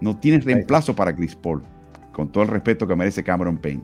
No 0.01 0.19
tienes 0.19 0.45
reemplazo 0.45 0.95
para 0.95 1.15
Chris 1.15 1.35
Paul, 1.35 1.63
con 2.13 2.31
todo 2.31 2.45
el 2.45 2.51
respeto 2.51 2.87
que 2.87 2.97
merece 2.97 3.23
Cameron 3.23 3.57
Payne. 3.57 3.83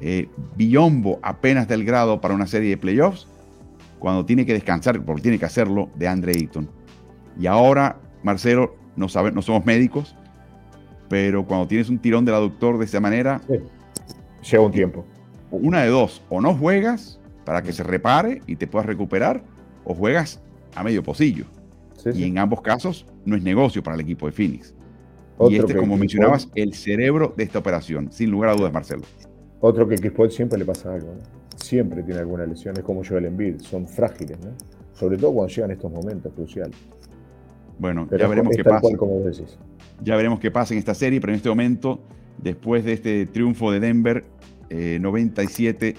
Eh, 0.00 0.28
Biombo 0.56 1.18
apenas 1.22 1.68
del 1.68 1.84
grado 1.84 2.20
para 2.20 2.34
una 2.34 2.46
serie 2.46 2.70
de 2.70 2.76
playoffs, 2.76 3.26
cuando 3.98 4.24
tiene 4.24 4.44
que 4.44 4.52
descansar, 4.52 5.02
porque 5.02 5.22
tiene 5.22 5.38
que 5.38 5.44
hacerlo, 5.44 5.90
de 5.96 6.08
Andre 6.08 6.32
Ayton. 6.32 6.68
Y 7.38 7.46
ahora, 7.46 7.98
Marcelo, 8.24 8.74
no, 8.96 9.08
sabe, 9.08 9.30
no 9.30 9.42
somos 9.42 9.64
médicos, 9.64 10.16
pero 11.08 11.46
cuando 11.46 11.68
tienes 11.68 11.88
un 11.90 11.98
tirón 11.98 12.24
del 12.24 12.34
aductor 12.34 12.78
de 12.78 12.86
esa 12.86 12.98
manera, 12.98 13.40
lleva 14.42 14.64
un 14.64 14.72
tiempo. 14.72 15.04
Una 15.50 15.82
de 15.82 15.88
dos, 15.88 16.22
o 16.30 16.40
no 16.40 16.54
juegas 16.54 17.20
para 17.44 17.62
que 17.62 17.72
se 17.72 17.84
repare 17.84 18.40
y 18.46 18.56
te 18.56 18.66
puedas 18.66 18.86
recuperar, 18.86 19.42
o 19.84 19.94
juegas 19.94 20.40
a 20.74 20.82
medio 20.82 21.02
pocillo. 21.02 21.44
Y 22.12 22.24
en 22.24 22.38
ambos 22.38 22.60
casos 22.60 23.06
no 23.24 23.36
es 23.36 23.42
negocio 23.42 23.82
para 23.82 23.94
el 23.94 24.00
equipo 24.00 24.26
de 24.26 24.32
Phoenix. 24.32 24.74
y 25.48 25.56
este, 25.56 25.76
como 25.76 25.96
mencionabas, 25.96 26.48
el 26.54 26.74
cerebro 26.74 27.32
de 27.36 27.44
esta 27.44 27.58
operación, 27.58 28.10
sin 28.10 28.30
lugar 28.30 28.50
a 28.50 28.54
dudas, 28.54 28.72
Marcelo. 28.72 29.02
Otro 29.60 29.86
que 29.86 29.96
Chris 29.96 30.34
siempre 30.34 30.58
le 30.58 30.64
pasa 30.64 30.92
algo, 30.92 31.14
siempre 31.56 32.02
tiene 32.02 32.20
alguna 32.20 32.46
lesión, 32.46 32.74
es 32.76 32.82
como 32.82 33.02
Joel 33.04 33.26
Embiid, 33.26 33.60
son 33.60 33.86
frágiles, 33.86 34.38
¿no? 34.40 34.50
sobre 34.94 35.16
todo 35.16 35.32
cuando 35.32 35.52
llegan 35.52 35.70
estos 35.72 35.92
momentos 35.92 36.32
cruciales. 36.34 36.76
Bueno, 37.78 38.08
ya 38.10 38.28
veremos 38.28 38.56
qué 38.56 38.64
pasa. 38.64 38.88
Ya 40.02 40.16
veremos 40.16 40.40
qué 40.40 40.50
pasa 40.50 40.74
en 40.74 40.78
esta 40.78 40.94
serie, 40.94 41.20
pero 41.20 41.32
en 41.32 41.36
este 41.36 41.48
momento, 41.48 42.00
después 42.38 42.84
de 42.84 42.92
este 42.92 43.26
triunfo 43.26 43.70
de 43.72 43.80
Denver, 43.80 44.24
97 44.70 45.88
eh, 45.88 45.96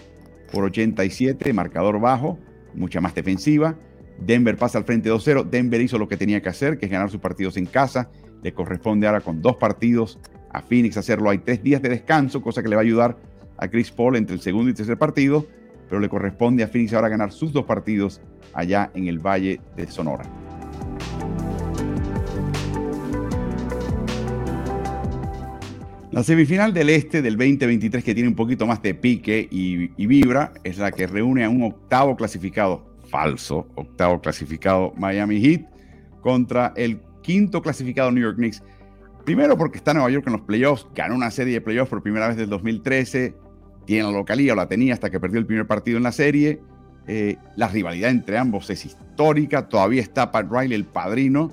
por 0.52 0.64
87, 0.66 1.54
marcador 1.54 2.00
bajo, 2.00 2.38
mucha 2.74 3.02
más 3.02 3.16
defensiva. 3.16 3.76
Denver 4.20 4.56
pasa 4.58 4.78
al 4.78 4.86
frente 4.86 5.12
2-0. 5.12 5.50
Denver 5.50 5.82
hizo 5.82 5.98
lo 5.98 6.08
que 6.08 6.18
tenía 6.18 6.42
que 6.42 6.50
hacer, 6.50 6.78
que 6.78 6.86
es 6.86 6.92
ganar 6.92 7.10
sus 7.10 7.20
partidos 7.20 7.58
en 7.58 7.66
casa. 7.66 8.10
Le 8.44 8.54
corresponde 8.54 9.08
ahora 9.08 9.22
con 9.22 9.42
dos 9.42 9.58
partidos 9.58 10.20
a 10.52 10.62
Phoenix 10.62 10.98
hacerlo. 10.98 11.30
Hay 11.30 11.40
tres 11.40 11.62
días 11.62 11.82
de 11.82 11.90
descanso, 11.90 12.42
cosa 12.42 12.64
que 12.64 12.70
le 12.70 12.76
va 12.76 12.82
a 12.82 12.86
ayudar 12.86 13.18
a 13.58 13.68
Chris 13.68 13.92
Paul 13.92 14.16
entre 14.16 14.36
el 14.36 14.42
segundo 14.42 14.70
y 14.70 14.74
tercer 14.74 14.98
partido, 14.98 15.46
pero 15.90 16.00
le 16.00 16.10
corresponde 16.10 16.64
a 16.64 16.68
Phoenix 16.68 16.94
ahora 16.94 17.10
ganar 17.10 17.32
sus 17.32 17.54
dos 17.54 17.66
partidos 17.66 18.22
allá 18.54 18.92
en 18.94 19.08
el 19.08 19.20
Valle 19.20 19.60
de 19.76 19.88
Sonora. 19.88 20.24
La 26.16 26.24
semifinal 26.24 26.74
del 26.74 26.90
este 26.92 27.22
del 27.22 27.36
2023, 27.36 28.02
que 28.02 28.14
tiene 28.14 28.30
un 28.30 28.36
poquito 28.36 28.66
más 28.66 28.82
de 28.82 28.94
pique 28.94 29.50
y, 29.52 29.88
vibra, 30.06 30.54
es 30.64 30.78
la 30.78 30.94
que 30.94 31.08
reúne 31.08 31.44
a 31.44 31.50
un 31.50 31.62
octavo 31.64 32.16
clasificado, 32.16 32.86
falso, 33.10 33.68
octavo 33.76 34.22
clasificado 34.22 34.94
Miami 34.96 35.42
Heat, 35.42 35.66
contra 36.22 36.72
el 36.78 37.02
quinto 37.22 37.62
clasificado 37.62 38.12
New 38.12 38.24
York 38.24 38.38
Knicks. 38.38 38.64
Primero 39.26 39.58
porque 39.58 39.78
está 39.78 39.94
Nueva 39.94 40.10
York 40.10 40.26
en 40.28 40.32
los 40.32 40.44
playoffs, 40.44 40.88
ganó 40.96 41.16
una 41.16 41.32
serie 41.32 41.56
de 41.56 41.60
playoffs 41.60 41.90
por 41.90 42.02
primera 42.02 42.30
vez 42.30 42.38
desde 42.38 42.46
el 42.46 42.50
2013, 42.52 43.36
tiene 43.84 44.04
la 44.04 44.12
localía 44.12 44.54
o 44.54 44.56
la 44.56 44.70
tenía 44.70 44.94
hasta 44.94 45.10
que 45.10 45.20
perdió 45.20 45.42
el 45.42 45.46
primer 45.46 45.68
partido 45.68 45.98
en 45.98 46.04
la 46.04 46.14
serie. 46.14 46.62
Eh, 47.08 47.36
la 47.58 47.68
rivalidad 47.68 48.10
entre 48.10 48.38
ambos 48.38 48.70
es 48.70 48.86
histórica, 48.86 49.68
todavía 49.68 50.02
está 50.02 50.32
Pat 50.32 50.50
Riley, 50.50 50.76
el 50.76 50.86
padrino, 50.86 51.52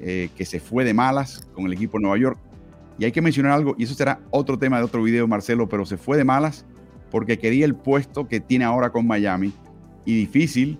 eh, 0.00 0.30
que 0.36 0.44
se 0.44 0.58
fue 0.58 0.82
de 0.82 0.94
malas 0.94 1.48
con 1.54 1.66
el 1.66 1.74
equipo 1.74 1.98
de 1.98 2.02
Nueva 2.02 2.18
York 2.18 2.49
y 2.98 3.04
hay 3.04 3.12
que 3.12 3.22
mencionar 3.22 3.52
algo, 3.52 3.74
y 3.78 3.84
eso 3.84 3.94
será 3.94 4.20
otro 4.30 4.58
tema 4.58 4.78
de 4.78 4.84
otro 4.84 5.02
video, 5.02 5.26
Marcelo, 5.26 5.68
pero 5.68 5.86
se 5.86 5.96
fue 5.96 6.16
de 6.16 6.24
malas 6.24 6.66
porque 7.10 7.38
quería 7.38 7.64
el 7.64 7.74
puesto 7.74 8.28
que 8.28 8.40
tiene 8.40 8.64
ahora 8.64 8.90
con 8.90 9.06
Miami. 9.06 9.52
Y 10.04 10.16
difícil, 10.16 10.78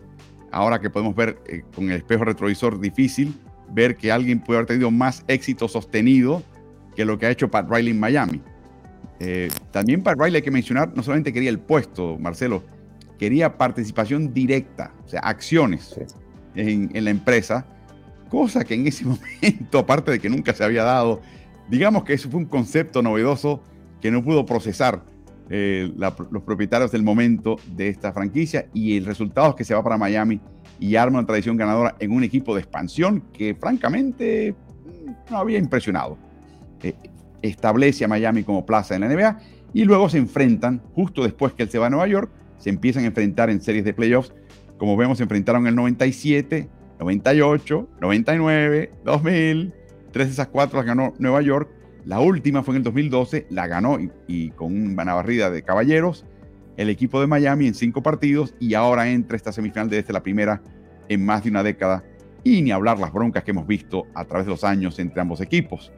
ahora 0.50 0.80
que 0.80 0.88
podemos 0.90 1.14
ver 1.14 1.38
eh, 1.46 1.62
con 1.74 1.90
el 1.90 1.96
espejo 1.96 2.24
retrovisor, 2.24 2.80
difícil 2.80 3.34
ver 3.72 3.96
que 3.96 4.10
alguien 4.10 4.40
puede 4.40 4.58
haber 4.58 4.66
tenido 4.66 4.90
más 4.90 5.24
éxito 5.28 5.68
sostenido 5.68 6.42
que 6.96 7.04
lo 7.04 7.18
que 7.18 7.26
ha 7.26 7.30
hecho 7.30 7.50
Pat 7.50 7.68
Riley 7.70 7.92
en 7.92 8.00
Miami. 8.00 8.40
Eh, 9.20 9.48
también 9.70 10.02
Pat 10.02 10.18
Riley 10.18 10.36
hay 10.36 10.42
que 10.42 10.50
mencionar, 10.50 10.92
no 10.94 11.02
solamente 11.02 11.32
quería 11.32 11.50
el 11.50 11.58
puesto, 11.58 12.18
Marcelo, 12.18 12.64
quería 13.18 13.58
participación 13.58 14.32
directa, 14.32 14.92
o 15.04 15.08
sea, 15.08 15.20
acciones 15.20 15.94
en, 16.54 16.90
en 16.94 17.04
la 17.04 17.10
empresa, 17.10 17.66
cosa 18.28 18.64
que 18.64 18.74
en 18.74 18.86
ese 18.86 19.04
momento, 19.42 19.78
aparte 19.78 20.12
de 20.12 20.18
que 20.18 20.30
nunca 20.30 20.54
se 20.54 20.64
había 20.64 20.84
dado, 20.84 21.20
Digamos 21.70 22.02
que 22.02 22.14
eso 22.14 22.28
fue 22.28 22.40
un 22.40 22.46
concepto 22.46 23.00
novedoso 23.00 23.62
que 24.00 24.10
no 24.10 24.24
pudo 24.24 24.44
procesar 24.44 25.04
eh, 25.48 25.92
los 25.96 26.42
propietarios 26.42 26.90
del 26.90 27.04
momento 27.04 27.56
de 27.76 27.88
esta 27.88 28.12
franquicia 28.12 28.66
y 28.74 28.96
el 28.96 29.04
resultado 29.04 29.50
es 29.50 29.54
que 29.54 29.64
se 29.64 29.74
va 29.74 29.82
para 29.82 29.96
Miami 29.96 30.40
y 30.80 30.96
arma 30.96 31.18
una 31.18 31.26
tradición 31.26 31.56
ganadora 31.56 31.94
en 32.00 32.10
un 32.10 32.24
equipo 32.24 32.54
de 32.54 32.62
expansión 32.62 33.22
que 33.32 33.54
francamente 33.54 34.56
no 35.30 35.36
había 35.36 35.58
impresionado. 35.58 36.18
Eh, 36.82 36.94
establece 37.40 38.04
a 38.04 38.08
Miami 38.08 38.42
como 38.42 38.66
plaza 38.66 38.96
en 38.96 39.02
la 39.02 39.08
NBA 39.08 39.38
y 39.72 39.84
luego 39.84 40.08
se 40.08 40.18
enfrentan, 40.18 40.82
justo 40.94 41.22
después 41.22 41.52
que 41.52 41.62
él 41.62 41.70
se 41.70 41.78
va 41.78 41.86
a 41.86 41.90
Nueva 41.90 42.08
York, 42.08 42.32
se 42.58 42.70
empiezan 42.70 43.04
a 43.04 43.06
enfrentar 43.06 43.48
en 43.48 43.60
series 43.60 43.84
de 43.84 43.94
playoffs, 43.94 44.34
como 44.76 44.96
vemos, 44.96 45.18
se 45.18 45.24
enfrentaron 45.24 45.62
en 45.62 45.68
el 45.68 45.74
97, 45.76 46.68
98, 46.98 47.88
99, 48.00 48.92
2000, 49.04 49.74
Tres 50.12 50.28
de 50.28 50.32
esas 50.32 50.48
cuatro 50.48 50.78
las 50.78 50.86
ganó 50.86 51.14
Nueva 51.18 51.42
York. 51.42 51.70
La 52.04 52.20
última 52.20 52.62
fue 52.62 52.74
en 52.74 52.78
el 52.78 52.84
2012, 52.84 53.46
la 53.50 53.66
ganó 53.66 53.98
y, 54.26 54.50
con 54.50 54.74
una 54.74 55.14
barrida 55.14 55.50
de 55.50 55.62
caballeros 55.62 56.24
el 56.76 56.88
equipo 56.88 57.20
de 57.20 57.26
Miami 57.26 57.66
en 57.66 57.74
cinco 57.74 58.02
partidos 58.02 58.54
y 58.58 58.72
ahora 58.72 59.10
entra 59.10 59.36
esta 59.36 59.52
semifinal 59.52 59.90
desde 59.90 60.14
la 60.14 60.22
primera 60.22 60.62
en 61.10 61.24
más 61.24 61.44
de 61.44 61.50
una 61.50 61.62
década 61.62 62.02
y 62.42 62.62
ni 62.62 62.70
hablar 62.70 62.98
las 62.98 63.12
broncas 63.12 63.44
que 63.44 63.50
hemos 63.50 63.66
visto 63.66 64.06
a 64.14 64.24
través 64.24 64.46
de 64.46 64.52
los 64.52 64.64
años 64.64 64.98
entre 64.98 65.20
ambos 65.20 65.42
equipos. 65.42 65.92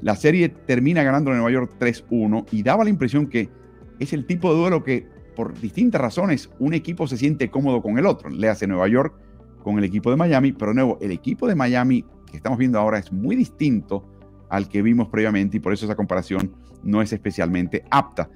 La 0.00 0.16
serie 0.16 0.48
termina 0.48 1.02
ganando 1.02 1.32
Nueva 1.32 1.50
York 1.50 1.72
3-1 1.78 2.46
y 2.50 2.62
daba 2.62 2.84
la 2.84 2.90
impresión 2.90 3.26
que 3.26 3.50
es 3.98 4.12
el 4.14 4.24
tipo 4.24 4.52
de 4.52 4.58
duelo 4.58 4.82
que 4.82 5.06
por 5.34 5.58
distintas 5.60 6.00
razones 6.00 6.50
un 6.58 6.72
equipo 6.72 7.06
se 7.06 7.18
siente 7.18 7.50
cómodo 7.50 7.82
con 7.82 7.98
el 7.98 8.06
otro. 8.06 8.30
Le 8.30 8.48
hace 8.48 8.66
Nueva 8.66 8.88
York 8.88 9.14
con 9.62 9.76
el 9.78 9.84
equipo 9.84 10.10
de 10.10 10.16
Miami, 10.16 10.52
pero 10.52 10.70
de 10.70 10.76
nuevo, 10.76 10.98
el 11.00 11.10
equipo 11.10 11.46
de 11.46 11.54
Miami 11.54 12.04
que 12.30 12.36
estamos 12.36 12.58
viendo 12.58 12.78
ahora 12.78 12.98
es 12.98 13.12
muy 13.12 13.36
distinto 13.36 14.04
al 14.48 14.68
que 14.68 14.82
vimos 14.82 15.08
previamente 15.08 15.56
y 15.56 15.60
por 15.60 15.72
eso 15.72 15.86
esa 15.86 15.96
comparación 15.96 16.52
no 16.82 17.02
es 17.02 17.12
especialmente 17.12 17.84
apta. 17.90 18.28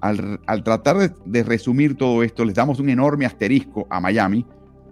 Al, 0.00 0.64
tratar 0.64 1.14
de, 1.26 1.42
resumir 1.42 1.96
todo 1.96 2.22
esto, 2.22 2.44
les 2.44 2.54
damos 2.54 2.80
un 2.80 2.88
enorme 2.88 3.26
asterisco 3.26 3.86
a 3.90 4.00
Miami 4.00 4.46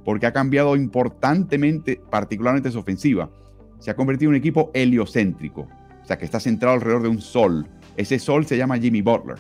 porque 0.05 0.27
ha 0.27 0.33
cambiado 0.33 0.77
importantemente, 0.77 2.01
particularmente 2.11 2.71
su 2.71 2.79
ofensiva. 2.79 3.31
Se 3.79 3.91
ha 3.91 3.97
convertido 3.97 4.31
en 4.31 4.35
un 4.35 4.39
equipo 4.39 4.71
heliocéntrico, 4.75 5.63
o 5.63 6.05
sea 6.05 6.19
que 6.19 6.25
está 6.25 6.41
centrado 6.41 6.75
alrededor 6.75 7.03
de 7.03 7.09
un 7.09 7.21
sol. 7.21 7.67
Ese 7.97 8.19
sol 8.19 8.45
se 8.45 8.57
llama 8.57 8.79
Jimmy 8.79 9.01
Butler. 9.01 9.39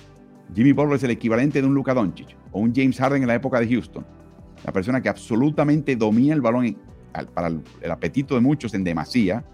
Jimmy 0.54 0.72
Butler 0.72 0.96
es 0.96 1.02
el 1.04 1.10
equivalente 1.10 1.60
de 1.60 1.66
un 1.66 1.74
Luka 1.74 1.92
Doncic 1.92 2.34
o 2.52 2.60
un 2.60 2.74
James 2.74 2.98
Harden 2.98 3.22
en 3.22 3.28
la 3.28 3.34
época 3.34 3.60
de 3.60 3.68
Houston. 3.68 4.06
La 4.64 4.72
persona 4.72 5.02
que 5.02 5.08
absolutamente 5.08 5.96
domina 5.96 6.34
el 6.34 6.40
balón 6.40 6.76
para 7.26 7.48
el, 7.48 7.90
apetito 7.90 8.34
de 8.34 8.40
muchos 8.40 8.74
en 8.74 8.84
demasía, 8.84 9.44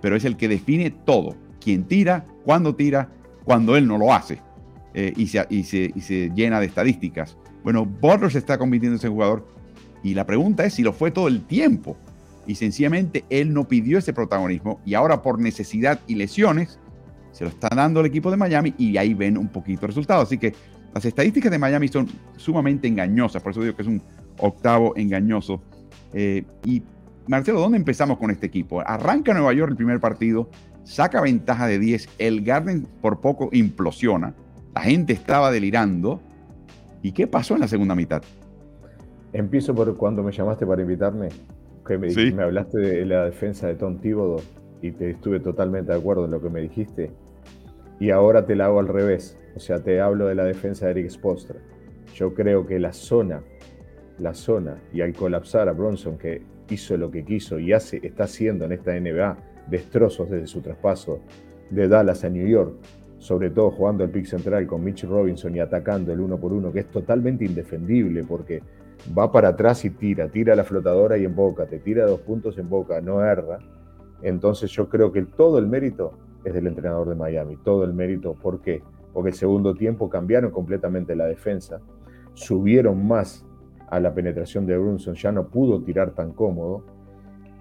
pero 0.00 0.16
es 0.16 0.24
el 0.24 0.36
que 0.36 0.48
define 0.48 0.90
todo. 0.90 1.36
Quién 1.60 1.84
tira, 1.84 2.26
cuándo 2.44 2.74
tira, 2.74 3.10
cuando 3.44 3.76
él 3.76 3.86
no 3.86 3.98
lo 3.98 4.12
hace. 4.12 4.40
Eh, 4.94 5.12
y, 5.16 5.26
se, 5.26 6.32
llena 6.34 6.60
de 6.60 6.66
estadísticas. 6.66 7.36
Bueno, 7.62 7.84
Butler 7.84 8.30
se 8.30 8.38
está 8.38 8.58
convirtiendo 8.58 8.94
en 8.94 8.98
ese 8.98 9.08
jugador 9.08 9.46
y 10.02 10.14
la 10.14 10.24
pregunta 10.26 10.64
es 10.64 10.74
si 10.74 10.82
lo 10.82 10.92
fue 10.92 11.10
todo 11.10 11.28
el 11.28 11.44
tiempo. 11.44 11.96
Y 12.46 12.54
sencillamente 12.54 13.24
él 13.28 13.52
no 13.52 13.68
pidió 13.68 13.98
ese 13.98 14.12
protagonismo 14.12 14.80
y 14.84 14.94
ahora 14.94 15.22
por 15.22 15.38
necesidad 15.38 16.00
y 16.06 16.14
lesiones 16.14 16.78
se 17.32 17.44
lo 17.44 17.50
está 17.50 17.68
dando 17.68 18.00
el 18.00 18.06
equipo 18.06 18.30
de 18.30 18.36
Miami 18.36 18.74
y 18.78 18.96
ahí 18.96 19.12
ven 19.14 19.36
un 19.36 19.48
poquito 19.48 19.82
el 19.82 19.88
resultado. 19.88 20.22
Así 20.22 20.38
que 20.38 20.54
las 20.94 21.04
estadísticas 21.04 21.50
de 21.50 21.58
Miami 21.58 21.88
son 21.88 22.08
sumamente 22.36 22.88
engañosas, 22.88 23.42
por 23.42 23.52
eso 23.52 23.60
digo 23.60 23.76
que 23.76 23.82
es 23.82 23.88
un 23.88 24.02
octavo 24.38 24.94
engañoso 24.96 25.62
eh, 26.12 26.44
y 26.64 26.82
Marcelo, 27.26 27.60
¿dónde 27.60 27.76
empezamos 27.76 28.18
con 28.18 28.30
este 28.30 28.46
equipo? 28.46 28.80
Arranca 28.80 29.34
Nueva 29.34 29.52
York 29.52 29.70
el 29.70 29.76
primer 29.76 30.00
partido, 30.00 30.48
saca 30.84 31.20
ventaja 31.20 31.66
de 31.66 31.78
10, 31.78 32.08
el 32.18 32.42
Garden 32.42 32.86
por 33.02 33.20
poco 33.20 33.50
implosiona, 33.52 34.34
la 34.74 34.80
gente 34.82 35.12
estaba 35.12 35.50
delirando. 35.50 36.20
¿Y 37.02 37.12
qué 37.12 37.26
pasó 37.26 37.54
en 37.54 37.60
la 37.60 37.68
segunda 37.68 37.94
mitad? 37.94 38.22
Empiezo 39.32 39.74
por 39.74 39.96
cuando 39.96 40.22
me 40.22 40.32
llamaste 40.32 40.66
para 40.66 40.82
invitarme, 40.82 41.28
que 41.86 41.98
me, 41.98 42.08
me 42.32 42.42
hablaste 42.42 42.78
de 42.78 43.06
la 43.06 43.24
defensa 43.26 43.68
de 43.68 43.74
Tom 43.74 43.98
Thibodeau 43.98 44.40
y 44.82 44.92
te 44.92 45.10
estuve 45.10 45.40
totalmente 45.40 45.92
de 45.92 45.98
acuerdo 45.98 46.24
en 46.24 46.30
lo 46.30 46.40
que 46.40 46.48
me 46.48 46.60
dijiste. 46.60 47.10
Y 48.00 48.10
ahora 48.10 48.46
te 48.46 48.56
la 48.56 48.66
hago 48.66 48.80
al 48.80 48.88
revés, 48.88 49.38
o 49.54 49.60
sea, 49.60 49.82
te 49.82 50.00
hablo 50.00 50.26
de 50.26 50.34
la 50.34 50.44
defensa 50.44 50.86
de 50.86 50.92
Eric 50.92 51.10
Spoelstra. 51.10 51.58
Yo 52.14 52.34
creo 52.34 52.66
que 52.66 52.78
la 52.78 52.92
zona 52.92 53.42
la 54.18 54.34
zona 54.34 54.82
y 54.92 55.00
al 55.00 55.12
colapsar 55.14 55.68
a 55.68 55.72
Bronson, 55.72 56.18
que 56.18 56.42
hizo 56.70 56.96
lo 56.96 57.10
que 57.10 57.24
quiso 57.24 57.58
y 57.58 57.72
hace, 57.72 58.00
está 58.02 58.24
haciendo 58.24 58.64
en 58.64 58.72
esta 58.72 58.98
NBA 58.98 59.36
destrozos 59.70 60.30
desde 60.30 60.46
su 60.46 60.60
traspaso 60.60 61.20
de 61.70 61.88
Dallas 61.88 62.24
a 62.24 62.30
New 62.30 62.46
York, 62.46 62.74
sobre 63.18 63.50
todo 63.50 63.70
jugando 63.70 64.04
el 64.04 64.10
pick 64.10 64.26
central 64.26 64.66
con 64.66 64.82
Mitch 64.82 65.04
Robinson 65.04 65.54
y 65.54 65.60
atacando 65.60 66.12
el 66.12 66.20
uno 66.20 66.38
por 66.38 66.52
uno, 66.52 66.72
que 66.72 66.80
es 66.80 66.90
totalmente 66.90 67.44
indefendible 67.44 68.24
porque 68.24 68.62
va 69.16 69.30
para 69.30 69.48
atrás 69.48 69.84
y 69.84 69.90
tira, 69.90 70.28
tira 70.28 70.54
la 70.54 70.64
flotadora 70.64 71.18
y 71.18 71.24
en 71.24 71.34
boca, 71.34 71.66
te 71.66 71.78
tira 71.78 72.06
dos 72.06 72.20
puntos 72.20 72.58
en 72.58 72.68
boca, 72.68 73.00
no 73.00 73.22
erra. 73.22 73.58
Entonces 74.22 74.70
yo 74.70 74.88
creo 74.88 75.12
que 75.12 75.22
todo 75.22 75.58
el 75.58 75.66
mérito 75.66 76.18
es 76.44 76.54
del 76.54 76.66
entrenador 76.66 77.08
de 77.08 77.14
Miami, 77.14 77.56
todo 77.56 77.84
el 77.84 77.92
mérito, 77.92 78.34
¿por 78.34 78.60
qué? 78.60 78.82
Porque 79.12 79.30
el 79.30 79.36
segundo 79.36 79.74
tiempo 79.74 80.08
cambiaron 80.08 80.50
completamente 80.50 81.14
la 81.14 81.26
defensa, 81.26 81.80
subieron 82.34 83.06
más 83.06 83.44
a 83.90 84.00
la 84.00 84.14
penetración 84.14 84.66
de 84.66 84.76
Brunson, 84.76 85.14
ya 85.14 85.32
no 85.32 85.48
pudo 85.48 85.82
tirar 85.82 86.12
tan 86.12 86.32
cómodo. 86.32 86.84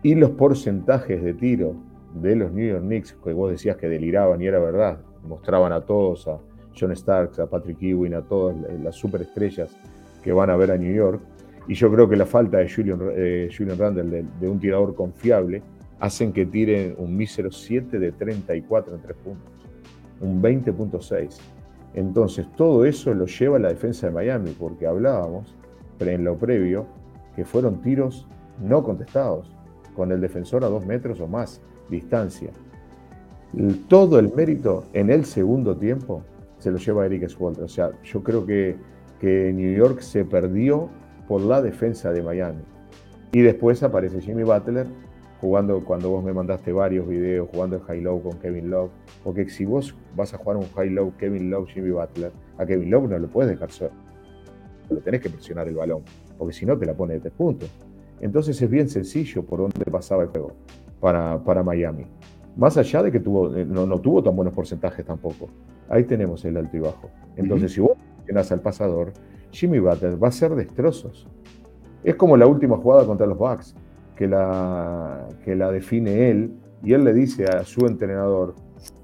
Y 0.04 0.16
los 0.16 0.32
porcentajes 0.32 1.24
de 1.24 1.34
tiro 1.34 1.76
de 2.14 2.36
los 2.36 2.52
New 2.52 2.68
York 2.68 2.84
Knicks, 2.84 3.18
que 3.24 3.34
vos 3.34 3.52
decías 3.52 3.78
que 3.78 3.90
deliraban 3.90 4.42
y 4.42 4.48
era 4.48 4.60
verdad, 4.60 5.00
mostraban 5.24 5.72
a 5.72 5.82
todos, 5.82 6.28
a 6.28 6.40
John 6.80 6.96
Starks, 6.96 7.40
a 7.40 7.48
Patrick 7.48 7.82
Ewing, 7.82 8.14
a 8.14 8.22
todas 8.22 8.56
las 8.82 8.96
superestrellas 8.96 9.76
que 10.24 10.32
van 10.32 10.50
a 10.50 10.56
ver 10.56 10.72
a 10.72 10.78
New 10.78 10.94
York, 10.94 11.22
Y 11.70 11.74
yo 11.74 11.92
creo 11.92 12.08
que 12.08 12.16
la 12.16 12.26
falta 12.26 12.60
de 12.60 12.70
Julian, 12.70 13.00
eh, 13.12 13.50
Randle, 13.78 14.26
de, 14.40 14.48
un 14.48 14.58
tirador 14.58 14.96
confiable, 14.96 15.62
hacen 16.00 16.32
que 16.32 16.46
tiren 16.46 16.96
un 16.98 17.16
mísero 17.16 17.52
7 17.52 18.00
de 18.00 18.14
34 18.14 18.96
en 18.96 19.02
3 19.02 19.18
puntos, 19.18 19.52
un 20.22 20.42
20.6. 20.42 21.38
Entonces, 21.94 22.48
todo 22.56 22.86
eso 22.86 23.14
lo 23.14 23.26
lleva 23.26 23.58
a 23.58 23.60
la 23.60 23.70
defensa 23.70 24.08
de 24.08 24.14
Miami, 24.14 24.56
porque 24.58 24.88
hablábamos 24.88 25.57
en 26.00 26.24
lo 26.24 26.38
previo 26.38 26.86
que 27.36 27.46
fueron 27.46 27.82
tiros 27.82 28.28
no 28.60 28.84
contestados, 28.84 29.52
con 29.96 30.12
el 30.12 30.22
defensor 30.22 30.64
a 30.64 30.70
dos 30.70 30.86
metros 30.86 31.20
o 31.20 31.28
más 31.28 31.62
distancia. 31.90 32.52
Todo 33.88 34.20
el 34.20 34.34
mérito 34.34 34.86
en 34.94 35.10
el 35.10 35.26
segundo 35.26 35.76
tiempo 35.76 36.24
se 36.60 36.72
lo 36.72 36.78
lleva 36.78 37.06
Eric 37.06 37.28
Swalter. 37.30 37.64
O 37.64 37.68
sea, 37.68 37.92
yo 38.04 38.24
creo 38.24 38.46
que, 38.46 38.76
que 39.20 39.52
New 39.54 39.76
York 39.76 40.02
se 40.02 40.26
perdió 40.26 40.90
por 41.28 41.42
la 41.42 41.62
defensa 41.62 42.12
de 42.12 42.22
Miami. 42.22 42.62
Y 43.32 43.42
después 43.42 43.84
aparece 43.84 44.22
Jimmy 44.22 44.44
Butler 44.44 44.88
jugando, 45.42 45.84
cuando 45.84 46.10
vos 46.10 46.24
me 46.24 46.34
mandaste 46.34 46.72
varios 46.72 47.08
videos, 47.08 47.50
jugando 47.52 47.76
el 47.78 47.84
high-low 47.84 48.22
con 48.22 48.40
Kevin 48.40 48.70
Love. 48.70 48.92
Porque 49.24 49.50
si 49.50 49.66
vos 49.66 49.96
vas 50.16 50.34
a 50.34 50.38
jugar 50.38 50.58
un 50.58 50.68
high-low 50.76 51.14
Kevin 51.18 51.50
Love, 51.50 51.70
Jimmy 51.70 51.92
Butler, 51.92 52.32
a 52.58 52.66
Kevin 52.66 52.90
Love 52.90 53.10
no 53.10 53.20
lo 53.20 53.28
puedes 53.28 53.52
dejar 53.52 53.72
solo. 53.72 53.92
Lo 54.90 54.98
tenés 54.98 55.22
que 55.22 55.30
presionar 55.30 55.68
el 55.68 55.76
balón, 55.76 56.04
porque 56.38 56.54
si 56.54 56.66
no 56.66 56.78
te 56.78 56.86
la 56.86 56.94
pone 56.94 57.16
de 57.16 57.20
tres 57.20 57.34
puntos. 57.34 57.70
Entonces 58.20 58.62
es 58.62 58.70
bien 58.70 58.90
sencillo 58.90 59.44
por 59.44 59.60
dónde 59.60 59.86
pasaba 59.92 60.24
el 60.24 60.30
juego 60.30 60.54
para, 61.00 61.44
para 61.44 61.64
Miami. 61.64 62.06
Más 62.56 62.78
allá 62.78 63.04
de 63.04 63.12
que 63.12 63.20
tuvo, 63.20 63.56
eh, 63.56 63.66
no, 63.66 63.86
no, 63.86 64.00
tuvo 64.00 64.24
tan 64.24 64.36
buenos 64.36 64.54
porcentajes 64.54 65.06
tampoco. 65.06 65.50
Ahí 65.90 66.04
tenemos 66.06 66.44
el 66.46 66.58
alto 66.58 66.76
y 66.76 66.80
bajo. 66.80 67.10
Entonces, 67.36 67.72
si 67.72 67.82
vos 67.82 67.92
tienes 68.26 68.52
al 68.52 68.62
pasador, 68.62 69.14
Jimmy 69.52 69.80
Butler 69.80 70.22
va 70.22 70.30
a 70.30 70.32
ser 70.32 70.56
destrozos. 70.56 71.28
Es 72.04 72.16
como 72.16 72.36
la 72.36 72.48
última 72.48 72.78
jugada 72.78 73.06
contra 73.06 73.28
los 73.28 73.38
Bucks, 73.38 73.76
que 74.16 74.28
la, 74.28 75.28
que 75.46 75.56
la 75.56 75.72
define 75.72 76.32
él, 76.32 76.52
y 76.84 76.94
él 76.94 77.04
le 77.04 77.14
dice 77.14 77.46
a 77.46 77.64
su 77.64 77.86
entrenador 77.86 78.56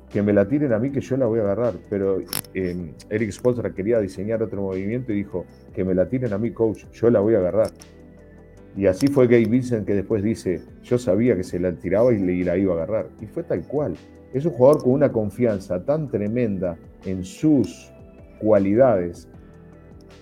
que 0.09 0.21
me 0.21 0.31
la 0.31 0.47
tiren 0.47 0.73
a 0.73 0.79
mí, 0.79 0.91
que 0.91 1.01
yo 1.01 1.17
la 1.17 1.25
voy 1.25 1.39
a 1.39 1.43
agarrar. 1.43 1.73
Pero 1.89 2.19
eh, 2.53 2.93
Eric 3.09 3.31
Spoelstra 3.31 3.73
quería 3.73 3.99
diseñar 3.99 4.41
otro 4.41 4.61
movimiento 4.61 5.11
y 5.11 5.17
dijo 5.17 5.45
que 5.74 5.84
me 5.84 5.93
la 5.93 6.07
tiren 6.07 6.34
a 6.34 6.38
mí, 6.38 6.51
coach, 6.51 6.86
yo 6.91 7.09
la 7.09 7.19
voy 7.19 7.36
a 7.36 7.39
agarrar. 7.39 7.71
Y 8.76 8.88
así 8.88 9.07
fue 9.07 9.28
Gabe 9.28 9.45
Vincent 9.45 9.86
que 9.86 9.93
después 9.93 10.24
dice, 10.24 10.61
yo 10.82 10.97
sabía 10.97 11.36
que 11.36 11.43
se 11.43 11.59
la 11.59 11.74
tiraba 11.74 12.11
y 12.13 12.43
la 12.43 12.57
iba 12.57 12.74
a 12.74 12.78
agarrar. 12.78 13.07
Y 13.21 13.28
fue 13.28 13.43
tal 13.43 13.67
cual. 13.67 13.95
Es 14.34 14.45
un 14.45 14.53
jugador 14.53 14.84
con 14.84 14.93
una 14.93 15.11
confianza 15.11 15.84
tan 15.86 16.09
tremenda 16.09 16.76
en 17.05 17.24
sus 17.24 17.91
cualidades 18.39 19.30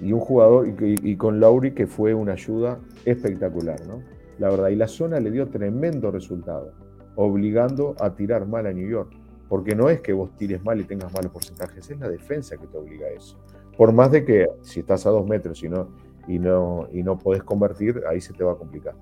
y 0.01 0.11
un 0.11 0.19
jugador, 0.19 0.67
y, 0.81 1.15
con 1.15 1.39
Lauri 1.39 1.71
que 1.71 1.87
fue 1.87 2.13
una 2.13 2.33
ayuda 2.33 2.79
espectacular, 3.05 3.79
¿no? 3.87 4.01
La 4.39 4.49
verdad, 4.49 4.69
y 4.69 4.75
la 4.75 4.87
zona 4.87 5.19
le 5.19 5.31
dio 5.31 5.47
tremendo 5.47 6.11
resultado, 6.11 6.73
obligando 7.15 7.95
a 7.99 8.15
tirar 8.15 8.47
mal 8.47 8.65
a 8.65 8.73
New 8.73 8.89
York. 8.89 9.13
Porque 9.47 9.75
no 9.75 9.89
es 9.89 10.01
que 10.01 10.13
vos 10.13 10.35
tires 10.37 10.63
mal 10.63 10.79
y 10.79 10.85
tengas 10.85 11.13
malos 11.13 11.31
porcentajes, 11.31 11.89
es 11.89 11.99
la 11.99 12.09
defensa 12.09 12.57
que 12.57 12.67
te 12.67 12.77
obliga 12.77 13.07
a 13.07 13.11
eso. 13.11 13.37
Por 13.77 13.93
más 13.93 14.11
de 14.11 14.25
que 14.25 14.47
si 14.61 14.81
estás 14.81 15.05
a 15.05 15.09
dos 15.09 15.25
metros 15.27 15.63
y 15.63 15.69
no, 15.69 15.89
y 16.27 16.39
no, 16.39 16.87
y 16.91 17.03
no 17.03 17.17
podés 17.17 17.43
convertir, 17.43 18.01
ahí 18.09 18.21
se 18.21 18.33
te 18.33 18.43
va 18.43 18.53
a 18.53 18.55
complicar. 18.55 18.93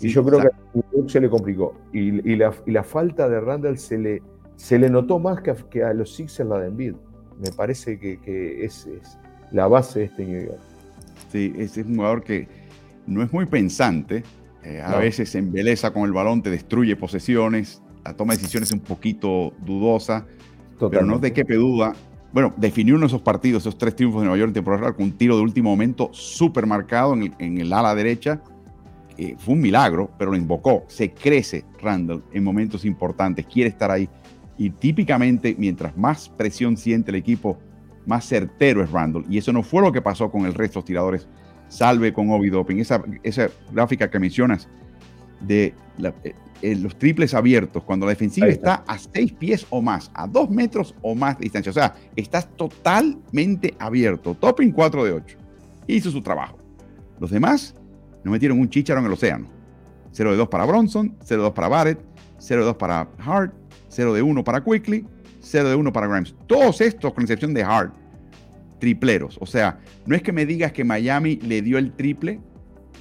y 0.00 0.08
yo 0.08 0.24
creo 0.24 0.40
que 0.40 0.48
a 0.48 1.08
se 1.08 1.20
le 1.20 1.28
complicó. 1.28 1.74
Y, 1.92 2.36
la, 2.36 2.52
y, 2.66 2.70
la, 2.70 2.82
falta 2.82 3.28
de 3.28 3.40
Randall 3.40 3.78
se 3.78 3.98
le, 3.98 4.22
se 4.56 4.78
le 4.78 4.88
notó 4.88 5.18
más 5.18 5.40
que 5.42 5.50
a, 5.50 5.54
que 5.54 5.84
a 5.84 5.92
los 5.92 6.14
Sixers 6.14 6.48
la 6.48 6.58
de 6.58 6.68
Embiid. 6.68 6.94
Me 7.44 7.50
parece 7.52 7.98
que, 7.98 8.20
que 8.20 8.64
es, 8.64 8.86
es 8.86 9.18
la 9.50 9.66
base 9.66 10.00
de 10.00 10.04
este 10.06 10.24
New 10.24 10.46
York. 10.46 10.60
Sí, 11.30 11.52
es 11.56 11.76
un 11.76 11.96
jugador 11.96 12.22
que 12.22 12.48
no 13.06 13.22
es 13.22 13.32
muy 13.32 13.46
pensante, 13.46 14.22
eh, 14.64 14.80
a 14.80 14.96
veces 14.98 15.30
se 15.30 15.38
embeleza 15.38 15.92
con 15.92 16.04
el 16.04 16.12
balón, 16.12 16.42
te 16.42 16.50
destruye 16.50 16.94
posesiones, 16.94 17.82
la 18.04 18.14
toma 18.14 18.34
de 18.34 18.38
decisiones 18.38 18.68
es 18.68 18.74
un 18.74 18.80
poquito 18.80 19.52
dudosa, 19.64 20.26
pero 20.78 21.04
no 21.04 21.18
de 21.18 21.32
qué 21.32 21.42
duda. 21.42 21.94
Bueno, 22.32 22.54
definió 22.56 22.94
uno 22.94 23.02
de 23.02 23.08
esos 23.08 23.20
partidos, 23.20 23.62
esos 23.62 23.76
tres 23.76 23.94
triunfos 23.94 24.22
de 24.22 24.26
Nueva 24.26 24.38
York 24.38 24.50
en 24.50 24.54
temporada 24.54 24.92
con 24.92 25.04
un 25.04 25.12
tiro 25.12 25.36
de 25.36 25.42
último 25.42 25.70
momento 25.70 26.08
súper 26.12 26.66
marcado 26.66 27.12
en 27.12 27.22
el, 27.24 27.34
en 27.38 27.58
el, 27.58 27.72
ala 27.72 27.94
derecha. 27.94 28.40
fue 29.38 29.54
un 29.54 29.60
milagro, 29.60 30.10
pero 30.18 30.30
lo 30.30 30.36
invocó. 30.36 30.84
Se 30.88 31.12
crece 31.12 31.64
Randall 31.80 32.24
en 32.32 32.42
momentos 32.42 32.84
importantes, 32.86 33.46
quiere 33.46 33.68
estar 33.68 33.90
ahí. 33.90 34.08
Y 34.56 34.70
típicamente, 34.70 35.54
mientras 35.58 35.96
más 35.96 36.30
presión 36.30 36.76
siente 36.76 37.10
el 37.10 37.16
equipo, 37.16 37.58
más 38.06 38.24
certero 38.26 38.82
es 38.82 38.90
Randall. 38.90 39.26
Y 39.28 39.38
eso 39.38 39.52
no 39.52 39.62
fue 39.62 39.82
lo 39.82 39.92
que 39.92 40.00
pasó 40.00 40.30
con 40.30 40.46
el 40.46 40.54
resto 40.54 40.74
de 40.74 40.80
los 40.80 40.84
tiradores, 40.86 41.28
salve 41.68 42.12
con 42.12 42.30
Obi 42.30 42.48
Doping. 42.48 42.76
Esa, 42.76 43.02
esa 43.22 43.48
gráfica 43.72 44.10
que 44.10 44.18
mencionas 44.18 44.68
de 45.40 45.74
eh, 46.24 46.34
eh, 46.62 46.76
los 46.76 46.96
triples 46.96 47.34
abiertos, 47.34 47.82
cuando 47.82 48.06
la 48.06 48.10
defensiva 48.10 48.46
está. 48.46 48.84
a 48.86 48.96
seis 48.98 49.32
pies 49.32 49.66
o 49.70 49.82
más, 49.82 50.10
a 50.14 50.26
dos 50.26 50.48
metros 50.48 50.94
o 51.02 51.14
más 51.14 51.36
de 51.38 51.42
distancia. 51.42 51.70
O 51.70 51.74
sea, 51.74 51.94
estás 52.16 52.48
totalmente 52.56 53.74
abierto. 53.78 54.34
Topping 54.34 54.70
4 54.70 55.04
de 55.04 55.12
8. 55.12 55.38
Hizo 55.88 56.10
su 56.10 56.22
trabajo. 56.22 56.58
Los 57.18 57.30
demás 57.30 57.74
nos 58.24 58.32
metieron 58.32 58.60
un 58.60 58.68
chicharo 58.68 59.00
en 59.00 59.06
el 59.06 59.12
océano. 59.12 59.48
0 60.12 60.30
de 60.30 60.36
2 60.36 60.48
para 60.48 60.64
Bronson, 60.64 61.16
0 61.24 61.42
de 61.42 61.44
2 61.46 61.54
para 61.54 61.68
Barrett, 61.68 62.00
0 62.38 62.60
de 62.60 62.66
2 62.66 62.76
para 62.76 63.08
Hart, 63.18 63.52
0 63.88 64.14
de 64.14 64.22
1 64.22 64.44
para 64.44 64.62
Quickly, 64.62 65.06
0 65.40 65.68
de 65.68 65.74
1 65.74 65.92
para 65.92 66.06
Grimes. 66.06 66.34
Todos 66.46 66.80
estos, 66.80 67.12
con 67.12 67.22
excepción 67.22 67.54
de 67.54 67.62
Hart, 67.62 67.92
tripleros. 68.78 69.38
O 69.40 69.46
sea, 69.46 69.78
no 70.06 70.14
es 70.14 70.22
que 70.22 70.32
me 70.32 70.46
digas 70.46 70.72
que 70.72 70.84
Miami 70.84 71.36
le 71.36 71.62
dio 71.62 71.78
el 71.78 71.92
triple 71.92 72.40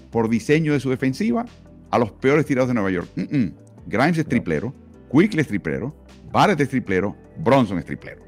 por 0.10 0.30
diseño 0.30 0.74
de 0.74 0.80
su 0.80 0.90
defensiva 0.90 1.46
a 1.92 2.00
los 2.00 2.12
peores 2.12 2.46
tirados 2.46 2.70
de 2.70 2.74
Nueva 2.74 2.92
York. 2.92 3.10
Grimes 3.86 4.18
es 4.18 4.26
triplero, 4.26 4.74
Quickly 5.12 5.42
es 5.42 5.48
triplero, 5.48 5.96
Barrett 6.32 6.62
es 6.62 6.70
triplero, 6.70 7.16
Bronson 7.38 7.78
es 7.78 7.86
triplero. 7.86 8.24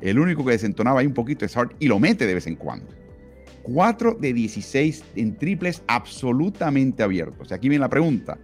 El 0.00 0.18
único 0.18 0.44
que 0.44 0.52
desentonaba 0.52 1.00
ahí 1.00 1.06
un 1.06 1.14
poquito 1.14 1.44
es 1.44 1.56
Hart 1.56 1.74
y 1.78 1.88
lo 1.88 1.98
mete 1.98 2.26
de 2.26 2.34
vez 2.34 2.46
en 2.46 2.56
cuando. 2.56 2.92
4 3.62 4.18
de 4.20 4.32
16 4.34 5.04
en 5.16 5.36
triples 5.38 5.82
absolutamente 5.86 7.02
abiertos. 7.02 7.52
Aquí 7.52 7.68
viene 7.68 7.80
la 7.80 7.88
pregunta. 7.88 8.38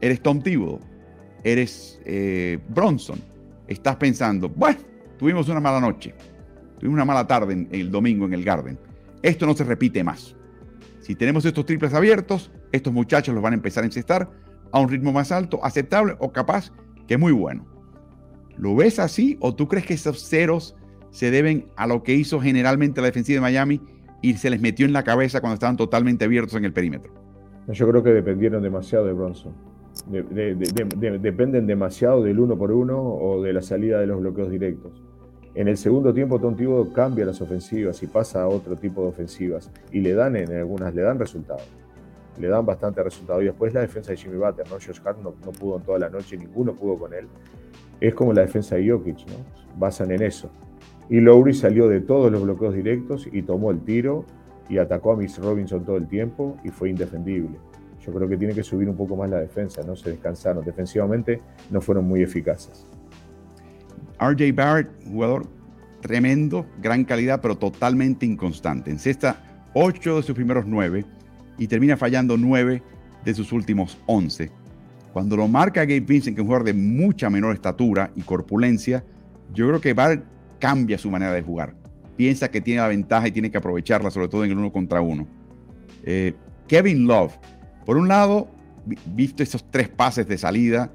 ¿Eres 0.00 0.20
Tom 0.20 0.40
Thibodeau? 0.40 0.78
¿Eres 1.42 2.00
eh, 2.04 2.58
Bronson? 2.68 3.20
estás 3.68 3.96
pensando, 3.96 4.48
bueno, 4.48 4.78
tuvimos 5.18 5.48
una 5.48 5.60
mala 5.60 5.80
noche, 5.80 6.14
tuvimos 6.78 6.94
una 6.94 7.04
mala 7.04 7.26
tarde 7.26 7.52
en, 7.52 7.68
el 7.72 7.90
domingo 7.90 8.26
en 8.26 8.34
el 8.34 8.44
Garden. 8.44 8.78
Esto 9.22 9.46
no 9.46 9.54
se 9.54 9.64
repite 9.64 10.04
más. 10.04 10.36
Si 11.06 11.14
tenemos 11.14 11.44
estos 11.44 11.64
triples 11.64 11.94
abiertos, 11.94 12.50
estos 12.72 12.92
muchachos 12.92 13.32
los 13.32 13.40
van 13.40 13.52
a 13.52 13.54
empezar 13.54 13.84
a 13.84 13.86
encestar 13.86 14.28
a 14.72 14.80
un 14.80 14.88
ritmo 14.88 15.12
más 15.12 15.30
alto, 15.30 15.64
aceptable 15.64 16.16
o 16.18 16.32
capaz 16.32 16.72
que 17.06 17.16
muy 17.16 17.30
bueno. 17.30 17.64
¿Lo 18.56 18.74
ves 18.74 18.98
así 18.98 19.36
o 19.40 19.54
tú 19.54 19.68
crees 19.68 19.86
que 19.86 19.94
esos 19.94 20.28
ceros 20.28 20.74
se 21.10 21.30
deben 21.30 21.68
a 21.76 21.86
lo 21.86 22.02
que 22.02 22.14
hizo 22.14 22.40
generalmente 22.40 23.00
la 23.00 23.06
defensiva 23.06 23.36
de 23.36 23.40
Miami 23.40 23.80
y 24.20 24.34
se 24.34 24.50
les 24.50 24.60
metió 24.60 24.84
en 24.84 24.92
la 24.92 25.04
cabeza 25.04 25.40
cuando 25.40 25.54
estaban 25.54 25.76
totalmente 25.76 26.24
abiertos 26.24 26.56
en 26.56 26.64
el 26.64 26.72
perímetro? 26.72 27.14
Yo 27.68 27.88
creo 27.88 28.02
que 28.02 28.10
dependieron 28.10 28.60
demasiado 28.60 29.06
de 29.06 29.12
Bronson 29.12 29.54
dependen 30.10 31.68
demasiado 31.68 32.24
del 32.24 32.40
uno 32.40 32.58
por 32.58 32.72
uno 32.72 33.00
o 33.00 33.42
de 33.42 33.52
la 33.52 33.62
salida 33.62 34.00
de 34.00 34.08
los 34.08 34.20
bloqueos 34.20 34.50
directos. 34.50 35.05
En 35.56 35.68
el 35.68 35.78
segundo 35.78 36.12
tiempo, 36.12 36.38
Tom 36.38 36.54
cambia 36.92 37.24
las 37.24 37.40
ofensivas 37.40 38.02
y 38.02 38.06
pasa 38.06 38.42
a 38.42 38.46
otro 38.46 38.76
tipo 38.76 39.00
de 39.00 39.08
ofensivas 39.08 39.70
y 39.90 40.00
le 40.00 40.12
dan 40.12 40.36
en 40.36 40.52
algunas, 40.52 40.94
le 40.94 41.00
dan 41.00 41.18
resultados. 41.18 41.66
Le 42.38 42.48
dan 42.48 42.66
bastante 42.66 43.02
resultado. 43.02 43.40
Y 43.40 43.46
después 43.46 43.72
la 43.72 43.80
defensa 43.80 44.10
de 44.10 44.18
Jimmy 44.18 44.36
Butler, 44.36 44.68
¿no? 44.68 44.74
Josh 44.74 45.00
Hart 45.02 45.18
no, 45.22 45.30
pudo 45.30 45.78
en 45.78 45.82
toda 45.82 45.98
la 45.98 46.10
noche, 46.10 46.36
ninguno 46.36 46.74
pudo 46.74 46.98
con 46.98 47.14
él. 47.14 47.26
Es 48.02 48.14
como 48.14 48.34
la 48.34 48.42
defensa 48.42 48.76
de 48.76 48.90
Jokic, 48.90 49.26
¿no? 49.28 49.36
Basan 49.78 50.10
en 50.10 50.24
eso. 50.24 50.50
Y 51.08 51.20
Lowry 51.20 51.54
salió 51.54 51.88
de 51.88 52.02
todos 52.02 52.30
los 52.30 52.42
bloqueos 52.42 52.74
directos 52.74 53.26
y 53.32 53.40
tomó 53.40 53.70
el 53.70 53.80
tiro 53.80 54.26
y 54.68 54.76
atacó 54.76 55.12
a 55.12 55.16
Miss 55.16 55.38
Robinson 55.38 55.86
todo 55.86 55.96
el 55.96 56.06
tiempo 56.06 56.58
y 56.64 56.68
fue 56.68 56.90
indefendible. 56.90 57.56
Yo 58.04 58.12
creo 58.12 58.28
que 58.28 58.36
tiene 58.36 58.52
que 58.52 58.62
subir 58.62 58.90
un 58.90 58.96
poco 58.96 59.16
más 59.16 59.30
la 59.30 59.40
defensa, 59.40 59.80
no 59.86 59.96
se 59.96 60.10
descansaron. 60.10 60.62
Defensivamente 60.62 61.40
no 61.70 61.80
fueron 61.80 62.04
muy 62.04 62.22
eficaces. 62.22 62.86
RJ 64.20 64.52
Barrett, 64.54 64.90
jugador 65.06 65.48
tremendo, 66.00 66.66
gran 66.80 67.04
calidad, 67.04 67.40
pero 67.40 67.56
totalmente 67.56 68.26
inconstante. 68.26 68.90
En 68.90 68.98
cesta, 68.98 69.42
8 69.74 70.16
de 70.16 70.22
sus 70.22 70.34
primeros 70.34 70.64
9 70.66 71.04
y 71.58 71.66
termina 71.66 71.96
fallando 71.96 72.36
9 72.36 72.82
de 73.24 73.34
sus 73.34 73.52
últimos 73.52 73.98
11. 74.06 74.50
Cuando 75.12 75.36
lo 75.36 75.48
marca 75.48 75.80
Gabe 75.80 76.00
Vincent, 76.00 76.36
que 76.36 76.42
es 76.42 76.44
un 76.44 76.46
jugador 76.46 76.66
de 76.66 76.74
mucha 76.74 77.30
menor 77.30 77.54
estatura 77.54 78.10
y 78.14 78.22
corpulencia, 78.22 79.04
yo 79.52 79.66
creo 79.68 79.80
que 79.80 79.94
Barrett 79.94 80.24
cambia 80.58 80.98
su 80.98 81.10
manera 81.10 81.32
de 81.32 81.42
jugar. 81.42 81.74
Piensa 82.16 82.50
que 82.50 82.60
tiene 82.60 82.80
la 82.80 82.88
ventaja 82.88 83.28
y 83.28 83.32
tiene 83.32 83.50
que 83.50 83.58
aprovecharla, 83.58 84.10
sobre 84.10 84.28
todo 84.28 84.44
en 84.44 84.50
el 84.50 84.58
uno 84.58 84.72
contra 84.72 85.00
uno. 85.00 85.26
Eh, 86.02 86.34
Kevin 86.68 87.06
Love, 87.06 87.34
por 87.84 87.96
un 87.96 88.08
lado, 88.08 88.48
visto 89.14 89.42
esos 89.42 89.70
tres 89.70 89.88
pases 89.88 90.26
de 90.26 90.38
salida, 90.38 90.90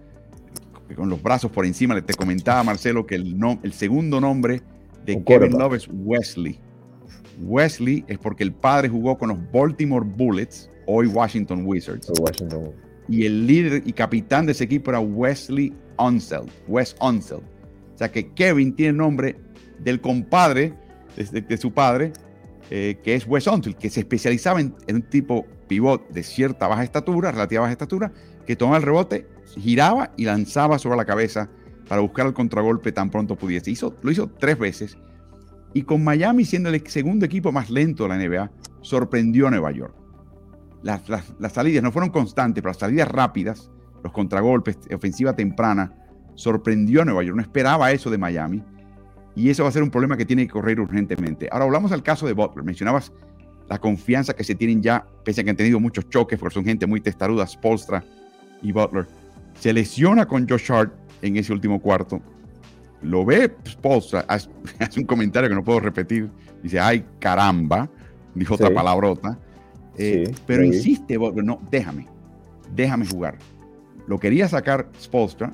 con 0.95 1.09
los 1.09 1.21
brazos 1.21 1.51
por 1.51 1.65
encima, 1.65 1.99
te 2.01 2.13
comentaba 2.13 2.63
Marcelo 2.63 3.05
que 3.05 3.15
el, 3.15 3.37
no, 3.37 3.59
el 3.63 3.73
segundo 3.73 4.19
nombre 4.19 4.61
de 5.05 5.23
Kevin 5.23 5.51
Love 5.57 5.75
es 5.75 5.89
Wesley. 5.91 6.59
Wesley 7.41 8.03
es 8.07 8.17
porque 8.17 8.43
el 8.43 8.53
padre 8.53 8.89
jugó 8.89 9.17
con 9.17 9.29
los 9.29 9.51
Baltimore 9.51 10.05
Bullets, 10.05 10.69
hoy 10.85 11.07
Washington 11.07 11.63
Wizards. 11.65 12.11
Y 13.07 13.25
el 13.25 13.47
líder 13.47 13.83
y 13.85 13.93
capitán 13.93 14.45
de 14.45 14.51
ese 14.53 14.63
equipo 14.63 14.91
era 14.91 14.99
Wesley 14.99 15.73
Unseld, 15.97 16.49
Wes 16.67 16.95
Unseld. 17.01 17.43
O 17.95 17.97
sea 17.97 18.11
que 18.11 18.31
Kevin 18.33 18.75
tiene 18.75 18.93
nombre 18.93 19.35
del 19.79 20.01
compadre 20.01 20.73
de, 21.15 21.57
su 21.57 21.71
padre, 21.71 22.13
eh, 22.69 22.97
que 23.03 23.15
es 23.15 23.27
Wes 23.27 23.47
Unseld, 23.47 23.75
que 23.75 23.89
se 23.89 24.01
especializaba 24.01 24.61
en, 24.61 24.73
un 24.89 25.01
tipo 25.01 25.45
pivot 25.67 26.07
de 26.09 26.23
cierta 26.23 26.67
baja 26.67 26.83
estatura, 26.83 27.31
relativa 27.31 27.61
baja 27.61 27.73
estatura, 27.73 28.11
que 28.45 28.55
tomaba 28.55 28.77
el 28.77 28.83
rebote, 28.83 29.27
giraba 29.55 30.11
y 30.17 30.25
lanzaba 30.25 30.79
sobre 30.79 30.97
la 30.97 31.05
cabeza 31.05 31.49
para 31.87 32.01
buscar 32.01 32.25
el 32.27 32.33
contragolpe 32.33 32.91
tan 32.91 33.09
pronto 33.09 33.35
pudiese. 33.35 33.71
Hizo, 33.71 33.95
lo 34.01 34.11
hizo 34.11 34.29
tres 34.29 34.57
veces 34.57 34.97
y 35.73 35.83
con 35.83 36.03
Miami 36.03 36.45
siendo 36.45 36.69
el 36.69 36.87
segundo 36.87 37.25
equipo 37.25 37.51
más 37.51 37.69
lento 37.69 38.03
de 38.03 38.09
la 38.09 38.17
NBA, 38.17 38.51
sorprendió 38.81 39.47
a 39.47 39.51
Nueva 39.51 39.71
York. 39.71 39.95
Las, 40.83 41.01
salidas 41.53 41.83
no 41.83 41.91
fueron 41.91 42.09
constantes, 42.09 42.61
pero 42.61 42.71
las 42.71 42.77
salidas 42.77 43.07
rápidas, 43.07 43.69
los 44.03 44.11
contragolpes, 44.11 44.77
ofensiva 44.93 45.35
temprana, 45.35 45.93
sorprendió 46.35 47.01
a 47.01 47.05
Nueva 47.05 47.23
York. 47.23 47.35
No 47.35 47.41
esperaba 47.41 47.91
eso 47.91 48.09
de 48.09 48.17
Miami. 48.17 48.63
Y 49.35 49.49
eso 49.49 49.63
va 49.63 49.69
a 49.69 49.71
ser 49.71 49.83
un 49.83 49.91
problema 49.91 50.17
que 50.17 50.25
tiene 50.25 50.45
que 50.45 50.51
correr 50.51 50.79
urgentemente. 50.79 51.47
Ahora 51.51 51.65
hablamos 51.65 51.91
al 51.91 52.03
caso 52.03 52.25
de 52.25 52.33
Butler. 52.33 52.65
Mencionabas 52.65 53.13
la 53.69 53.79
confianza 53.79 54.33
que 54.33 54.43
se 54.43 54.55
tienen 54.55 54.81
ya, 54.81 55.05
pese 55.23 55.41
a 55.41 55.43
que 55.43 55.51
han 55.51 55.55
tenido 55.55 55.79
muchos 55.79 56.09
choques, 56.09 56.37
porque 56.37 56.53
son 56.53 56.65
gente 56.65 56.85
muy 56.87 56.99
testaruda, 56.99 57.47
Spolstra 57.47 58.03
y 58.61 58.71
Butler. 58.71 59.07
Se 59.59 59.73
lesiona 59.73 60.25
con 60.25 60.47
Josh 60.47 60.71
Hart 60.71 60.93
en 61.21 61.37
ese 61.37 61.53
último 61.53 61.79
cuarto 61.79 62.21
lo 63.01 63.25
ve 63.25 63.51
Spolstra, 63.67 64.25
hace 64.27 64.49
un 64.99 65.05
comentario 65.05 65.49
que 65.49 65.55
no 65.55 65.63
puedo 65.63 65.79
repetir, 65.79 66.29
dice, 66.61 66.79
ay 66.79 67.05
caramba, 67.19 67.89
dijo 68.35 68.55
otra 68.55 68.73
palabrota, 68.73 69.37
eh, 69.97 70.31
pero 70.45 70.63
insiste, 70.63 71.17
no, 71.17 71.59
déjame, 71.69 72.07
déjame 72.73 73.05
jugar. 73.05 73.37
Lo 74.07 74.19
quería 74.19 74.47
sacar 74.47 74.87
Spolstra, 74.99 75.53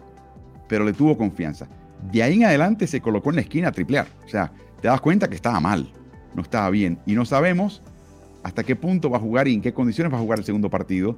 pero 0.67 0.85
le 0.85 0.93
tuvo 0.93 1.17
confianza. 1.17 1.67
De 2.11 2.21
ahí 2.21 2.35
en 2.35 2.45
adelante 2.45 2.87
se 2.87 3.01
colocó 3.01 3.29
en 3.29 3.37
la 3.37 3.41
esquina 3.41 3.69
a 3.69 3.71
triplear. 3.71 4.07
O 4.25 4.29
sea, 4.29 4.51
te 4.81 4.87
das 4.87 5.01
cuenta 5.01 5.27
que 5.27 5.35
estaba 5.35 5.59
mal, 5.59 5.91
no 6.35 6.41
estaba 6.43 6.69
bien. 6.69 6.99
Y 7.05 7.13
no 7.13 7.25
sabemos 7.25 7.81
hasta 8.43 8.63
qué 8.63 8.75
punto 8.75 9.09
va 9.09 9.17
a 9.17 9.21
jugar 9.21 9.47
y 9.47 9.53
en 9.53 9.61
qué 9.61 9.73
condiciones 9.73 10.13
va 10.13 10.17
a 10.17 10.21
jugar 10.21 10.39
el 10.39 10.45
segundo 10.45 10.69
partido. 10.69 11.15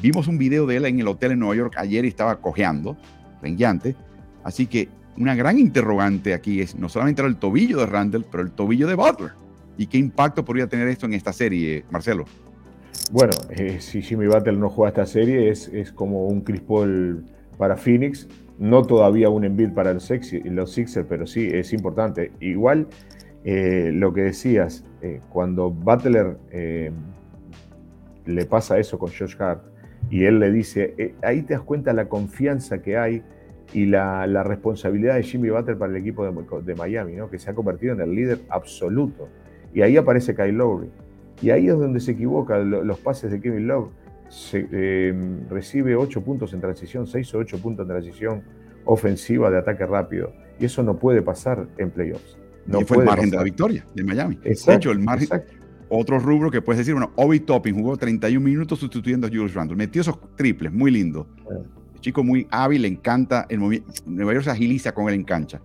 Vimos 0.00 0.26
un 0.26 0.38
video 0.38 0.66
de 0.66 0.76
él 0.76 0.86
en 0.86 1.00
el 1.00 1.08
hotel 1.08 1.32
en 1.32 1.40
Nueva 1.40 1.54
York 1.54 1.74
ayer 1.76 2.04
y 2.04 2.08
estaba 2.08 2.36
cojeando, 2.40 2.96
rengueante. 3.40 3.94
Así 4.42 4.66
que 4.66 4.88
una 5.16 5.34
gran 5.34 5.58
interrogante 5.58 6.34
aquí 6.34 6.60
es 6.60 6.74
no 6.74 6.88
solamente 6.88 7.22
el 7.22 7.36
tobillo 7.36 7.78
de 7.78 7.86
Randall, 7.86 8.24
pero 8.30 8.42
el 8.42 8.50
tobillo 8.50 8.86
de 8.86 8.94
Butler. 8.94 9.32
¿Y 9.76 9.86
qué 9.86 9.98
impacto 9.98 10.44
podría 10.44 10.66
tener 10.66 10.88
esto 10.88 11.06
en 11.06 11.14
esta 11.14 11.32
serie, 11.32 11.84
Marcelo? 11.90 12.24
Bueno, 13.10 13.32
eh, 13.50 13.78
si 13.80 14.02
Jimmy 14.02 14.26
Butler 14.26 14.56
no 14.56 14.70
juega 14.70 14.88
esta 14.88 15.06
serie, 15.06 15.50
es, 15.50 15.68
es 15.68 15.92
como 15.92 16.26
un 16.26 16.42
Chris 16.42 16.60
Paul 16.60 17.24
para 17.58 17.76
Phoenix. 17.76 18.28
No 18.58 18.82
todavía 18.82 19.28
un 19.28 19.44
Embiid 19.44 19.70
para 19.70 19.92
los, 19.92 20.10
los 20.44 20.72
Sixers, 20.72 21.06
pero 21.08 21.26
sí 21.26 21.48
es 21.52 21.72
importante. 21.72 22.32
Igual, 22.40 22.88
eh, 23.44 23.90
lo 23.94 24.12
que 24.12 24.22
decías, 24.22 24.84
eh, 25.00 25.20
cuando 25.30 25.70
Butler 25.70 26.36
le 28.24 28.46
pasa 28.46 28.78
eso 28.78 28.98
con 28.98 29.10
Josh 29.10 29.34
Hart 29.38 29.71
y 30.10 30.24
él 30.24 30.40
le 30.40 30.50
dice, 30.50 31.14
ahí 31.22 31.42
te 31.42 31.54
das 31.54 31.62
cuenta 31.62 31.92
la 31.92 32.08
confianza 32.08 32.82
que 32.82 32.96
hay 32.96 33.22
y 33.72 33.86
la, 33.86 34.42
responsabilidad 34.42 35.16
de 35.16 35.22
Jimmy 35.22 35.50
Butler 35.50 35.78
para 35.78 35.90
el 35.92 35.98
equipo 35.98 36.24
de, 36.62 36.74
Miami, 36.74 37.14
¿no? 37.14 37.30
que 37.30 37.38
se 37.38 37.50
ha 37.50 37.54
convertido 37.54 37.94
en 37.94 38.00
el 38.00 38.14
líder 38.14 38.40
absoluto. 38.48 39.28
Y 39.74 39.82
ahí 39.82 39.96
aparece 39.96 40.34
Kyle 40.34 40.52
Lowry. 40.52 40.90
Y 41.40 41.50
ahí 41.50 41.68
es 41.68 41.76
donde 41.76 42.00
se 42.00 42.12
equivoca 42.12 42.58
los 42.58 42.98
pases 42.98 43.30
de 43.30 43.40
Kevin 43.40 43.66
Love. 43.66 43.88
Se, 44.28 44.66
em, 44.70 45.48
recibe 45.48 45.96
8 45.96 46.22
puntos 46.22 46.52
en 46.52 46.60
transición, 46.60 47.06
6 47.06 47.34
o 47.34 47.38
8 47.38 47.58
puntos 47.58 47.84
en 47.84 47.88
transición 47.88 48.42
ofensiva 48.84 49.50
de 49.50 49.58
ataque 49.58 49.84
rápido. 49.86 50.32
Y 50.58 50.66
eso 50.66 50.82
no 50.82 50.98
puede 50.98 51.22
pasar 51.22 51.66
en 51.78 51.90
playoffs. 51.90 52.38
No 52.66 52.80
y 52.80 52.84
fue 52.84 52.98
el 52.98 53.04
margen 53.04 53.30
de 53.30 53.36
la 53.36 53.42
victoria 53.42 53.84
de 53.94 54.04
Miami. 54.04 54.36
de 54.36 54.74
hecho, 54.74 54.92
el 54.92 55.00
margen, 55.00 55.42
otro 56.00 56.18
rubro 56.18 56.50
que 56.50 56.62
puedes 56.62 56.78
decir, 56.78 56.94
bueno, 56.94 57.12
Obi 57.16 57.40
Topping 57.40 57.74
jugó 57.74 57.96
31 57.96 58.42
minutos 58.42 58.78
sustituyendo 58.78 59.26
a 59.26 59.30
Julius 59.30 59.54
Randle. 59.54 59.76
Metió 59.76 60.00
esos 60.00 60.18
triples, 60.36 60.72
muy 60.72 60.90
lindo 60.90 61.26
chico 62.02 62.22
muy 62.22 62.46
hábil, 62.50 62.82
le 62.82 62.88
encanta 62.88 63.46
el 63.48 63.60
movimiento. 63.60 63.90
Nueva 64.04 64.34
York 64.34 64.44
se 64.44 64.50
agiliza 64.50 64.92
con 64.92 65.08
él 65.08 65.14
en 65.14 65.24
cancha, 65.24 65.62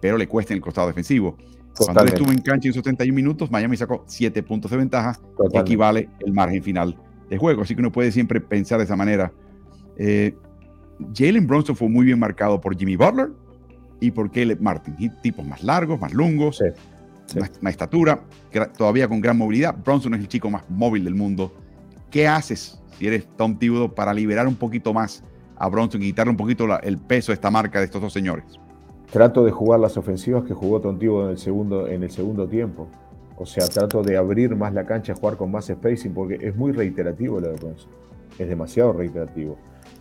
pero 0.00 0.16
le 0.16 0.28
cuesta 0.28 0.52
en 0.52 0.58
el 0.58 0.62
costado 0.62 0.86
defensivo. 0.86 1.36
Cuando 1.76 2.02
él 2.02 2.08
estuvo 2.08 2.30
en 2.30 2.38
cancha 2.38 2.68
en 2.68 2.70
esos 2.70 2.82
31 2.82 3.14
minutos, 3.14 3.50
Miami 3.50 3.76
sacó 3.76 4.04
7 4.06 4.42
puntos 4.44 4.70
de 4.70 4.76
ventaja, 4.76 5.18
que 5.50 5.58
equivale 5.58 6.08
el 6.20 6.32
margen 6.32 6.62
final 6.62 6.96
de 7.28 7.38
juego. 7.38 7.62
Así 7.62 7.74
que 7.74 7.80
uno 7.80 7.90
puede 7.90 8.12
siempre 8.12 8.40
pensar 8.40 8.78
de 8.78 8.84
esa 8.84 8.96
manera. 8.96 9.32
Eh, 9.96 10.34
Jalen 11.14 11.46
Bronson 11.46 11.76
fue 11.76 11.88
muy 11.88 12.04
bien 12.04 12.18
marcado 12.18 12.60
por 12.60 12.76
Jimmy 12.76 12.96
Butler 12.96 13.30
y 14.00 14.10
por 14.10 14.30
Caleb 14.30 14.60
Martin. 14.60 14.96
Tipos 15.22 15.46
más 15.46 15.62
largos, 15.62 16.00
más 16.00 16.12
Más, 17.36 17.50
estatura, 17.72 18.20
todavía 18.76 19.08
con 19.08 19.20
gran 19.20 19.36
movilidad. 19.36 19.76
Bronson 19.84 20.14
es 20.14 20.20
el 20.20 20.28
chico 20.28 20.50
más 20.50 20.62
móvil 20.68 21.04
del 21.04 21.14
mundo. 21.14 21.52
¿Qué 22.10 22.26
haces 22.26 22.80
si 22.98 23.06
eres 23.06 23.28
Tom 23.36 23.58
Thibodeau 23.58 23.94
para 23.94 24.12
liberar 24.12 24.48
un 24.48 24.56
poquito 24.56 24.92
más 24.92 25.22
a 25.58 25.68
Bronson 25.68 26.02
y 26.02 26.06
quitarle 26.06 26.30
un 26.30 26.36
poquito 26.36 26.66
el 26.80 26.98
peso 26.98 27.32
de 27.32 27.34
esta 27.34 27.50
marca 27.50 27.78
de 27.78 27.86
estos 27.86 28.00
dos 28.00 28.12
señores. 28.12 28.44
Trato 29.12 29.44
de 29.44 29.50
jugar 29.50 29.80
las 29.80 29.96
ofensivas 29.96 30.44
que 30.44 30.54
jugó 30.54 30.80
Tontivo 30.80 31.24
en 31.24 31.30
el 31.30 31.38
segundo, 31.38 31.88
en 31.88 32.02
el 32.02 32.10
segundo 32.10 32.46
tiempo. 32.46 32.88
O 33.36 33.46
sea, 33.46 33.66
trato 33.66 34.02
de 34.02 34.16
abrir 34.16 34.54
más 34.56 34.74
la 34.74 34.84
cancha, 34.84 35.14
jugar 35.14 35.36
con 35.36 35.50
más 35.50 35.66
spacing, 35.66 36.12
porque 36.12 36.38
es 36.40 36.54
muy 36.56 36.72
reiterativo 36.72 37.40
lo 37.40 37.48
de 37.48 37.56
Bronson. 37.56 37.90
Es 38.38 38.48
demasiado 38.48 38.92
reiterativo. 38.92 39.56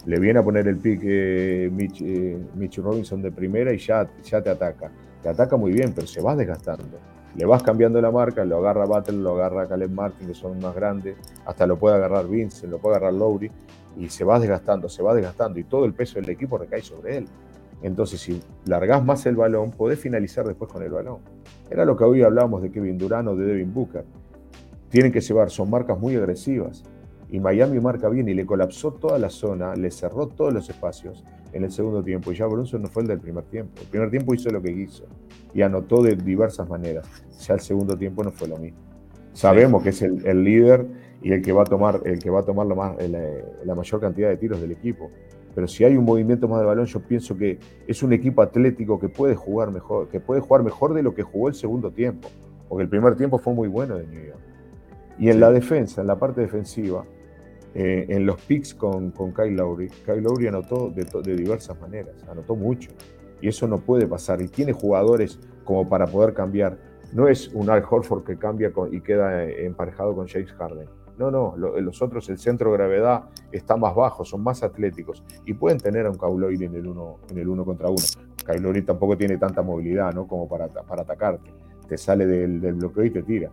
Le 0.05 0.19
viene 0.19 0.39
a 0.39 0.43
poner 0.43 0.67
el 0.67 0.77
pique 0.77 1.69
Mitch, 1.71 2.01
eh, 2.01 2.37
Mitch, 2.55 2.77
Robinson 2.79 3.21
de 3.21 3.31
primera 3.31 3.73
y 3.73 3.77
ya, 3.77 4.09
ya 4.23 4.41
te 4.41 4.49
ataca. 4.49 4.91
Te 5.21 5.29
ataca 5.29 5.55
muy 5.55 5.71
bien, 5.71 5.93
pero 5.93 6.07
se 6.07 6.21
va 6.21 6.35
desgastando. 6.35 6.99
Le 7.37 7.45
vas 7.45 7.61
cambiando 7.61 8.01
la 8.01 8.09
marca, 8.09 8.43
lo 8.43 8.57
agarra 8.57 8.87
Battle, 8.87 9.17
lo 9.17 9.35
agarra 9.35 9.67
Caleb 9.67 9.91
Martin, 9.91 10.27
que 10.27 10.33
son 10.33 10.59
más 10.59 10.73
grandes, 10.73 11.17
hasta 11.45 11.67
lo 11.67 11.77
puede 11.77 11.95
agarrar 11.95 12.27
Vince, 12.27 12.67
lo 12.67 12.79
puede 12.79 12.95
agarrar 12.95 13.13
Lowry, 13.13 13.51
y 13.95 14.09
se 14.09 14.23
va 14.23 14.39
desgastando, 14.39 14.89
se 14.89 15.03
va 15.03 15.13
desgastando 15.13 15.59
y 15.59 15.63
todo 15.63 15.85
el 15.85 15.93
peso 15.93 16.19
del 16.19 16.29
equipo 16.31 16.57
recae 16.57 16.81
sobre 16.81 17.17
él. 17.17 17.27
Entonces, 17.83 18.21
si 18.21 18.41
largás 18.65 19.05
más 19.05 19.23
el 19.27 19.35
balón, 19.35 19.69
podés 19.69 19.99
finalizar 19.99 20.45
después 20.47 20.71
con 20.71 20.81
el 20.81 20.89
balón. 20.89 21.19
Era 21.69 21.85
lo 21.85 21.95
que 21.95 22.05
hoy 22.05 22.23
hablábamos 22.23 22.63
de 22.63 22.71
Kevin 22.71 22.97
Durant 22.97 23.27
o 23.27 23.35
de 23.35 23.45
Devin 23.45 23.71
Booker. 23.71 24.03
Tienen 24.89 25.11
que 25.11 25.21
llevar, 25.21 25.51
son 25.51 25.69
marcas 25.69 25.99
muy 25.99 26.15
agresivas. 26.15 26.83
Y 27.29 27.39
Miami 27.39 27.79
marca 27.79 28.09
bien 28.09 28.27
y 28.29 28.33
le 28.33 28.47
colapsó 28.47 28.93
toda 28.93 29.19
la 29.19 29.29
zona, 29.29 29.75
le 29.75 29.91
cerró 29.91 30.27
todos 30.27 30.51
los 30.53 30.69
espacios 30.69 31.23
en 31.53 31.63
el 31.63 31.71
segundo 31.71 32.03
tiempo. 32.03 32.31
Y 32.31 32.35
ya 32.35 32.45
Brunson 32.45 32.81
no 32.81 32.87
fue 32.87 33.03
el 33.03 33.09
del 33.09 33.19
primer 33.19 33.43
tiempo. 33.45 33.73
El 33.81 33.87
primer 33.87 34.09
tiempo 34.09 34.33
hizo 34.33 34.49
lo 34.49 34.61
que 34.61 34.73
quiso 34.73 35.05
y 35.53 35.61
anotó 35.61 36.01
de 36.01 36.15
diversas 36.15 36.67
maneras. 36.69 37.07
Ya 37.39 37.55
el 37.55 37.59
segundo 37.59 37.97
tiempo 37.97 38.23
no 38.23 38.31
fue 38.31 38.47
lo 38.47 38.57
mismo. 38.57 38.79
Sabemos 39.33 39.83
que 39.83 39.89
es 39.89 40.01
el, 40.01 40.25
el 40.25 40.43
líder 40.43 40.85
y 41.21 41.31
el 41.31 41.41
que 41.41 41.51
va 41.51 41.63
a 41.63 41.65
tomar, 41.65 42.01
el 42.05 42.19
que 42.19 42.29
va 42.29 42.41
a 42.41 42.43
tomar 42.43 42.65
la, 42.67 42.75
más, 42.75 42.95
la, 43.65 43.75
mayor 43.75 44.01
cantidad 44.01 44.29
de 44.29 44.37
tiros 44.37 44.61
del 44.61 44.71
equipo. 44.71 45.09
Pero 45.55 45.67
si 45.67 45.83
hay 45.83 45.97
un 45.97 46.05
movimiento 46.05 46.47
más 46.47 46.59
de 46.59 46.65
balón, 46.65 46.85
yo 46.85 46.99
pienso 46.99 47.35
que 47.35 47.57
es 47.87 48.03
un 48.03 48.13
equipo 48.13 48.41
atlético 48.41 48.99
que 48.99 49.09
puede 49.09 49.35
jugar 49.35 49.71
mejor, 49.71 50.07
que 50.09 50.19
puede 50.19 50.41
jugar 50.41 50.63
mejor 50.63 50.93
de 50.93 51.01
lo 51.01 51.15
que 51.15 51.23
jugó 51.23 51.47
el 51.47 51.55
segundo 51.55 51.91
tiempo, 51.91 52.29
porque 52.69 52.83
el 52.83 52.89
primer 52.89 53.15
tiempo 53.15 53.39
fue 53.39 53.53
muy 53.53 53.67
bueno 53.67 53.97
de 53.97 54.05
New 54.05 54.23
York. 54.23 54.39
Y 55.17 55.29
en 55.29 55.39
la 55.39 55.51
defensa, 55.51 56.01
en 56.01 56.07
la 56.07 56.19
parte 56.19 56.41
defensiva, 56.41 57.03
eh, 57.79 58.07
en 58.09 58.25
los 58.25 58.41
picks 58.41 58.73
con, 58.73 59.11
con 59.11 59.33
Kyle 59.33 59.55
Lowry, 59.55 59.89
Kyle 60.03 60.21
Lowry 60.21 60.47
anotó 60.47 60.89
de, 60.89 61.35
diversas 61.35 61.79
maneras, 61.79 62.15
anotó 62.29 62.55
mucho. 62.55 62.89
Y 63.39 63.49
eso 63.49 63.67
no 63.67 63.77
puede 63.77 64.07
pasar. 64.07 64.41
Y 64.41 64.47
tiene 64.47 64.73
jugadores 64.73 65.39
como 65.63 65.87
para 65.87 66.07
poder 66.07 66.33
cambiar. 66.33 66.77
No 67.13 67.27
es 67.27 67.49
un 67.53 67.69
Al 67.69 67.83
Horford 67.87 68.23
que 68.23 68.37
cambia 68.37 68.73
y 68.91 69.01
queda 69.01 69.43
eh, 69.43 69.65
emparejado 69.65 70.15
con 70.15 70.27
James 70.27 70.51
Harden 70.53 70.87
no, 71.17 71.31
no, 71.31 71.55
los 71.57 72.01
otros, 72.01 72.29
el 72.29 72.37
centro 72.37 72.71
de 72.71 72.77
gravedad 72.77 73.23
está 73.51 73.75
más 73.75 73.95
bajo, 73.95 74.23
son 74.23 74.43
más 74.43 74.61
atléticos 74.63 75.23
y 75.45 75.53
pueden 75.53 75.79
tener 75.79 76.05
a 76.05 76.11
un 76.11 76.17
Kyle 76.17 76.63
en 76.63 76.75
el 76.75 76.87
uno, 76.87 77.17
en 77.29 77.39
el 77.39 77.47
uno 77.47 77.65
contra 77.65 77.89
uno. 77.89 78.03
Kyle 78.45 78.85
tampoco 78.85 79.17
tiene 79.17 79.37
tanta 79.37 79.61
movilidad 79.61 80.13
¿no? 80.13 80.27
como 80.27 80.47
para, 80.47 80.67
para 80.67 81.01
atacarte. 81.01 81.51
Te 81.87 81.97
sale 81.97 82.25
del, 82.25 82.73
bloqueo 82.73 83.05
y 83.05 83.09
te 83.09 83.23
tira. 83.23 83.49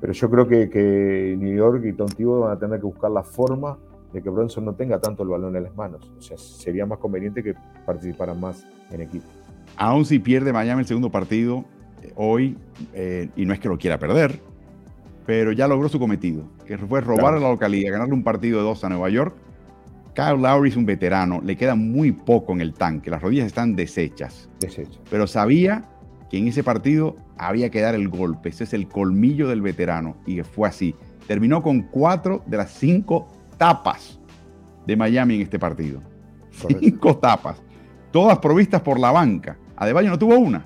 Pero 0.00 0.12
yo 0.12 0.30
creo 0.30 0.46
que, 0.46 0.70
que 0.70 1.36
New 1.38 1.56
York 1.56 1.84
y 1.84 1.92
Tom 1.92 2.08
van 2.40 2.52
a 2.52 2.58
tener 2.58 2.78
que 2.78 2.86
buscar 2.86 3.10
la 3.10 3.22
forma 3.22 3.78
de 4.12 4.22
que 4.22 4.30
Bronson 4.30 4.64
no 4.64 4.74
tenga 4.74 5.00
tanto 5.00 5.22
el 5.22 5.28
balón 5.28 5.56
en 5.56 5.64
las 5.64 5.76
manos. 5.76 6.10
O 6.18 6.22
sea, 6.22 6.38
sería 6.38 6.86
más 6.86 6.98
conveniente 6.98 7.42
que 7.42 7.54
participaran 7.84 8.40
más 8.40 8.66
en 8.90 9.02
equipo. 9.02 9.26
Aún 9.76 10.04
si 10.04 10.18
pierde 10.18 10.52
Miami 10.52 10.80
el 10.80 10.86
segundo 10.86 11.10
partido 11.10 11.64
eh, 12.02 12.12
hoy, 12.16 12.56
eh, 12.94 13.28
y 13.36 13.44
no 13.44 13.52
es 13.52 13.60
que 13.60 13.68
lo 13.68 13.78
quiera 13.78 13.98
perder, 13.98 14.40
pero 15.26 15.52
ya 15.52 15.68
logró 15.68 15.88
su 15.88 15.98
cometido, 15.98 16.44
que 16.64 16.78
fue 16.78 17.00
robar 17.00 17.34
a 17.34 17.38
la 17.38 17.50
localidad, 17.50 17.92
ganarle 17.92 18.14
un 18.14 18.24
partido 18.24 18.58
de 18.58 18.64
dos 18.64 18.82
a 18.84 18.88
Nueva 18.88 19.10
York. 19.10 19.34
Kyle 20.14 20.40
Lowry 20.40 20.70
es 20.70 20.76
un 20.76 20.86
veterano, 20.86 21.40
le 21.44 21.56
queda 21.56 21.74
muy 21.74 22.12
poco 22.12 22.52
en 22.52 22.60
el 22.60 22.72
tanque, 22.74 23.10
las 23.10 23.22
rodillas 23.22 23.46
están 23.46 23.76
deshechas. 23.76 24.48
Pero 25.10 25.26
sabía 25.26 25.84
que 26.30 26.38
en 26.38 26.48
ese 26.48 26.62
partido 26.62 27.16
había 27.36 27.70
que 27.70 27.80
dar 27.80 27.94
el 27.94 28.08
golpe. 28.08 28.50
Ese 28.50 28.64
es 28.64 28.74
el 28.74 28.88
colmillo 28.88 29.48
del 29.48 29.62
veterano. 29.62 30.16
Y 30.26 30.40
fue 30.42 30.68
así. 30.68 30.94
Terminó 31.26 31.62
con 31.62 31.82
cuatro 31.82 32.42
de 32.46 32.56
las 32.56 32.70
cinco 32.70 33.28
tapas 33.56 34.18
de 34.86 34.96
Miami 34.96 35.36
en 35.36 35.42
este 35.42 35.58
partido. 35.58 36.00
Cinco 36.50 37.16
tapas. 37.18 37.62
Todas 38.10 38.38
provistas 38.38 38.80
por 38.80 38.98
la 38.98 39.12
banca. 39.12 39.56
Adebayo 39.76 40.10
no 40.10 40.18
tuvo 40.18 40.38
una. 40.38 40.64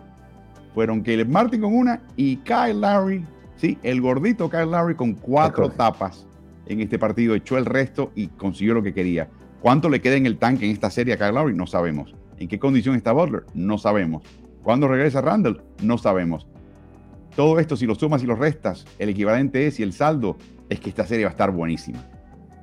Fueron 0.74 1.02
Caleb 1.02 1.28
Martin 1.28 1.60
con 1.60 1.74
una 1.74 2.00
y 2.16 2.36
Kyle 2.36 2.80
Lowry, 2.80 3.24
sí, 3.56 3.76
el 3.82 4.00
gordito 4.00 4.48
Kyle 4.48 4.70
Lowry 4.70 4.94
con 4.94 5.12
cuatro 5.14 5.68
tapas 5.68 6.26
en 6.66 6.80
este 6.80 6.98
partido. 6.98 7.34
Echó 7.34 7.58
el 7.58 7.66
resto 7.66 8.10
y 8.14 8.28
consiguió 8.28 8.74
lo 8.74 8.82
que 8.82 8.94
quería. 8.94 9.28
¿Cuánto 9.60 9.88
le 9.90 10.00
queda 10.00 10.16
en 10.16 10.26
el 10.26 10.38
tanque 10.38 10.64
en 10.64 10.72
esta 10.72 10.90
serie 10.90 11.14
a 11.14 11.18
Kyle 11.18 11.34
Lowry? 11.34 11.54
No 11.54 11.66
sabemos. 11.66 12.14
¿En 12.38 12.48
qué 12.48 12.58
condición 12.58 12.96
está 12.96 13.12
Butler? 13.12 13.44
No 13.54 13.76
sabemos. 13.76 14.22
¿Cuándo 14.62 14.88
regresa 14.88 15.20
Randall? 15.20 15.62
No 15.82 15.98
sabemos. 15.98 16.46
Todo 17.34 17.58
esto, 17.58 17.76
si 17.76 17.86
lo 17.86 17.94
sumas 17.94 18.22
y 18.22 18.26
lo 18.26 18.36
restas, 18.36 18.84
el 18.98 19.08
equivalente 19.08 19.66
es 19.66 19.80
y 19.80 19.82
el 19.82 19.92
saldo 19.92 20.36
es 20.68 20.80
que 20.80 20.90
esta 20.90 21.06
serie 21.06 21.24
va 21.24 21.30
a 21.30 21.32
estar 21.32 21.50
buenísima. 21.50 21.98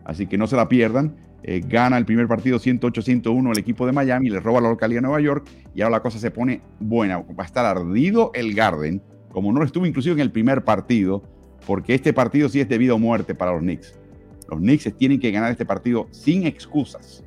Así 0.06 0.28
que 0.28 0.38
no 0.38 0.47
se 0.47 0.56
la 0.56 0.70
pierdan. 0.70 1.16
Eh, 1.41 1.62
gana 1.66 1.97
el 1.97 2.06
primer 2.06 2.28
partido 2.28 2.60
108-101 2.60 3.52
el 3.52 3.58
equipo 3.58 3.86
de 3.86 3.93
Miami, 3.93 4.30
le 4.30 4.41
roba 4.41 4.60
la 4.60 4.70
localidad 4.70 4.97
de 4.97 5.08
Nueva 5.08 5.22
York 5.22 5.47
y 5.74 5.82
ahora 5.82 5.97
la 5.97 6.02
cosa 6.02 6.20
se 6.20 6.32
pone 6.32 6.62
buena. 6.80 7.20
Va 7.20 7.43
a 7.43 7.45
estar 7.45 7.66
ardido 7.66 8.32
el 8.34 8.54
Garden, 8.54 9.02
como 9.32 9.52
no 9.52 9.64
estuvo 9.64 9.86
inclusive 9.86 10.16
en 10.16 10.20
el 10.20 10.32
primer 10.32 10.64
partido, 10.64 11.24
porque 11.66 11.95
este 11.95 12.14
partido 12.14 12.50
sí 12.50 12.60
es 12.60 12.68
debido 12.68 12.95
a 12.95 12.97
muerte 13.00 13.36
para 13.36 13.54
los 13.54 13.62
Knicks. 13.62 13.97
Los 14.50 14.60
Knicks 14.60 14.91
tienen 14.97 15.20
que 15.20 15.32
ganar 15.32 15.52
este 15.52 15.66
partido 15.66 16.08
sin 16.12 16.45
excusas. 16.45 17.24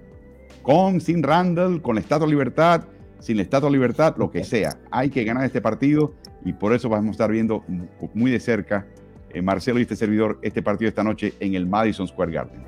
Con, 0.62 1.00
sin 1.00 1.22
Randall, 1.22 1.80
con 1.80 1.94
la 1.94 2.00
Estatua 2.00 2.26
de 2.26 2.32
Libertad, 2.32 2.84
sin 3.22 3.36
la 3.36 3.44
Estatua 3.44 3.68
de 3.68 3.74
Libertad, 3.74 4.16
lo 4.18 4.30
que 4.30 4.42
sea. 4.42 4.76
Hay 4.90 5.08
que 5.08 5.22
ganar 5.22 5.44
este 5.44 5.60
partido 5.60 6.12
y 6.44 6.52
por 6.52 6.74
eso 6.74 6.88
vamos 6.88 7.08
a 7.08 7.10
estar 7.12 7.30
viendo 7.30 7.64
muy 8.14 8.32
de 8.32 8.40
cerca, 8.40 8.86
eh, 9.30 9.40
Marcelo 9.40 9.78
y 9.78 9.82
este 9.82 9.94
servidor, 9.94 10.40
este 10.42 10.60
partido 10.60 10.88
esta 10.88 11.04
noche 11.04 11.32
en 11.38 11.54
el 11.54 11.66
Madison 11.66 12.08
Square 12.08 12.32
Garden. 12.32 12.62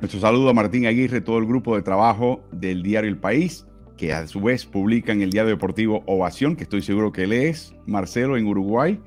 Nuestro 0.00 0.20
saludo 0.20 0.50
a 0.50 0.54
Martín 0.54 0.86
Aguirre, 0.86 1.22
todo 1.22 1.38
el 1.38 1.46
grupo 1.46 1.74
de 1.74 1.82
trabajo 1.82 2.42
del 2.52 2.82
diario 2.82 3.10
El 3.10 3.18
País, 3.18 3.66
que 3.96 4.12
a 4.12 4.26
su 4.26 4.42
vez 4.42 4.66
publica 4.66 5.10
en 5.10 5.22
el 5.22 5.30
diario 5.30 5.50
deportivo 5.50 6.02
Ovación, 6.06 6.54
que 6.54 6.64
estoy 6.64 6.82
seguro 6.82 7.12
que 7.12 7.26
lees, 7.26 7.74
Marcelo 7.86 8.36
en 8.36 8.46
Uruguay. 8.46 9.00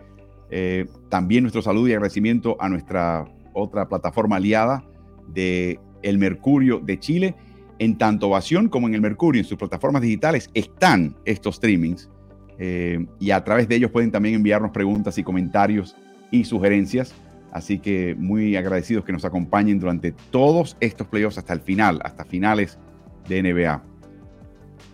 Eh, 0.49 0.87
también 1.09 1.43
nuestro 1.43 1.61
saludo 1.61 1.87
y 1.87 1.93
agradecimiento 1.93 2.57
a 2.59 2.67
nuestra 2.67 3.25
otra 3.53 3.87
plataforma 3.87 4.37
aliada 4.37 4.83
de 5.33 5.79
El 6.03 6.17
Mercurio 6.17 6.79
de 6.79 6.99
Chile. 6.99 7.35
En 7.79 7.97
tanto 7.97 8.27
Ovación 8.27 8.69
como 8.69 8.87
en 8.87 8.93
El 8.93 9.01
Mercurio, 9.01 9.41
en 9.41 9.47
sus 9.47 9.57
plataformas 9.57 10.03
digitales, 10.03 10.49
están 10.53 11.15
estos 11.25 11.55
streamings 11.55 12.09
eh, 12.59 13.05
y 13.19 13.31
a 13.31 13.43
través 13.43 13.67
de 13.67 13.75
ellos 13.75 13.89
pueden 13.89 14.11
también 14.11 14.35
enviarnos 14.35 14.71
preguntas 14.71 15.17
y 15.17 15.23
comentarios 15.23 15.95
y 16.29 16.43
sugerencias 16.43 17.15
Así 17.51 17.79
que 17.79 18.15
muy 18.17 18.55
agradecidos 18.55 19.03
que 19.03 19.11
nos 19.11 19.25
acompañen 19.25 19.79
durante 19.79 20.13
todos 20.31 20.77
estos 20.79 21.07
playoffs 21.07 21.37
hasta 21.37 21.53
el 21.53 21.59
final, 21.59 21.99
hasta 22.03 22.23
finales 22.23 22.79
de 23.27 23.43
NBA. 23.43 23.83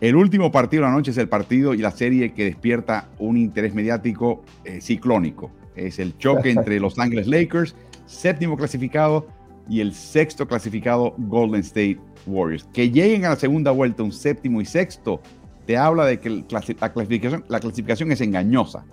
El 0.02 0.16
último 0.16 0.52
partido 0.52 0.84
de 0.84 0.90
la 0.90 0.96
noche 0.96 1.12
es 1.12 1.18
el 1.18 1.30
partido 1.30 1.74
y 1.74 1.78
la 1.78 1.92
serie 1.92 2.34
que 2.34 2.46
despierta 2.46 3.10
un 3.20 3.38
interés 3.38 3.74
mediático 3.74 4.44
eh, 4.64 4.82
ciclónico. 4.82 5.52
Es 5.76 6.00
el 6.00 6.18
choque 6.18 6.50
entre 6.52 6.80
Los 6.80 6.98
Angeles 6.98 7.28
Lakers, 7.28 7.76
séptimo 8.08 8.58
clasificado, 8.58 9.28
y 9.70 9.82
el 9.82 9.94
sexto 9.94 10.48
clasificado 10.48 11.14
Golden 11.18 11.62
State 11.62 12.00
Warriors. 12.26 12.68
Que 12.74 12.90
lleguen 12.90 13.26
a 13.26 13.30
la 13.30 13.36
segunda 13.36 13.72
vuelta 13.72 14.04
un 14.04 14.12
séptimo 14.12 14.62
y 14.62 14.66
sexto, 14.66 15.22
te 15.66 15.78
habla 15.78 16.06
de 16.06 16.20
que 16.20 16.30
la 16.30 16.62
clasificación, 16.62 17.46
la 17.48 17.60
clasificación 17.60 18.12
es 18.12 18.22
engañosa. 18.22 18.86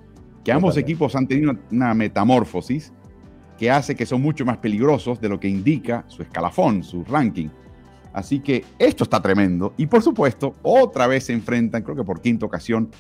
Que 0.44 0.52
ambos 0.52 0.76
equipos 0.76 1.16
han 1.16 1.26
tenido 1.26 1.54
una 1.70 1.94
metamorfosis 1.94 2.92
que 3.58 3.70
hace 3.70 3.94
que 3.94 4.04
son 4.04 4.20
mucho 4.20 4.44
más 4.44 4.58
peligrosos 4.58 5.20
de 5.20 5.28
lo 5.28 5.38
que 5.38 5.48
indica 5.48 6.04
su 6.08 6.22
escalafón, 6.22 6.82
su 6.82 7.04
ranking. 7.04 7.48
Así 8.12 8.40
que 8.40 8.64
esto 8.78 9.04
está 9.04 9.20
tremendo. 9.20 9.74
Y 9.76 9.86
por 9.86 10.02
supuesto, 10.02 10.54
otra 10.62 11.06
vez 11.06 11.24
se 11.24 11.32
enfrentan, 11.32 11.82
creo 11.82 11.96
que 11.96 12.04
por 12.04 12.20
quinta 12.20 12.46
ocasión, 12.46 12.90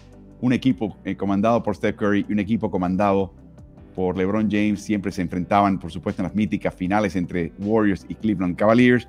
un 0.40 0.52
equipo 0.52 0.96
eh, 1.04 1.16
comandado 1.16 1.62
por 1.62 1.76
Steph 1.76 1.96
Curry 1.96 2.26
y 2.28 2.32
un 2.32 2.38
equipo 2.38 2.70
comandado 2.70 3.32
por 3.94 4.16
LeBron 4.16 4.50
James. 4.50 4.82
Siempre 4.82 5.12
se 5.12 5.22
enfrentaban, 5.22 5.78
por 5.78 5.90
supuesto, 5.90 6.22
en 6.22 6.24
las 6.24 6.34
míticas 6.34 6.74
finales 6.74 7.16
entre 7.16 7.52
Warriors 7.58 8.06
y 8.08 8.14
Cleveland 8.14 8.56
Cavaliers. 8.56 9.08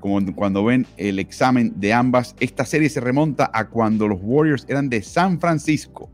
Como 0.00 0.34
cuando 0.34 0.64
ven 0.64 0.86
el 0.96 1.18
examen 1.18 1.72
de 1.76 1.92
ambas, 1.92 2.36
esta 2.38 2.64
serie 2.64 2.88
se 2.88 3.00
remonta 3.00 3.50
a 3.52 3.68
cuando 3.68 4.06
los 4.06 4.18
Warriors 4.22 4.64
eran 4.68 4.88
de 4.88 5.02
San 5.02 5.40
Francisco. 5.40 6.08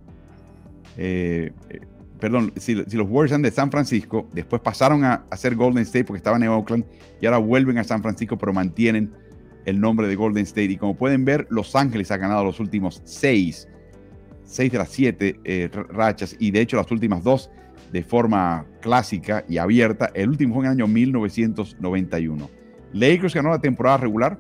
Eh, 0.97 1.53
eh 1.69 1.81
perdón, 2.25 2.55
si, 2.57 2.75
los 2.75 3.07
Warriors 3.07 3.33
eran 3.33 3.43
de 3.43 3.51
San 3.51 3.71
Francisco, 3.71 4.27
después 4.33 4.63
pasaron 4.63 5.05
a, 5.05 5.27
ser 5.37 5.57
Golden 5.57 5.83
State 5.83 6.05
porque 6.05 6.19
estaban 6.19 6.43
en 6.43 6.49
Oakland 6.49 6.87
y 7.21 7.27
ahora 7.27 7.37
vuelven 7.37 7.77
a 7.77 7.85
San 7.85 8.01
Francisco, 8.01 8.39
pero 8.39 8.51
mantienen 8.55 9.13
el 9.67 9.79
nombre 9.79 10.09
de 10.09 10.17
Golden 10.17 10.45
State. 10.45 10.73
Y 10.73 10.77
como 10.79 10.97
pueden 10.97 11.27
ver, 11.27 11.47
Los 11.51 11.77
Ángeles 11.77 12.11
ha 12.11 12.17
ganado 12.17 12.43
los 12.43 12.61
últimos 12.61 13.03
seis, 13.05 13.69
seis 14.43 14.73
de 14.73 14.79
las 14.79 14.89
siete 14.89 15.39
eh, 15.45 15.69
rachas, 15.91 16.35
y 16.39 16.51
de 16.51 16.63
hecho 16.63 16.79
las 16.79 16.91
últimas 16.91 17.23
dos 17.23 17.51
de 17.95 18.03
forma 18.03 18.67
clásica 18.83 19.45
y 19.49 19.59
abierta. 19.59 20.11
El 20.15 20.31
último 20.31 20.57
fue 20.57 20.65
en 20.65 20.73
el 20.73 20.73
año 20.79 20.89
1991. 20.89 22.51
Lakers 22.93 23.35
ganó 23.35 23.51
la 23.51 23.61
temporada 23.61 23.99
regular 23.99 24.37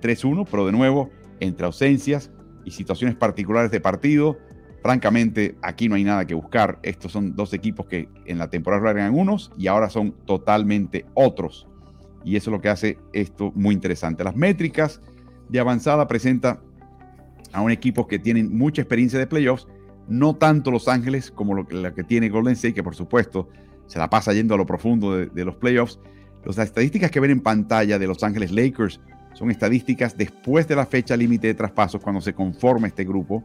3-1, 0.00 0.46
pero 0.48 0.64
de 0.64 0.70
nuevo, 0.70 1.10
entre 1.40 1.66
ausencias 1.66 2.30
y 2.64 2.70
situaciones 2.70 3.16
particulares 3.16 3.72
de 3.72 3.80
partido, 3.80 4.38
Francamente, 4.84 5.56
aquí 5.62 5.88
no 5.88 5.94
hay 5.94 6.04
nada 6.04 6.26
que 6.26 6.34
buscar. 6.34 6.78
Estos 6.82 7.10
son 7.10 7.34
dos 7.34 7.54
equipos 7.54 7.86
que 7.86 8.06
en 8.26 8.36
la 8.36 8.50
temporada 8.50 8.90
eran 8.90 9.14
unos 9.14 9.50
y 9.56 9.66
ahora 9.66 9.88
son 9.88 10.12
totalmente 10.26 11.06
otros. 11.14 11.66
Y 12.22 12.36
eso 12.36 12.50
es 12.50 12.52
lo 12.52 12.60
que 12.60 12.68
hace 12.68 12.98
esto 13.14 13.50
muy 13.54 13.74
interesante. 13.74 14.24
Las 14.24 14.36
métricas 14.36 15.00
de 15.48 15.58
avanzada 15.58 16.06
presenta 16.06 16.60
a 17.54 17.62
un 17.62 17.70
equipo 17.70 18.06
que 18.06 18.18
tienen 18.18 18.54
mucha 18.54 18.82
experiencia 18.82 19.18
de 19.18 19.26
playoffs, 19.26 19.66
no 20.08 20.34
tanto 20.34 20.70
Los 20.70 20.88
Ángeles 20.88 21.30
como 21.30 21.54
lo, 21.54 21.66
la 21.70 21.94
que 21.94 22.04
tiene 22.04 22.28
Golden 22.28 22.54
State, 22.54 22.74
que 22.74 22.82
por 22.82 22.94
supuesto 22.94 23.48
se 23.86 23.98
la 23.98 24.08
pasa 24.10 24.32
yendo 24.32 24.54
a 24.54 24.58
lo 24.58 24.66
profundo 24.66 25.16
de, 25.16 25.26
de 25.26 25.44
los 25.44 25.56
playoffs. 25.56 25.98
Las 26.44 26.58
estadísticas 26.58 27.10
que 27.10 27.20
ven 27.20 27.30
en 27.30 27.40
pantalla 27.40 27.98
de 27.98 28.06
Los 28.06 28.22
Ángeles 28.22 28.52
Lakers 28.52 29.00
son 29.34 29.50
estadísticas 29.50 30.16
después 30.16 30.68
de 30.68 30.76
la 30.76 30.86
fecha 30.86 31.16
límite 31.16 31.48
de 31.48 31.54
traspasos, 31.54 32.00
cuando 32.00 32.20
se 32.20 32.34
conforma 32.34 32.86
este 32.86 33.04
grupo. 33.04 33.42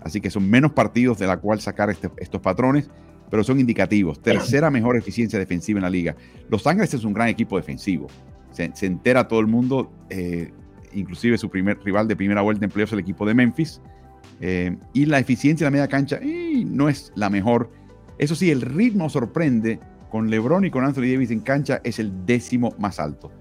Así 0.00 0.20
que 0.20 0.30
son 0.30 0.48
menos 0.48 0.72
partidos 0.72 1.18
de 1.18 1.26
la 1.26 1.36
cual 1.36 1.60
sacar 1.60 1.90
este, 1.90 2.10
estos 2.18 2.40
patrones, 2.40 2.90
pero 3.30 3.44
son 3.44 3.60
indicativos. 3.60 4.20
Tercera 4.20 4.70
mejor 4.70 4.96
eficiencia 4.96 5.38
defensiva 5.38 5.78
en 5.78 5.84
la 5.84 5.90
liga. 5.90 6.16
Los 6.48 6.66
Ángeles 6.66 6.94
es 6.94 7.04
un 7.04 7.12
gran 7.12 7.28
equipo 7.28 7.56
defensivo. 7.56 8.08
Se, 8.50 8.70
entera 8.84 9.28
todo 9.28 9.40
el 9.40 9.46
mundo, 9.46 9.90
eh, 10.10 10.52
inclusive 10.92 11.38
su 11.38 11.48
primer 11.48 11.78
rival 11.82 12.06
de 12.08 12.16
primera 12.16 12.42
vuelta 12.42 12.64
en 12.64 12.70
playoffs, 12.70 12.92
el 12.92 12.98
equipo 12.98 13.26
de 13.26 13.34
Memphis. 13.34 13.80
Eh, 14.40 14.76
y 14.92 15.06
la 15.06 15.18
eficiencia 15.18 15.66
en 15.66 15.72
la 15.72 15.78
media 15.78 15.88
cancha 15.88 16.18
no 16.66 16.88
es 16.88 17.12
la 17.14 17.30
mejor. 17.30 17.70
Eso 18.18 18.34
sí, 18.34 18.50
el 18.50 18.60
ritmo 18.60 19.08
sorprende. 19.08 19.80
Con 20.10 20.28
LeBron 20.28 20.66
y 20.66 20.70
con 20.70 20.84
Anthony 20.84 21.10
Davis 21.10 21.30
en 21.30 21.40
cancha 21.40 21.80
es 21.84 21.98
el 21.98 22.26
décimo 22.26 22.74
más 22.78 23.00
alto. 23.00 23.32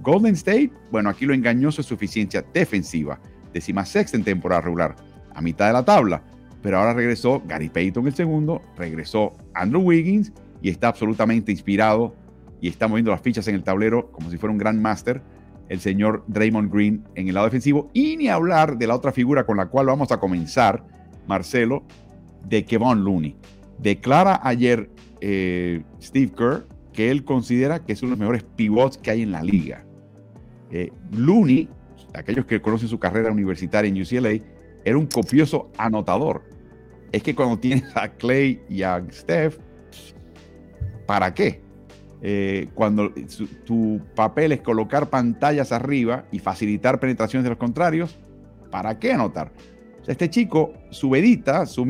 Golden 0.00 0.34
State, 0.34 0.70
bueno, 0.90 1.10
aquí 1.10 1.26
lo 1.26 1.34
engañoso 1.34 1.82
es 1.82 1.86
su 1.86 1.94
eficiencia 1.94 2.42
defensiva, 2.54 3.20
décima 3.52 3.84
sexta 3.84 4.16
en 4.16 4.24
temporada 4.24 4.62
regular 4.62 4.96
a 5.34 5.42
mitad 5.42 5.66
de 5.66 5.74
la 5.74 5.84
tabla. 5.84 6.22
Pero 6.62 6.78
ahora 6.78 6.94
regresó 6.94 7.42
Gary 7.46 7.68
Payton 7.68 8.06
el 8.06 8.14
segundo, 8.14 8.62
regresó 8.76 9.34
Andrew 9.52 9.82
Wiggins 9.82 10.32
y 10.62 10.70
está 10.70 10.88
absolutamente 10.88 11.52
inspirado 11.52 12.14
y 12.60 12.68
está 12.68 12.88
moviendo 12.88 13.10
las 13.10 13.20
fichas 13.20 13.46
en 13.48 13.54
el 13.56 13.62
tablero 13.62 14.10
como 14.10 14.30
si 14.30 14.38
fuera 14.38 14.52
un 14.52 14.58
gran 14.58 14.80
máster, 14.80 15.20
el 15.68 15.80
señor 15.80 16.24
Draymond 16.28 16.72
Green 16.72 17.04
en 17.14 17.28
el 17.28 17.34
lado 17.34 17.46
defensivo. 17.46 17.90
Y 17.92 18.16
ni 18.16 18.28
hablar 18.28 18.76
de 18.78 18.86
la 18.86 18.94
otra 18.94 19.12
figura 19.12 19.44
con 19.44 19.56
la 19.56 19.66
cual 19.66 19.86
vamos 19.86 20.12
a 20.12 20.18
comenzar, 20.18 20.84
Marcelo, 21.26 21.84
de 22.46 22.64
Kevon 22.64 23.04
Looney. 23.04 23.36
Declara 23.78 24.40
ayer 24.42 24.90
eh, 25.20 25.82
Steve 26.00 26.32
Kerr 26.36 26.66
que 26.92 27.10
él 27.10 27.24
considera 27.24 27.84
que 27.84 27.92
es 27.92 28.02
uno 28.02 28.10
de 28.10 28.12
los 28.12 28.20
mejores 28.20 28.44
pivots 28.44 28.96
que 28.98 29.10
hay 29.10 29.22
en 29.22 29.32
la 29.32 29.42
liga. 29.42 29.84
Eh, 30.70 30.90
Looney, 31.10 31.68
aquellos 32.14 32.46
que 32.46 32.62
conocen 32.62 32.88
su 32.88 32.98
carrera 32.98 33.32
universitaria 33.32 33.88
en 33.88 34.00
UCLA, 34.00 34.44
era 34.84 34.96
un 34.96 35.06
copioso 35.06 35.70
anotador. 35.76 36.42
Es 37.10 37.22
que 37.22 37.34
cuando 37.34 37.58
tienes 37.58 37.84
a 37.96 38.08
Clay 38.08 38.60
y 38.68 38.82
a 38.82 39.04
Steph, 39.10 39.58
¿para 41.06 41.34
qué? 41.34 41.60
Eh, 42.26 42.68
cuando 42.72 43.12
tu 43.66 44.00
papel 44.14 44.52
es 44.52 44.62
colocar 44.62 45.10
pantallas 45.10 45.72
arriba 45.72 46.24
y 46.32 46.38
facilitar 46.38 46.98
penetraciones 46.98 47.44
de 47.44 47.50
los 47.50 47.58
contrarios, 47.58 48.18
¿para 48.70 48.98
qué 48.98 49.12
anotar? 49.12 49.52
este 50.06 50.28
chico, 50.28 50.72
su 50.90 51.10
vedita, 51.10 51.66
su 51.66 51.86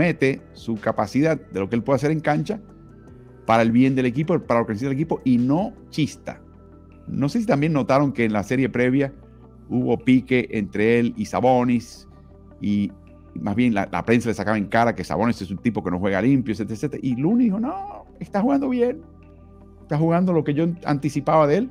su 0.53 0.76
capacidad 0.76 1.41
de 1.41 1.61
lo 1.61 1.68
que 1.68 1.76
él 1.76 1.85
puede 1.85 1.97
hacer 1.97 2.11
en 2.11 2.20
cancha, 2.20 2.61
para 3.47 3.62
el 3.62 3.70
bien 3.70 3.95
del 3.95 4.07
equipo, 4.07 4.39
para 4.41 4.61
lo 4.61 4.66
que 4.66 4.72
necesita 4.72 4.91
el 4.91 4.97
equipo, 4.97 5.20
y 5.24 5.39
no 5.39 5.72
chista. 5.91 6.41
No 7.07 7.28
sé 7.28 7.41
si 7.41 7.47
también 7.47 7.72
notaron 7.72 8.12
que 8.12 8.24
en 8.24 8.32
la 8.32 8.43
serie 8.43 8.68
previa 8.68 9.12
hubo 9.68 9.99
pique 9.99 10.49
entre 10.51 10.99
él 10.99 11.14
y 11.16 11.26
Sabonis, 11.26 12.09
y 12.61 12.91
más 13.35 13.55
bien 13.55 13.74
la, 13.74 14.05
prensa 14.05 14.30
le 14.30 14.35
sacaba 14.35 14.59
en 14.59 14.66
cara 14.66 14.95
que 14.97 15.05
Sabonis 15.05 15.43
es 15.43 15.51
un 15.51 15.59
tipo 15.59 15.82
que 15.82 15.91
no 15.93 15.99
juega 16.01 16.20
limpio, 16.20 16.53
etcétera, 16.53 16.74
etcétera. 16.74 17.01
Y 17.05 17.14
Looney 17.16 17.47
dijo, 17.47 17.61
no, 17.61 18.07
está 18.18 18.41
jugando 18.41 18.68
bien, 18.68 19.03
está 19.85 19.99
jugando 19.99 20.32
lo 20.32 20.45
que 20.45 20.55
yo 20.55 20.66
anticipaba 20.85 21.47
de 21.47 21.59
él, 21.59 21.70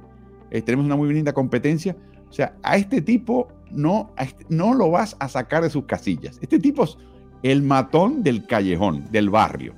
eh, 0.51 0.61
tenemos 0.61 0.85
una 0.85 0.95
muy 0.95 1.11
linda 1.13 1.33
competencia. 1.33 1.95
O 2.29 2.33
sea, 2.33 2.55
a 2.63 2.77
este 2.77 3.01
tipo 3.01 3.47
no, 3.71 4.11
este, 4.17 4.45
no 4.49 4.73
lo 4.73 4.91
vas 4.91 5.15
a 5.19 5.27
sacar 5.27 5.63
de 5.63 5.69
sus 5.69 5.85
casillas. 5.85 6.39
Este 6.41 6.59
tipo 6.59 6.83
es 6.83 6.97
el 7.41 7.61
matón 7.61 8.23
del 8.23 8.45
callejón, 8.45 9.05
del 9.11 9.29
barrio. 9.29 9.73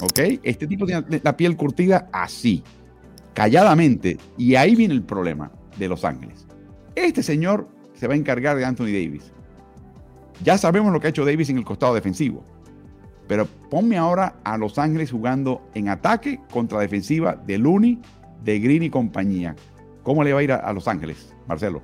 ¿Ok? 0.00 0.20
Este 0.42 0.66
tipo 0.66 0.86
tiene 0.86 1.20
la 1.22 1.36
piel 1.36 1.56
curtida 1.56 2.08
así, 2.12 2.62
calladamente. 3.34 4.18
Y 4.36 4.54
ahí 4.54 4.76
viene 4.76 4.94
el 4.94 5.02
problema 5.02 5.50
de 5.76 5.88
Los 5.88 6.04
Ángeles. 6.04 6.46
Este 6.94 7.22
señor 7.22 7.68
se 7.94 8.06
va 8.06 8.14
a 8.14 8.16
encargar 8.16 8.56
de 8.56 8.64
Anthony 8.64 8.92
Davis. 8.92 9.32
Ya 10.44 10.56
sabemos 10.56 10.92
lo 10.92 11.00
que 11.00 11.08
ha 11.08 11.10
hecho 11.10 11.24
Davis 11.24 11.50
en 11.50 11.58
el 11.58 11.64
costado 11.64 11.94
defensivo. 11.94 12.44
Pero 13.28 13.46
ponme 13.70 13.98
ahora 13.98 14.36
a 14.42 14.56
Los 14.56 14.78
Ángeles 14.78 15.12
jugando 15.12 15.60
en 15.74 15.88
ataque 15.88 16.40
contra 16.50 16.80
defensiva 16.80 17.36
de 17.46 17.58
Looney, 17.58 18.00
de 18.42 18.58
Green 18.58 18.82
y 18.82 18.90
compañía. 18.90 19.54
¿Cómo 20.02 20.24
le 20.24 20.32
va 20.32 20.40
a 20.40 20.42
ir 20.42 20.52
a, 20.52 20.72
Los 20.72 20.88
Ángeles, 20.88 21.34
Marcelo? 21.46 21.82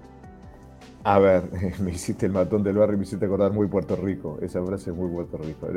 A 1.05 1.19
ver, 1.19 1.43
me 1.81 1.93
hiciste 1.93 2.25
el 2.27 2.33
matón 2.33 2.63
del 2.63 2.77
barrio 2.77 2.95
y 2.95 2.99
me 2.99 3.05
hiciste 3.05 3.27
acordar 3.27 3.53
muy 3.53 3.69
Puerto 3.69 3.95
Rico. 3.95 4.39
Esa 4.41 4.65
frase 4.65 4.91
es 4.91 4.97
muy 4.97 5.11
Puerto 5.11 5.37
Rico. 5.37 5.69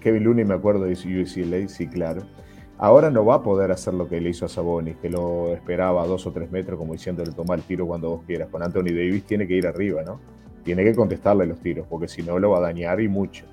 Kevin 0.00 0.24
Looney, 0.24 0.44
me 0.44 0.54
acuerdo 0.54 0.84
de 0.84 0.92
UCLA, 0.92 1.68
sí, 1.68 1.86
claro. 1.86 2.22
Ahora 2.78 3.10
no 3.10 3.24
va 3.24 3.36
a 3.36 3.42
poder 3.42 3.70
hacer 3.72 3.94
lo 3.94 4.06
que 4.06 4.20
le 4.20 4.30
hizo 4.30 4.44
a 4.44 4.48
Sabonis, 4.50 4.96
que 4.96 5.08
lo 5.08 5.54
esperaba 5.54 6.02
a 6.02 6.06
dos 6.06 6.26
o 6.26 6.32
tres 6.32 6.50
metros, 6.50 6.78
como 6.78 6.92
diciéndole 6.92 7.32
toma 7.32 7.54
el 7.54 7.62
tiro 7.62 7.86
cuando 7.86 8.10
vos 8.10 8.24
quieras. 8.26 8.50
Con 8.50 8.62
Anthony 8.62 8.90
Davis 8.90 9.24
tiene 9.24 9.46
que 9.46 9.54
ir 9.54 9.66
arriba, 9.66 10.02
¿no? 10.02 10.20
Tiene 10.62 10.84
que 10.84 10.94
contestarle 10.94 11.46
los 11.46 11.58
tiros, 11.60 11.86
porque 11.88 12.06
si 12.06 12.22
no 12.22 12.38
lo 12.38 12.50
va 12.50 12.58
a 12.58 12.62
dañar 12.62 13.00
y 13.00 13.08
mucho. 13.08 13.46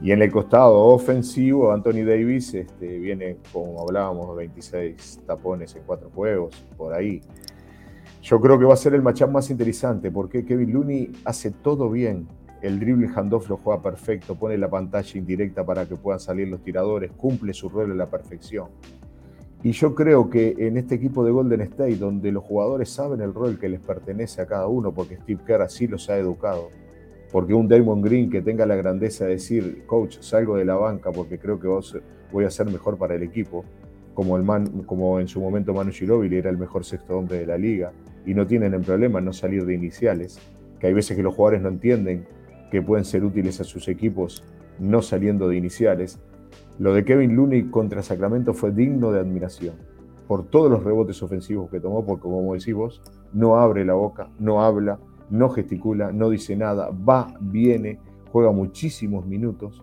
Y 0.00 0.12
en 0.12 0.20
el 0.20 0.30
costado 0.30 0.76
ofensivo, 0.76 1.72
Anthony 1.72 2.04
Davis 2.04 2.52
este, 2.52 2.98
viene, 2.98 3.38
como 3.52 3.80
hablábamos, 3.80 4.36
26 4.36 5.22
tapones 5.26 5.74
en 5.74 5.82
cuatro 5.86 6.10
juegos, 6.14 6.54
por 6.76 6.92
ahí. 6.92 7.22
Yo 8.22 8.40
creo 8.40 8.58
que 8.58 8.64
va 8.64 8.74
a 8.74 8.76
ser 8.76 8.94
el 8.94 9.02
matchup 9.02 9.30
más 9.30 9.50
interesante, 9.50 10.10
porque 10.10 10.44
Kevin 10.44 10.72
Looney 10.72 11.12
hace 11.24 11.50
todo 11.50 11.90
bien. 11.90 12.26
El 12.60 12.80
dribble 12.80 13.08
handoff 13.14 13.48
lo 13.48 13.56
juega 13.58 13.80
perfecto, 13.80 14.34
pone 14.34 14.58
la 14.58 14.68
pantalla 14.68 15.18
indirecta 15.18 15.64
para 15.64 15.86
que 15.86 15.96
puedan 15.96 16.20
salir 16.20 16.48
los 16.48 16.62
tiradores, 16.62 17.12
cumple 17.12 17.54
su 17.54 17.68
rol 17.68 17.92
a 17.92 17.94
la 17.94 18.06
perfección. 18.06 18.68
Y 19.62 19.72
yo 19.72 19.94
creo 19.94 20.28
que 20.28 20.54
en 20.58 20.76
este 20.76 20.96
equipo 20.96 21.24
de 21.24 21.30
Golden 21.30 21.60
State, 21.62 21.96
donde 21.96 22.32
los 22.32 22.44
jugadores 22.44 22.90
saben 22.90 23.20
el 23.20 23.32
rol 23.32 23.58
que 23.58 23.68
les 23.68 23.80
pertenece 23.80 24.42
a 24.42 24.46
cada 24.46 24.66
uno, 24.66 24.92
porque 24.92 25.16
Steve 25.16 25.40
Kerr 25.46 25.62
así 25.62 25.86
los 25.86 26.10
ha 26.10 26.18
educado, 26.18 26.68
porque 27.32 27.54
un 27.54 27.68
Damon 27.68 28.02
Green 28.02 28.30
que 28.30 28.42
tenga 28.42 28.66
la 28.66 28.76
grandeza 28.76 29.24
de 29.24 29.32
decir, 29.32 29.84
coach, 29.86 30.18
salgo 30.20 30.56
de 30.56 30.64
la 30.64 30.74
banca 30.74 31.10
porque 31.12 31.38
creo 31.38 31.58
que 31.58 31.68
voy 32.32 32.44
a 32.44 32.50
ser 32.50 32.70
mejor 32.70 32.96
para 32.98 33.14
el 33.14 33.22
equipo, 33.22 33.64
como, 34.14 35.20
en 35.20 35.28
su 35.28 35.40
momento 35.40 35.74
Manu 35.74 35.92
Ginóbili 35.92 36.36
era 36.36 36.48
el 36.48 36.56
mejor 36.56 36.84
sexto 36.84 37.18
hombre 37.18 37.38
de 37.38 37.46
la 37.46 37.58
liga, 37.58 37.92
y 38.24 38.34
no 38.34 38.46
tienen 38.46 38.74
el 38.74 38.80
problema 38.80 39.20
no 39.20 39.32
salir 39.32 39.66
de 39.66 39.74
iniciales, 39.74 40.40
que 40.80 40.86
hay 40.86 40.94
veces 40.94 41.16
que 41.16 41.22
los 41.22 41.34
jugadores 41.34 41.62
no 41.62 41.68
entienden 41.68 42.26
que 42.70 42.82
pueden 42.82 43.04
ser 43.04 43.24
útiles 43.24 43.60
a 43.60 43.64
sus 43.64 43.88
equipos 43.88 44.42
no 44.78 45.02
saliendo 45.02 45.48
de 45.48 45.56
iniciales. 45.56 46.18
Lo 46.78 46.92
de 46.92 47.04
Kevin 47.04 47.36
Looney 47.36 47.64
contra 47.70 48.02
Sacramento 48.02 48.52
fue 48.52 48.72
digno 48.72 49.12
de 49.12 49.20
admiración 49.20 49.74
por 50.26 50.44
todos 50.44 50.70
los 50.70 50.82
rebotes 50.82 51.22
ofensivos 51.22 51.70
que 51.70 51.78
tomó, 51.78 52.04
porque 52.04 52.22
como 52.22 52.54
decís 52.54 52.74
vos, 52.74 53.02
no 53.32 53.56
abre 53.56 53.84
la 53.84 53.94
boca, 53.94 54.28
no 54.38 54.64
habla, 54.64 54.98
no 55.30 55.48
gesticula, 55.50 56.12
no 56.12 56.30
dice 56.30 56.56
nada, 56.56 56.90
va, 56.90 57.34
viene, 57.40 57.98
juega 58.32 58.52
muchísimos 58.52 59.26
minutos, 59.26 59.82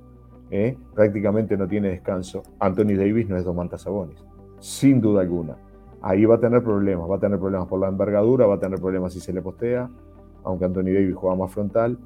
¿eh? 0.52 0.78
prácticamente 0.94 1.58
no 1.58 1.68
tiene 1.68 1.89
descanso. 1.89 2.44
Anthony 2.60 2.96
Davis 2.96 3.28
no 3.28 3.38
es 3.38 3.44
Domantas 3.44 3.82
Sabonis, 3.82 4.24
sin 4.60 5.02
duda 5.02 5.22
alguna. 5.22 5.58
Ahí 6.02 6.26
va 6.26 6.36
a 6.36 6.39
tener 6.39 6.64
problemas, 6.64 7.10
va 7.10 7.16
a 7.16 7.20
tener 7.20 7.39
problemas 7.39 7.68
por 7.68 7.80
la 7.80 7.88
envergadura, 7.88 8.46
va 8.46 8.56
a 8.56 8.60
tener 8.60 8.80
problemas 8.80 9.14
si 9.14 9.20
se 9.20 9.32
le 9.32 9.41
postea, 9.41 9.89
aunque 10.44 10.66
Anthony 10.66 10.94
Davis 10.94 11.16
juega 11.16 11.36
más 11.36 11.52
frontal, 11.52 11.98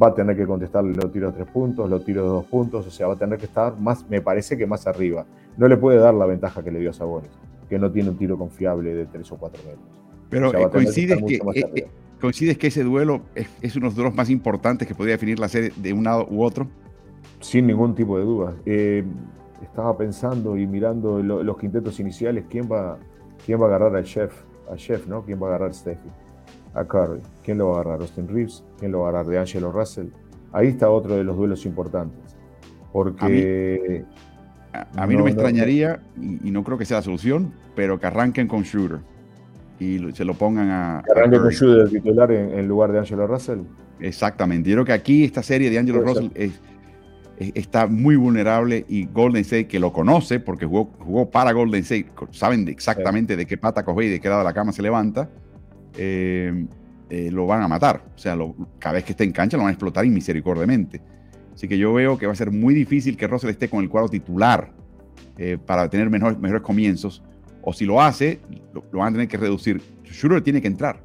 va 0.00 0.08
a 0.08 0.14
tener 0.14 0.36
que 0.36 0.46
contestarle 0.46 0.94
los 0.94 1.10
tiros 1.10 1.32
de 1.32 1.42
tres 1.42 1.52
puntos, 1.52 1.90
los 1.90 2.04
tiros 2.04 2.24
de 2.24 2.30
dos 2.30 2.44
puntos, 2.44 2.86
o 2.86 2.90
sea, 2.90 3.08
va 3.08 3.14
a 3.14 3.16
tener 3.16 3.38
que 3.38 3.46
estar 3.46 3.78
más, 3.78 4.08
me 4.08 4.20
parece 4.20 4.56
que 4.56 4.66
más 4.66 4.86
arriba. 4.86 5.26
No 5.56 5.66
le 5.66 5.76
puede 5.76 5.98
dar 5.98 6.14
la 6.14 6.26
ventaja 6.26 6.62
que 6.62 6.70
le 6.70 6.78
dio 6.78 6.90
a 6.90 6.92
Sabonis, 6.92 7.30
que 7.68 7.78
no 7.78 7.90
tiene 7.90 8.10
un 8.10 8.16
tiro 8.16 8.38
confiable 8.38 8.94
de 8.94 9.06
tres 9.06 9.30
o 9.32 9.36
cuatro 9.36 9.60
metros. 9.64 9.84
Pero 10.28 10.54
eh, 10.54 10.70
coincides 10.70 11.20
que, 11.24 11.88
¿Coincides 12.20 12.58
que 12.58 12.66
ese 12.66 12.84
duelo 12.84 13.22
es, 13.34 13.76
uno 13.76 13.84
de 13.84 13.88
los 13.88 13.94
duelos 13.94 14.14
más 14.14 14.28
importantes 14.28 14.86
que 14.86 14.94
podría 14.94 15.14
definir 15.14 15.38
la 15.38 15.48
serie 15.48 15.72
de 15.74 15.92
un 15.92 16.04
lado 16.04 16.26
u 16.30 16.42
otro? 16.42 16.68
Sin 17.40 17.66
ningún 17.66 17.94
tipo 17.94 18.18
de 18.18 18.24
duda. 18.24 18.54
Eh, 18.66 19.04
estaba 19.62 19.96
pensando 19.96 20.56
y 20.58 20.66
mirando 20.66 21.22
los 21.22 21.56
quintetos 21.56 21.98
iniciales, 21.98 22.44
¿quién 22.50 22.70
va, 22.70 22.98
quién 23.46 23.58
va 23.58 23.64
a 23.64 23.68
agarrar 23.68 23.96
al 23.96 24.04
chef? 24.04 24.34
Al 24.70 24.76
chef, 24.76 25.06
¿no? 25.06 25.24
¿Quién 25.24 25.40
va 25.42 25.46
a 25.46 25.48
agarrar 25.50 25.70
a 25.70 25.72
Steffi? 25.72 26.08
A 26.74 26.84
Curry. 26.84 27.20
¿Quién 27.42 27.58
lo 27.58 27.68
va 27.68 27.78
a 27.78 27.80
agarrar? 27.80 28.00
Austin 28.02 28.28
Reeves. 28.28 28.62
¿Quién 28.78 28.92
lo 28.92 29.00
va 29.00 29.06
a 29.06 29.08
agarrar? 29.10 29.26
De 29.26 29.38
Angelo 29.38 29.72
Russell. 29.72 30.08
Ahí 30.52 30.68
está 30.68 30.90
otro 30.90 31.16
de 31.16 31.24
los 31.24 31.36
duelos 31.36 31.64
importantes. 31.64 32.36
Porque. 32.92 34.04
A 34.72 35.06
mí, 35.06 35.16
no, 35.16 35.24
me 35.24 35.30
extrañaría, 35.30 36.00
y, 36.20 36.46
y, 36.46 36.50
no 36.52 36.62
creo 36.62 36.78
que 36.78 36.84
sea 36.84 36.98
la 36.98 37.02
solución, 37.02 37.52
pero 37.74 37.98
que 37.98 38.06
arranquen 38.06 38.46
con 38.46 38.62
Shooter 38.62 39.00
y 39.80 39.98
se 40.12 40.24
lo 40.24 40.34
pongan 40.34 40.68
a. 40.68 40.98
Arranque 40.98 41.38
con 41.38 41.52
Jude 41.52 41.88
titular 41.88 42.30
en, 42.30 42.68
lugar 42.68 42.92
de 42.92 42.98
Angelo 42.98 43.26
Russell. 43.26 43.60
Exactamente. 43.98 44.68
Yo 44.68 44.76
creo 44.76 44.84
que 44.84 44.92
aquí 44.92 45.24
esta 45.24 45.42
serie 45.42 45.70
de 45.70 45.78
Angelo 45.78 46.02
Russell 46.02 46.28
está 47.38 47.86
muy 47.86 48.16
vulnerable 48.16 48.84
y 48.88 49.06
Golden 49.06 49.40
State, 49.40 49.66
que 49.66 49.80
lo 49.80 49.92
conoce 49.92 50.38
porque 50.38 50.66
jugó, 50.66 50.90
jugó 50.98 51.30
para 51.30 51.52
Golden 51.52 51.80
State, 51.80 52.10
saben 52.32 52.68
exactamente 52.68 53.36
de 53.36 53.46
qué 53.46 53.56
pata 53.56 53.82
coge 53.82 54.04
y 54.04 54.08
de 54.10 54.20
qué 54.20 54.28
lado 54.28 54.40
de 54.40 54.44
la 54.44 54.52
cama 54.52 54.72
se 54.72 54.82
levanta, 54.82 55.30
eh, 55.96 56.66
eh, 57.08 57.30
lo 57.30 57.46
van 57.46 57.62
a 57.62 57.68
matar. 57.68 58.02
O 58.14 58.18
sea, 58.18 58.36
cada 58.78 58.94
vez 58.94 59.04
que 59.04 59.12
esté 59.12 59.24
en 59.24 59.32
cancha 59.32 59.56
lo 59.56 59.62
van 59.62 59.70
a 59.70 59.72
explotar 59.72 60.04
inmisericordiamente. 60.04 61.00
Así 61.54 61.66
que 61.66 61.78
yo 61.78 61.94
veo 61.94 62.18
que 62.18 62.26
va 62.26 62.32
a 62.32 62.36
ser 62.36 62.50
muy 62.50 62.74
difícil 62.74 63.16
que 63.16 63.26
Russell 63.26 63.50
esté 63.50 63.70
con 63.70 63.82
el 63.82 63.88
cuadro 63.88 64.10
titular 64.10 64.72
eh, 65.38 65.56
para 65.64 65.88
tener 65.88 66.10
mejores 66.10 66.62
comienzos 66.62 67.22
o 67.62 67.72
si 67.72 67.84
lo 67.84 68.00
hace, 68.00 68.40
lo, 68.72 68.82
van 68.92 69.08
a 69.08 69.12
tener 69.12 69.28
que 69.28 69.36
reducir. 69.36 69.80
Shooter 70.04 70.42
tiene 70.42 70.60
que 70.60 70.68
entrar. 70.68 71.00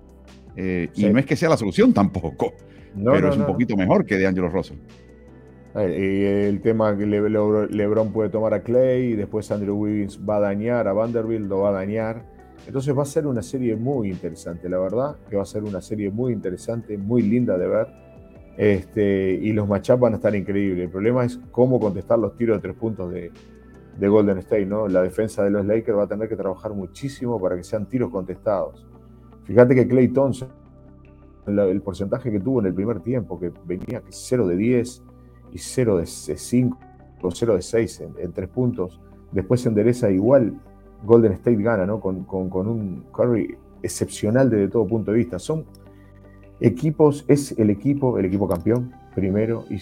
Eh, 0.56 0.90
y 0.96 1.06
no 1.06 1.20
es 1.20 1.26
que 1.26 1.36
sea 1.36 1.50
la 1.50 1.58
solución 1.58 1.94
tampoco, 1.94 2.54
pero 3.04 3.30
es 3.30 3.38
un 3.38 3.46
poquito 3.46 3.76
mejor 3.76 4.06
que 4.06 4.16
de 4.18 4.26
Angelo 4.26 4.50
Russell. 4.50 4.78
Y 5.76 6.24
el 6.24 6.62
tema 6.62 6.98
que 6.98 7.06
LeBron 7.06 8.14
puede 8.14 8.30
tomar 8.30 8.54
a 8.54 8.64
Clay, 8.64 9.12
y 9.12 9.16
después 9.16 9.52
Andrew 9.52 9.76
Wiggins 9.76 10.20
va 10.28 10.38
a 10.38 10.40
dañar, 10.40 10.88
a 10.88 10.94
Vanderbilt 10.94 11.50
lo 11.50 11.60
va 11.60 11.70
a 11.70 11.74
dañar. 11.74 12.24
Entonces 12.66 12.98
va 12.98 13.04
a 13.04 13.06
ser 13.06 13.28
una 13.28 13.44
serie 13.44 13.76
muy 13.76 14.10
interesante, 14.10 14.70
la 14.70 14.80
verdad, 14.80 15.18
que 15.30 15.36
va 15.36 15.44
a 15.44 15.46
ser 15.46 15.64
una 15.64 15.82
serie 15.82 16.10
muy 16.10 16.32
interesante, 16.32 16.98
muy 16.98 17.22
linda 17.22 17.58
de 17.58 17.68
ver. 17.68 17.88
Este, 18.58 19.34
y 19.34 19.52
los 19.52 19.68
matchups 19.68 20.00
van 20.00 20.14
a 20.14 20.16
estar 20.16 20.34
increíbles. 20.34 20.86
El 20.86 20.90
problema 20.90 21.26
es 21.26 21.38
cómo 21.52 21.78
contestar 21.78 22.20
los 22.20 22.38
tiros 22.38 22.58
de 22.58 22.62
tres 22.62 22.78
puntos 22.78 23.12
de, 23.12 23.32
de 23.98 24.08
Golden 24.08 24.38
State, 24.40 24.66
¿no? 24.66 24.88
La 24.88 25.02
defensa 25.02 25.44
de 25.44 25.50
los 25.50 25.66
Lakers 25.66 25.98
va 25.98 26.04
a 26.04 26.08
tener 26.08 26.28
que 26.28 26.36
trabajar 26.36 26.74
muchísimo 26.74 27.40
para 27.40 27.56
que 27.56 27.64
sean 27.64 27.88
tiros 27.88 28.12
contestados. 28.12 28.86
Fíjate 29.46 29.76
que 29.76 29.88
Clay 29.88 30.10
Thompson, 30.10 30.50
el 31.48 31.82
porcentaje 31.82 32.32
que 32.32 32.40
tuvo 32.40 32.60
en 32.60 32.68
el 32.68 32.74
primer 32.74 33.00
tiempo, 33.00 33.40
que 33.40 33.52
venía 33.66 34.02
0 34.10 34.48
de 34.48 34.56
10 34.58 35.04
y 35.54 35.58
0 35.58 35.98
de 35.98 36.06
5 36.06 36.78
o 37.22 37.32
0 37.32 37.56
de 37.56 37.62
6 37.62 38.04
en, 38.18 38.34
tres 38.34 38.50
puntos, 38.50 39.00
después 39.32 39.62
se 39.62 39.70
endereza 39.70 40.10
igual, 40.10 40.60
Golden 41.04 41.34
State 41.34 41.62
gana, 41.62 41.86
¿no? 41.86 42.00
Con, 42.00 42.26
un 42.28 43.06
Curry 43.14 43.58
excepcional 43.84 44.50
desde 44.50 44.68
todo 44.68 44.88
punto 44.88 45.12
de 45.12 45.18
vista. 45.18 45.40
Son 45.40 45.66
equipos, 46.60 47.24
es 47.28 47.52
el 47.58 47.70
equipo, 47.70 48.18
el 48.18 48.26
equipo 48.26 48.48
campeón, 48.48 48.92
primero, 49.14 49.64
y 49.70 49.80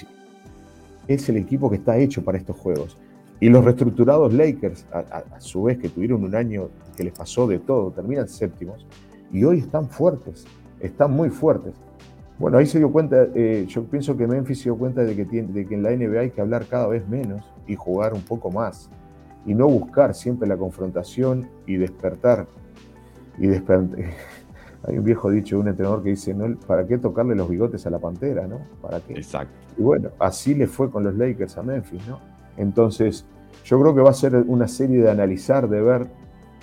es 1.07 1.29
el 1.29 1.37
equipo 1.37 1.69
que 1.69 1.77
está 1.77 1.97
hecho 1.97 2.23
para 2.23 2.37
estos 2.37 2.57
juegos. 2.57 2.97
Y 3.39 3.49
los 3.49 3.63
reestructurados 3.65 4.33
Lakers, 4.33 4.85
a, 4.91 5.39
su 5.39 5.63
vez, 5.63 5.77
que 5.77 5.89
tuvieron 5.89 6.23
un 6.23 6.35
año 6.35 6.69
que 6.95 7.03
les 7.03 7.13
pasó 7.13 7.47
de 7.47 7.59
todo, 7.59 7.91
terminan 7.91 8.27
séptimos, 8.27 8.85
y 9.31 9.43
hoy 9.43 9.59
están 9.59 9.89
fuertes, 9.89 10.45
están 10.79 11.11
muy 11.11 11.29
fuertes. 11.29 11.73
Bueno, 12.39 12.57
ahí 12.57 12.65
se 12.65 12.77
dio 12.77 12.91
cuenta, 12.91 13.27
eh, 13.35 13.65
yo 13.67 13.83
pienso 13.83 14.15
que 14.15 14.27
Memphis 14.27 14.59
se 14.59 14.63
dio 14.65 14.77
cuenta 14.77 15.03
de 15.03 15.15
que, 15.15 15.25
tiene, 15.25 15.51
de 15.51 15.65
que 15.65 15.75
en 15.75 15.83
la 15.83 15.91
NBA 15.91 16.19
hay 16.19 16.29
que 16.31 16.41
hablar 16.41 16.65
cada 16.67 16.87
vez 16.87 17.07
menos 17.07 17.43
y 17.67 17.75
jugar 17.75 18.13
un 18.13 18.21
poco 18.21 18.51
más, 18.51 18.89
y 19.45 19.53
no 19.53 19.67
buscar 19.67 20.13
siempre 20.13 20.47
la 20.47 20.57
confrontación 20.57 21.49
y 21.67 21.75
despertar. 21.75 22.47
Y 23.37 23.47
Hay 24.85 24.97
un 24.97 25.03
viejo 25.05 25.31
dicho 25.31 25.55
de 25.55 25.61
un 25.61 25.67
entrenador 25.69 26.03
que 26.03 26.09
dice, 26.09 26.33
no, 26.33 26.57
¿para 26.67 26.85
qué 26.85 26.97
tocarle 26.97 27.35
los 27.35 27.49
bigotes 27.49 27.85
a 27.87 27.89
la 27.89 27.99
pantera? 27.99 28.47
¿no? 28.47 28.59
¿Para 28.81 28.99
qué? 28.99 29.13
Exacto. 29.13 29.53
Y 29.77 29.81
bueno, 29.81 30.09
así 30.19 30.53
le 30.55 30.67
fue 30.67 30.91
con 30.91 31.03
los 31.03 31.15
Lakers 31.15 31.57
a 31.57 31.63
Memphis, 31.63 32.05
¿no? 32.07 32.19
Entonces, 32.57 33.25
yo 33.63 33.79
creo 33.79 33.95
que 33.95 34.01
va 34.01 34.09
a 34.09 34.13
ser 34.13 34.35
una 34.47 34.67
serie 34.67 35.01
de 35.01 35.09
analizar, 35.09 35.69
de 35.69 35.81
ver 35.81 36.07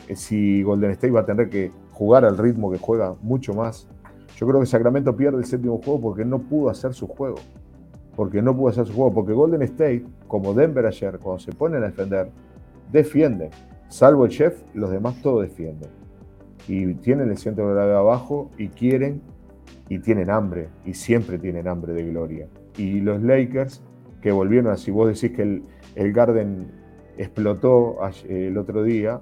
eh, 0.09 0.17
si 0.17 0.63
Golden 0.63 0.91
State 0.91 1.13
va 1.13 1.21
a 1.21 1.27
tener 1.27 1.49
que 1.49 1.71
jugar 1.93 2.25
al 2.25 2.37
ritmo 2.37 2.71
que 2.71 2.79
juega 2.79 3.15
mucho 3.23 3.55
más, 3.55 3.89
Yo 4.37 4.47
creo 4.47 4.61
que 4.61 4.67
Sacramento 4.67 5.15
pierde 5.15 5.37
el 5.37 5.45
séptimo 5.45 5.83
juego 5.85 6.01
porque 6.01 6.25
no 6.25 6.39
pudo 6.39 6.71
hacer 6.71 6.95
su 6.95 7.07
juego. 7.07 7.37
Porque 8.17 8.41
no 8.41 8.57
pudo 8.57 8.69
hacer 8.69 8.87
su 8.87 8.95
juego. 8.95 9.13
Porque 9.13 9.35
Golden 9.35 9.61
State, 9.63 10.07
como 10.29 10.55
Denver 10.55 10.87
ayer, 10.87 11.19
cuando 11.19 11.41
se 11.41 11.53
ponen 11.53 11.83
a 11.83 11.89
defender, 11.89 12.31
defienden. 12.91 13.51
Salvo 13.89 14.25
el 14.25 14.31
chef, 14.31 14.63
los 14.73 14.91
demás 14.91 15.21
todos 15.21 15.43
defienden. 15.43 15.91
Y 16.67 16.95
tienen 16.95 17.29
el 17.29 17.37
centro 17.37 17.75
de 17.75 17.95
abajo 17.95 18.51
y 18.57 18.69
quieren 18.69 19.21
y 19.91 19.99
tienen 19.99 20.31
hambre. 20.31 20.69
Y 20.87 20.95
siempre 20.95 21.39
tienen 21.39 21.69
hambre 21.69 21.93
de 21.93 22.05
gloria. 22.05 22.49
Y 22.79 23.01
los 23.01 23.23
Lakers, 23.23 23.83
que 24.23 24.33
volvieron 24.33 24.73
así, 24.73 24.91
vos 24.91 25.09
decís 25.09 25.37
que 25.37 25.43
el, 25.43 25.63
el 25.95 26.13
Garden 26.13 26.69
explotó 27.19 27.99
el 28.29 28.57
otro 28.57 28.83
día, 28.83 29.21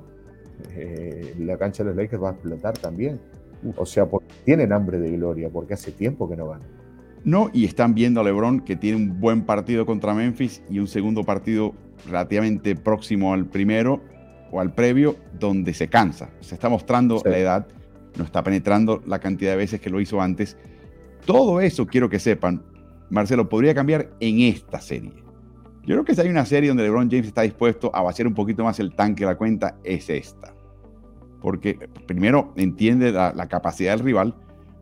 eh, 0.74 1.34
la 1.38 1.56
cancha 1.56 1.82
de 1.82 1.90
los 1.90 1.96
Lakers 1.96 2.22
va 2.22 2.30
a 2.30 2.32
explotar 2.32 2.76
también. 2.78 3.20
O 3.76 3.86
sea, 3.86 4.06
porque 4.06 4.28
tienen 4.44 4.72
hambre 4.72 4.98
de 4.98 5.10
gloria, 5.10 5.48
porque 5.50 5.74
hace 5.74 5.90
tiempo 5.90 6.28
que 6.28 6.36
no 6.36 6.46
van. 6.46 6.60
No, 7.24 7.50
y 7.52 7.64
están 7.64 7.94
viendo 7.94 8.20
a 8.20 8.24
LeBron 8.24 8.60
que 8.60 8.76
tiene 8.76 8.96
un 8.96 9.20
buen 9.20 9.42
partido 9.42 9.84
contra 9.84 10.14
Memphis 10.14 10.62
y 10.70 10.78
un 10.78 10.86
segundo 10.86 11.24
partido 11.24 11.74
relativamente 12.06 12.76
próximo 12.76 13.34
al 13.34 13.46
primero 13.46 14.00
o 14.52 14.60
al 14.60 14.72
previo, 14.72 15.16
donde 15.38 15.74
se 15.74 15.88
cansa. 15.88 16.30
Se 16.40 16.54
está 16.54 16.68
mostrando 16.68 17.20
la 17.24 17.36
edad, 17.36 17.66
no 18.16 18.24
está 18.24 18.42
penetrando 18.42 19.02
la 19.06 19.18
cantidad 19.18 19.50
de 19.50 19.56
veces 19.56 19.80
que 19.80 19.90
lo 19.90 20.00
hizo 20.00 20.20
antes. 20.20 20.56
Todo 21.26 21.60
eso 21.60 21.86
quiero 21.86 22.08
que 22.08 22.18
sepan, 22.18 22.62
Marcelo, 23.10 23.48
podría 23.48 23.74
cambiar 23.74 24.08
en 24.20 24.40
esta 24.40 24.80
serie. 24.80 25.27
Yo 25.88 25.94
creo 25.94 26.04
que 26.04 26.14
si 26.14 26.20
hay 26.20 26.28
una 26.28 26.44
serie 26.44 26.68
donde 26.68 26.82
LeBron 26.82 27.10
James 27.10 27.28
está 27.28 27.40
dispuesto 27.40 27.90
a 27.94 28.02
vaciar 28.02 28.28
un 28.28 28.34
poquito 28.34 28.62
más 28.62 28.78
el 28.78 28.94
tanque 28.94 29.24
de 29.24 29.30
la 29.30 29.38
cuenta, 29.38 29.78
es 29.82 30.10
esta. 30.10 30.52
Porque 31.40 31.78
primero 32.06 32.52
entiende 32.56 33.10
la, 33.10 33.48
capacidad 33.48 33.96
del 33.96 34.04
rival, 34.04 34.34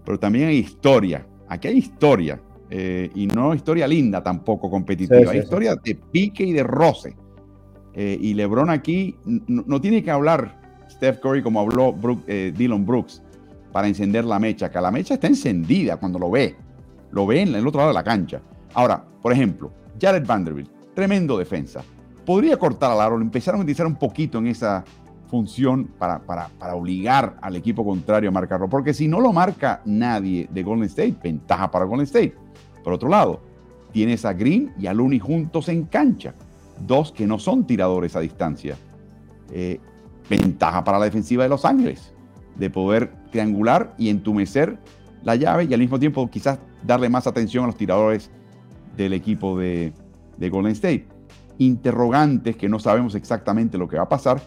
pero 0.04 0.18
también 0.18 0.48
hay 0.48 0.56
historia. 0.56 1.24
Aquí 1.48 1.68
hay 1.68 1.76
historia. 1.76 2.42
Eh, 2.70 3.08
y 3.14 3.28
no 3.28 3.54
historia 3.54 3.86
linda 3.86 4.20
tampoco 4.20 4.68
competitiva. 4.68 5.30
hay 5.30 5.38
historia 5.38 5.76
de 5.76 5.94
pique 5.94 6.42
y 6.42 6.52
de 6.52 6.64
roce. 6.64 7.14
Eh, 7.94 8.18
y 8.20 8.34
LeBron 8.34 8.68
aquí 8.68 9.14
no, 9.24 9.80
tiene 9.80 10.02
que 10.02 10.10
hablar 10.10 10.60
Steph 10.90 11.20
Curry 11.20 11.40
como 11.40 11.60
habló 11.60 11.94
eh, 12.26 12.52
Dylan 12.52 12.84
Brooks 12.84 13.22
para 13.70 13.86
encender 13.86 14.24
la 14.24 14.40
mecha, 14.40 14.72
que 14.72 14.80
la 14.80 14.90
mecha 14.90 15.14
está 15.14 15.28
encendida 15.28 15.98
cuando 15.98 16.18
lo 16.18 16.32
ve. 16.32 16.56
Lo 17.12 17.28
ve 17.28 17.42
en 17.42 17.54
el 17.54 17.64
otro 17.64 17.78
lado 17.78 17.90
de 17.90 17.94
la 17.94 18.02
cancha. 18.02 18.42
Ahora, 18.74 19.04
por 19.22 19.32
ejemplo, 19.32 19.72
Jared 20.00 20.26
Vanderbilt 20.26 20.75
tremendo 20.96 21.36
defensa. 21.36 21.84
Podría 22.24 22.56
cortar 22.58 22.90
al 22.90 23.00
aro, 23.02 23.20
empezaron 23.20 23.60
a 23.60 23.62
utilizar 23.62 23.86
un 23.86 23.96
poquito 23.96 24.38
en 24.38 24.46
esa 24.46 24.82
función 25.28 25.84
para, 25.98 26.18
para, 26.20 26.74
obligar 26.74 27.36
al 27.42 27.54
equipo 27.54 27.84
contrario 27.84 28.30
a 28.30 28.32
marcarlo, 28.32 28.68
porque 28.68 28.94
si 28.94 29.06
no 29.06 29.20
lo 29.20 29.32
marca 29.32 29.82
nadie 29.84 30.48
de 30.50 30.62
Golden 30.62 30.86
State, 30.86 31.16
ventaja 31.22 31.70
para 31.70 31.84
Golden 31.84 32.04
State. 32.04 32.34
Por 32.82 32.94
otro 32.94 33.10
lado, 33.10 33.42
tienes 33.92 34.24
a 34.24 34.32
Green 34.32 34.72
y 34.78 34.86
a 34.86 34.94
Looney 34.94 35.18
juntos 35.18 35.68
en 35.68 35.84
cancha, 35.84 36.34
dos 36.86 37.12
que 37.12 37.26
no 37.26 37.38
son 37.38 37.66
tiradores 37.66 38.16
a 38.16 38.20
distancia. 38.20 38.76
Eh, 39.52 39.78
ventaja 40.30 40.82
para 40.82 40.98
la 40.98 41.04
defensiva 41.04 41.42
de 41.42 41.50
Los 41.50 41.66
Ángeles, 41.66 42.14
de 42.56 42.70
poder 42.70 43.12
triangular 43.30 43.94
y 43.98 44.08
entumecer 44.08 44.78
la 45.22 45.36
llave 45.36 45.64
y 45.64 45.74
al 45.74 45.80
mismo 45.80 45.98
tiempo 45.98 46.28
quizás 46.30 46.58
darle 46.82 47.10
más 47.10 47.26
atención 47.26 47.64
a 47.64 47.66
los 47.66 47.76
tiradores 47.76 48.30
del 48.96 49.12
equipo 49.12 49.58
de, 49.58 49.92
de 50.38 50.48
Golden 50.50 50.72
State. 50.72 51.06
Interrogantes 51.58 52.56
que 52.56 52.68
no 52.68 52.78
sabemos 52.78 53.14
exactamente 53.14 53.78
lo 53.78 53.88
que 53.88 53.96
va 53.96 54.04
a 54.04 54.08
pasar. 54.08 54.40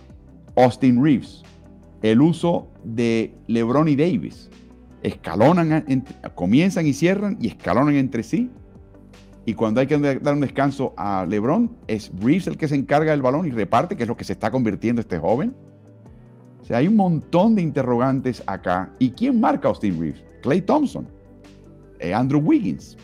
Austin 0.55 1.03
Reeves, 1.03 1.43
el 2.01 2.21
uso 2.21 2.67
de 2.83 3.33
LeBron 3.47 3.87
y 3.87 3.95
Davis. 3.95 4.49
Escalonan, 5.01 5.85
comienzan 6.35 6.85
y 6.85 6.93
cierran 6.93 7.37
y 7.39 7.47
escalonan 7.47 7.95
entre 7.95 8.23
sí. 8.23 8.49
Y 9.45 9.53
cuando 9.53 9.81
hay 9.81 9.87
que 9.87 9.97
dar 9.97 10.33
un 10.33 10.41
descanso 10.41 10.93
a 10.97 11.25
LeBron, 11.27 11.71
es 11.87 12.11
Reeves 12.21 12.47
el 12.47 12.57
que 12.57 12.67
se 12.67 12.75
encarga 12.75 13.11
del 13.11 13.21
balón 13.21 13.47
y 13.47 13.51
reparte, 13.51 13.95
que 13.95 14.03
es 14.03 14.09
lo 14.09 14.17
que 14.17 14.23
se 14.23 14.33
está 14.33 14.51
convirtiendo 14.51 15.01
este 15.01 15.17
joven. 15.17 15.55
O 16.61 16.65
sea, 16.65 16.77
hay 16.77 16.87
un 16.87 16.95
montón 16.95 17.55
de 17.55 17.61
interrogantes 17.61 18.43
acá. 18.45 18.93
¿Y 18.99 19.11
quién 19.11 19.39
marca 19.39 19.69
Austin 19.69 19.99
Reeves? 19.99 20.23
Clay 20.41 20.61
Thompson, 20.61 21.07
eh, 21.99 22.13
Andrew 22.13 22.41
Wiggins, 22.41 22.97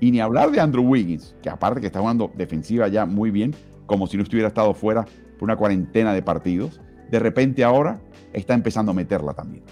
y 0.00 0.10
ni 0.10 0.20
hablar 0.20 0.50
de 0.50 0.60
Andrew 0.60 0.84
Wiggins, 0.84 1.36
que 1.42 1.50
aparte 1.50 1.80
que 1.80 1.86
está 1.86 2.00
jugando 2.00 2.30
defensiva 2.36 2.88
ya 2.88 3.06
muy 3.06 3.30
bien, 3.30 3.54
como 3.86 4.06
si 4.06 4.16
no 4.16 4.22
estuviera 4.22 4.48
estado 4.48 4.74
fuera 4.74 5.04
por 5.38 5.44
una 5.44 5.56
cuarentena 5.56 6.12
de 6.14 6.22
partidos, 6.22 6.80
de 7.10 7.18
repente 7.18 7.62
ahora 7.62 8.00
está 8.32 8.54
empezando 8.54 8.92
a 8.92 8.94
meterla 8.94 9.34
también. 9.34 9.64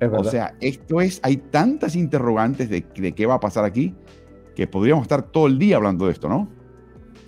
o 0.00 0.24
sea, 0.24 0.54
esto 0.60 1.00
es, 1.00 1.20
hay 1.22 1.36
tantas 1.36 1.94
interrogantes 1.94 2.68
de, 2.68 2.82
qué 2.82 3.26
va 3.26 3.34
a 3.34 3.40
pasar 3.40 3.64
aquí, 3.64 3.94
que 4.54 4.66
podríamos 4.66 5.02
estar 5.02 5.22
todo 5.22 5.46
el 5.46 5.58
día 5.58 5.76
hablando 5.76 6.06
de 6.06 6.12
esto, 6.12 6.28
¿no? 6.28 6.48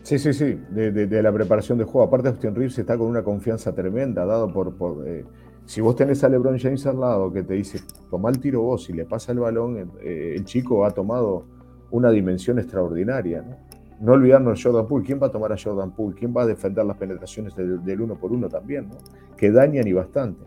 Sí, 0.03 0.19
sí, 0.19 0.33
sí, 0.33 0.59
de, 0.71 1.23
la 1.23 1.33
preparación 1.33 1.79
de 1.79 1.85
juego. 1.85 2.09
Aparte, 2.09 2.29
Austin 2.29 2.55
Reeves 2.55 2.77
está 2.77 2.99
con 2.99 3.07
una 3.07 3.23
confianza 3.23 3.75
tremenda, 3.75 4.27
dado 4.27 4.53
por... 4.53 4.75
por 4.75 5.07
eh, 5.07 5.25
si 5.65 5.81
vos 5.81 5.95
tenés 5.95 6.25
a 6.25 6.29
LeBron 6.29 6.59
James 6.59 6.85
al 6.87 6.99
lado 6.99 7.33
que 7.33 7.45
te 7.45 7.55
dice, 7.55 7.81
toma 8.11 8.31
el 8.31 8.41
tiro 8.41 8.63
vos 8.63 8.91
y 8.91 8.95
le 8.95 9.05
pasa 9.05 9.31
el 9.31 9.39
balón, 9.39 9.93
eh, 10.03 10.35
el 10.37 10.45
chico 10.45 10.85
ha 10.85 10.91
tomado 10.91 11.45
una 11.93 12.11
dimensión 12.11 12.59
extraordinaria. 12.59 13.43
¿no? 13.43 13.57
no 14.03 14.13
olvidarnos 14.13 14.59
de 14.59 14.63
Jordan 14.63 14.87
Poole. 14.87 15.07
¿Quién 15.07 15.21
va 15.23 15.29
a 15.29 15.31
tomar 15.31 15.53
a 15.53 15.57
Jordan 15.57 15.93
Poole? 15.93 16.17
¿Quién 16.19 16.35
va 16.37 16.43
a 16.43 16.47
defender 16.47 16.85
las 16.85 16.97
penetraciones 16.97 17.55
del, 17.55 18.01
uno 18.01 18.17
por 18.17 18.33
uno 18.33 18.49
también? 18.49 18.89
¿no? 18.89 18.97
Que 19.37 19.53
dañan 19.53 19.87
y 19.87 19.93
bastante. 19.93 20.45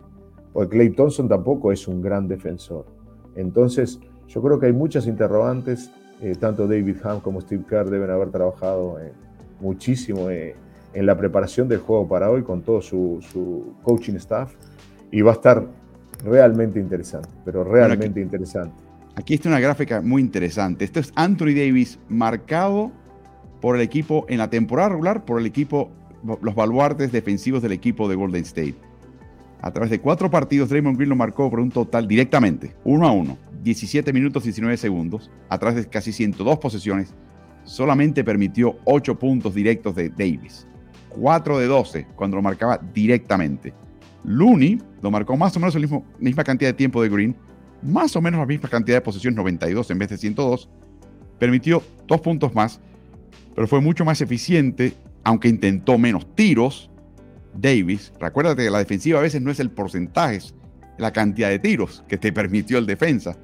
Porque 0.52 0.76
Clay 0.76 0.90
Thompson 0.90 1.30
tampoco 1.30 1.72
es 1.72 1.88
un 1.88 2.02
gran 2.02 2.28
defensor. 2.28 2.86
Entonces, 3.36 4.00
yo 4.28 4.42
creo 4.42 4.60
que 4.60 4.68
hay 4.68 4.74
muchas 4.74 5.08
interrogantes. 5.08 5.90
Eh, 6.22 6.36
tanto 6.38 6.68
David 6.68 6.98
Ham 7.04 7.22
como 7.22 7.40
Steve 7.42 7.64
Kerr 7.68 7.90
deben 7.90 8.10
haber 8.10 8.30
trabajado 8.30 9.00
eh, 9.00 9.14
muchísimo 9.62 10.30
eh, 10.30 10.56
en 10.94 11.06
la 11.06 11.18
preparación 11.18 11.68
del 11.68 11.80
juego 11.80 12.08
para 12.08 12.30
hoy 12.30 12.44
con 12.44 12.62
todo 12.62 12.82
su, 12.82 13.74
coaching 13.84 14.16
staff. 14.16 14.54
Y 15.12 15.22
va 15.22 15.32
a 15.32 15.36
estar 15.36 15.66
realmente 16.26 16.78
interesante, 16.78 17.30
pero 17.46 17.64
realmente 17.64 18.20
interesante. 18.20 18.85
Aquí 19.16 19.34
está 19.34 19.48
una 19.48 19.62
gráfica 19.62 20.02
muy 20.02 20.22
interesante. 20.22 20.84
Esto 20.84 21.00
es 21.00 21.14
Anthony 21.16 21.54
Davis 21.56 22.00
marcado 22.10 22.92
por 23.62 23.76
el 23.76 23.82
equipo 23.82 24.26
en 24.28 24.40
la 24.40 24.50
temporada 24.50 24.90
regular, 24.90 25.24
por 25.24 25.40
el 25.40 25.46
equipo, 25.46 25.90
los 26.42 26.54
baluartes 26.54 27.12
defensivos 27.14 27.62
del 27.62 27.72
equipo 27.72 28.10
de 28.10 28.16
Golden 28.16 28.44
State. 28.44 28.76
A 29.62 29.72
través 29.72 29.90
de 29.90 30.02
cuatro 30.02 30.30
partidos, 30.30 30.70
Draymond 30.70 30.98
Green 30.98 31.10
lo 31.10 31.16
marcó 31.16 31.50
por 31.50 31.60
un 31.62 31.72
total 31.72 32.08
directamente, 32.08 32.76
uno 32.84 33.08
a 33.08 33.12
uno, 33.12 33.38
17 33.64 34.12
minutos 34.12 34.44
19 34.44 34.76
segundos, 34.78 35.32
a 35.50 35.58
través 35.58 35.78
de 35.78 35.90
casi 35.90 36.12
102 36.12 36.60
posesiones. 36.60 37.14
Solamente 37.64 38.24
permitió 38.24 38.78
8 38.84 39.18
puntos 39.18 39.56
directos 39.56 39.96
de 39.96 40.10
Davis, 40.10 40.68
4 41.10 41.58
de 41.58 41.66
12 41.68 42.08
cuando 42.16 42.36
lo 42.36 42.44
marcaba 42.44 42.80
directamente. 42.94 43.74
Looney 44.26 44.80
lo 45.02 45.10
marcó 45.10 45.38
más 45.38 45.56
o 45.56 45.60
menos 45.60 45.74
la 45.74 46.02
misma 46.20 46.44
cantidad 46.44 46.70
de 46.70 46.74
tiempo 46.74 47.02
de 47.02 47.10
Green, 47.10 47.36
más 47.82 48.16
o 48.16 48.22
menos 48.22 48.40
la 48.40 48.46
misma 48.46 48.70
cantidad 48.70 48.98
de 48.98 49.02
posesiones, 49.02 49.38
92 49.38 49.92
en 49.92 50.00
vez 50.00 50.10
de 50.10 50.18
102, 50.18 50.70
permitió 51.40 51.84
dos 52.08 52.22
puntos 52.22 52.54
más, 52.54 52.80
pero 53.54 53.68
fue 53.68 53.82
mucho 53.82 54.06
más 54.06 54.22
eficiente, 54.22 54.94
aunque 55.24 55.48
intentó 55.48 55.98
menos 55.98 56.36
tiros. 56.36 56.90
Davis, 57.58 58.12
recuérdate 58.20 58.64
que 58.64 58.70
la 58.70 58.80
defensiva 58.80 59.20
a 59.20 59.22
veces 59.22 59.42
no 59.42 59.50
es 59.50 59.62
el 59.62 59.72
porcentaje, 59.72 60.38
es 60.38 60.56
la 60.98 61.14
cantidad 61.14 61.50
de 61.50 61.60
tiros 61.60 62.04
que 62.08 62.18
te 62.18 62.34
permitió 62.34 62.78
el 62.78 62.86
defensa. 62.86 63.38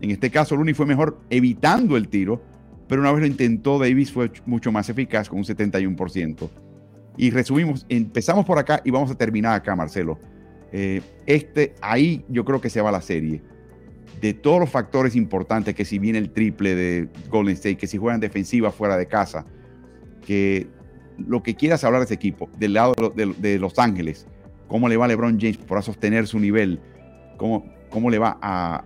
En 0.00 0.10
este 0.10 0.30
caso, 0.30 0.56
Looney 0.56 0.74
fue 0.74 0.86
mejor 0.86 1.18
evitando 1.28 1.96
el 1.96 2.08
tiro, 2.08 2.40
pero 2.88 3.02
una 3.02 3.12
vez 3.12 3.20
lo 3.20 3.26
intentó, 3.26 3.78
Davis 3.78 4.10
fue 4.10 4.30
mucho 4.46 4.72
más 4.72 4.88
eficaz 4.88 5.28
con 5.28 5.38
un 5.38 5.44
71%. 5.44 6.48
Y 7.18 7.30
resumimos, 7.30 7.84
empezamos 7.88 8.46
por 8.46 8.58
acá 8.58 8.80
y 8.84 8.90
vamos 8.90 9.10
a 9.10 9.16
terminar 9.16 9.54
acá, 9.54 9.74
Marcelo. 9.76 10.18
Eh, 10.72 11.02
este, 11.26 11.74
ahí 11.82 12.24
yo 12.28 12.44
creo 12.44 12.60
que 12.60 12.70
se 12.70 12.80
va 12.80 12.92
la 12.92 13.02
serie 13.02 13.42
de 14.20 14.34
todos 14.34 14.60
los 14.60 14.70
factores 14.70 15.14
importantes, 15.16 15.74
que 15.74 15.84
si 15.84 15.98
viene 15.98 16.18
el 16.18 16.30
triple 16.30 16.74
de 16.74 17.08
Golden 17.30 17.54
State, 17.54 17.76
que 17.76 17.86
si 17.86 17.98
juegan 17.98 18.20
defensiva 18.20 18.70
fuera 18.70 18.96
de 18.96 19.06
casa, 19.06 19.44
que 20.26 20.68
lo 21.18 21.42
que 21.42 21.54
quieras 21.54 21.84
hablar 21.84 22.00
de 22.00 22.06
ese 22.06 22.14
equipo, 22.14 22.48
del 22.58 22.74
lado 22.74 22.94
de, 23.14 23.58
Los 23.58 23.78
Ángeles, 23.78 24.26
cómo 24.66 24.88
le 24.88 24.96
va 24.96 25.06
a 25.06 25.08
LeBron 25.08 25.38
James 25.40 25.58
para 25.58 25.82
sostener 25.82 26.26
su 26.26 26.38
nivel, 26.38 26.80
cómo, 27.36 27.66
cómo 27.90 28.10
le 28.10 28.18
va 28.18 28.30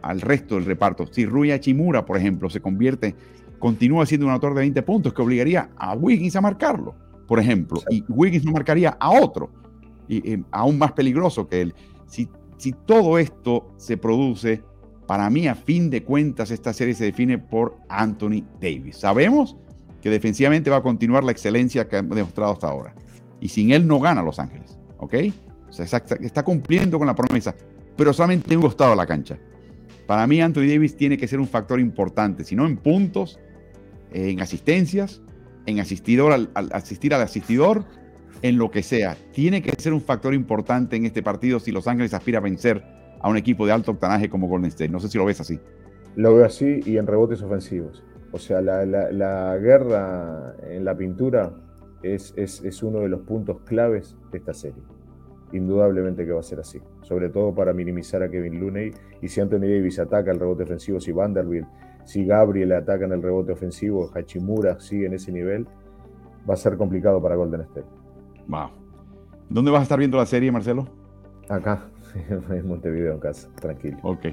al 0.03 0.21
resto 0.21 0.55
del 0.57 0.65
reparto. 0.65 1.07
Si 1.07 1.27
Rui 1.27 1.59
Chimura, 1.61 2.05
por 2.05 2.17
ejemplo, 2.17 2.49
se 2.51 2.61
convierte, 2.61 3.15
continúa 3.59 4.07
siendo 4.07 4.27
un 4.27 4.33
autor 4.33 4.55
de 4.55 4.61
20 4.61 4.83
puntos 4.83 5.13
que 5.13 5.23
obligaría 5.23 5.71
a 5.77 5.95
Wiggins 5.95 6.37
a 6.37 6.41
marcarlo, 6.41 6.95
por 7.27 7.39
ejemplo, 7.39 7.81
y 7.91 8.05
Wiggins 8.09 8.45
no 8.45 8.53
marcaría 8.53 8.97
a 8.99 9.11
otro, 9.11 9.51
y, 10.09 10.33
eh, 10.33 10.43
aún 10.51 10.79
más 10.79 10.93
peligroso 10.93 11.49
que 11.49 11.63
él. 11.63 11.75
Si, 12.07 12.29
si 12.57 12.73
todo 12.73 13.19
esto 13.19 13.73
se 13.77 13.97
produce 13.97 14.63
para 15.07 15.29
mí, 15.31 15.49
a 15.49 15.55
fin 15.55 15.91
de 15.91 16.03
cuentas, 16.05 16.51
esta 16.51 16.73
serie 16.73 16.95
se 16.95 17.05
define 17.05 17.39
por 17.39 17.79
Anthony 17.89 18.45
Davis. 18.61 18.99
Sabemos 18.99 19.57
que 20.01 20.11
defensivamente 20.11 20.71
va 20.71 20.79
a 20.79 20.83
continuar 20.83 21.25
la 21.25 21.33
excelencia 21.33 21.89
que 21.89 21.97
ha 21.97 22.03
demostrado 22.03 22.53
hasta 22.53 22.69
ahora. 22.69 22.95
Y 23.41 23.49
sin 23.49 23.73
él 23.73 23.87
no 23.87 24.01
gana 24.01 24.23
Los 24.23 24.39
Ángeles. 24.39 24.79
¿Ok? 24.99 25.15
O 25.69 25.73
sea, 25.73 25.87
está, 25.87 26.43
cumpliendo 26.43 26.99
con 26.99 27.07
la 27.07 27.15
promesa, 27.15 27.55
pero 27.97 28.13
solamente 28.13 28.53
en 28.53 28.59
un 28.59 28.65
costado 28.65 28.91
de 28.91 28.97
la 28.97 29.07
cancha. 29.07 29.39
Para 30.07 30.27
mí 30.27 30.41
Anthony 30.41 30.67
Davis 30.69 30.97
tiene 30.97 31.17
que 31.17 31.27
ser 31.27 31.41
un 31.41 31.49
factor 31.49 31.81
importante, 31.81 32.45
si 32.45 32.55
no 32.55 32.67
en 32.67 32.77
puntos, 32.77 33.41
en 34.13 34.41
asistencias, 34.41 35.23
en 35.65 35.81
asistidor 35.81 36.33
al, 36.33 36.51
asistir 36.73 37.15
al 37.15 37.23
asistidor, 37.23 37.85
en 38.43 38.59
lo 38.59 38.71
que 38.71 38.83
sea. 38.83 39.17
Tiene 39.33 39.63
que 39.63 39.73
ser 39.81 39.93
un 39.95 40.03
factor 40.03 40.35
importante 40.35 40.97
en 40.97 41.07
este 41.07 41.23
partido 41.23 41.59
si 41.59 41.73
Los 41.73 41.89
Ángeles 41.89 42.13
aspira 42.13 42.39
a 42.39 42.43
vencer 42.43 43.02
a 43.23 43.29
un 43.29 43.37
equipo 43.37 43.65
de 43.65 43.73
alto 43.73 43.93
octanaje 43.93 44.29
como 44.29 44.49
Golden 44.49 44.69
State. 44.69 44.91
No 44.91 45.01
sé 45.01 45.09
si 45.09 45.17
lo 45.17 45.25
ves 45.25 45.41
así. 45.41 45.59
Lo 46.17 46.35
veo 46.35 46.45
así 46.45 46.81
y 46.85 46.99
en 46.99 47.07
rebotes 47.07 47.43
ofensivos. 47.43 48.05
O 48.33 48.39
sea, 48.39 48.61
la, 48.61 49.57
guerra 49.59 50.55
en 50.69 50.85
la 50.85 50.97
pintura 50.97 51.53
es, 52.03 52.35
es, 52.37 52.83
uno 52.83 53.01
de 53.01 53.09
los 53.09 53.21
puntos 53.21 53.61
claves 53.65 54.17
de 54.31 54.39
esta 54.39 54.53
serie. 54.53 54.83
Indudablemente 55.53 56.25
que 56.27 56.33
va 56.33 56.41
a 56.41 56.43
ser 56.43 56.61
así. 56.61 56.81
Sobre 57.03 57.29
todo 57.29 57.55
para 57.55 57.73
minimizar 57.73 58.23
a 58.23 58.31
Kevin 58.31 58.59
Looney. 58.59 58.93
Y 59.21 59.29
si 59.29 59.41
Anthony 59.41 59.61
Davis 59.61 59.99
ataca 59.99 60.31
el 60.33 60.41
rebote 60.41 60.65
ofensivo, 60.65 61.01
si 61.01 61.13
Vanderbilt, 61.13 61.69
si 62.05 62.25
Gabriel 62.25 62.73
ataca 62.73 63.05
en 63.05 63.13
el 63.13 63.23
rebote 63.23 63.53
ofensivo, 63.53 64.11
Hachimura 64.15 64.81
sigue 64.81 65.07
en 65.07 65.15
ese 65.15 65.31
nivel, 65.31 65.67
va 66.49 66.55
a 66.55 66.57
ser 66.57 66.77
complicado 66.77 67.23
para 67.23 67.37
Golden 67.37 67.61
State. 67.61 67.87
Wow. 68.49 68.71
¿Dónde 69.49 69.71
vas 69.71 69.81
a 69.81 69.83
estar 69.85 69.99
viendo 69.99 70.17
la 70.17 70.27
serie, 70.27 70.51
Marcelo? 70.51 70.89
Acá, 71.49 71.91
en 72.51 72.69
Montevideo, 72.69 73.15
en 73.15 73.21
casa, 73.21 73.49
tranquilo. 73.61 73.99
Ok. 74.03 74.27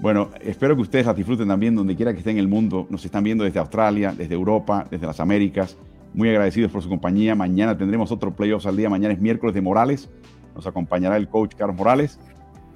Bueno, 0.00 0.30
espero 0.40 0.76
que 0.76 0.82
ustedes 0.82 1.06
la 1.06 1.14
disfruten 1.14 1.48
también 1.48 1.74
donde 1.74 1.96
quiera 1.96 2.12
que 2.12 2.18
estén 2.18 2.36
en 2.36 2.40
el 2.40 2.48
mundo. 2.48 2.86
Nos 2.88 3.04
están 3.04 3.24
viendo 3.24 3.42
desde 3.42 3.58
Australia, 3.58 4.14
desde 4.16 4.34
Europa, 4.34 4.86
desde 4.88 5.06
las 5.06 5.18
Américas. 5.18 5.76
Muy 6.14 6.28
agradecidos 6.28 6.70
por 6.70 6.82
su 6.82 6.88
compañía. 6.88 7.34
Mañana 7.34 7.76
tendremos 7.76 8.12
otro 8.12 8.34
playoffs 8.34 8.66
al 8.66 8.76
día. 8.76 8.88
Mañana 8.88 9.14
es 9.14 9.20
miércoles 9.20 9.54
de 9.54 9.60
Morales. 9.60 10.08
Nos 10.54 10.66
acompañará 10.66 11.16
el 11.16 11.28
coach 11.28 11.54
Carlos 11.56 11.76
Morales. 11.76 12.20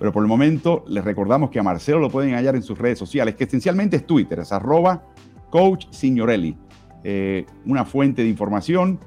Pero 0.00 0.12
por 0.12 0.24
el 0.24 0.28
momento 0.28 0.84
les 0.88 1.04
recordamos 1.04 1.50
que 1.50 1.60
a 1.60 1.62
Marcelo 1.62 2.00
lo 2.00 2.10
pueden 2.10 2.34
hallar 2.34 2.56
en 2.56 2.62
sus 2.64 2.76
redes 2.76 2.98
sociales, 2.98 3.36
que 3.36 3.44
esencialmente 3.44 3.96
es 3.96 4.04
Twitter, 4.04 4.40
es 4.40 4.50
arroba 4.50 5.04
coach 5.50 5.86
signorelli. 5.90 6.56
Eh, 7.04 7.46
una 7.66 7.84
fuente 7.84 8.22
de 8.22 8.28
información. 8.28 8.98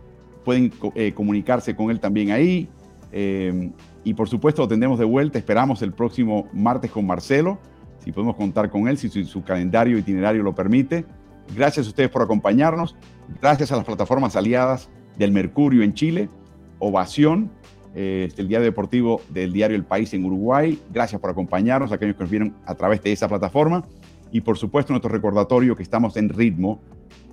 Pueden 0.45 0.71
eh, 0.93 1.11
comunicarse 1.13 1.75
con 1.75 1.91
él 1.91 1.99
también 1.99 2.31
ahí. 2.31 2.69
Eh, 3.11 3.71
y 4.05 4.13
por 4.13 4.29
supuesto 4.29 4.61
lo 4.61 4.67
tendremos 4.69 4.97
de 4.97 5.05
vuelta. 5.05 5.37
Esperamos 5.37 5.81
el 5.81 5.91
próximo 5.91 6.47
martes 6.53 6.91
con 6.91 7.05
Marcelo 7.05 7.59
si 8.05 8.11
podemos 8.11 8.35
contar 8.35 8.69
con 8.69 8.87
él, 8.87 8.99
si 8.99 9.09
su, 9.09 9.43
calendario 9.43 9.97
itinerario 9.97 10.43
lo 10.43 10.53
permite. 10.53 11.05
Gracias 11.55 11.87
a 11.87 11.89
ustedes 11.89 12.09
por 12.11 12.21
acompañarnos. 12.21 12.95
Gracias 13.41 13.71
a 13.71 13.77
las 13.77 13.83
plataformas 13.83 14.35
aliadas 14.35 14.89
del 15.17 15.31
Mercurio 15.31 15.81
en 15.81 15.95
Chile, 15.95 16.29
Ovación, 16.77 17.49
eh, 17.95 18.29
el 18.37 18.47
diario 18.47 18.65
deportivo 18.65 19.21
del 19.29 19.51
diario 19.51 19.75
El 19.75 19.85
País 19.85 20.13
en 20.13 20.23
Uruguay. 20.23 20.79
Gracias 20.93 21.19
por 21.19 21.31
acompañarnos, 21.31 21.91
aquellos 21.91 22.15
que 22.15 22.23
nos 22.23 22.29
vieron 22.29 22.55
a 22.67 22.75
través 22.75 23.01
de 23.01 23.11
esa 23.11 23.27
plataforma. 23.27 23.83
Y 24.31 24.41
por 24.41 24.59
supuesto, 24.59 24.93
nuestro 24.93 25.09
recordatorio 25.09 25.75
que 25.75 25.81
estamos 25.81 26.15
en 26.15 26.29
ritmo. 26.29 26.79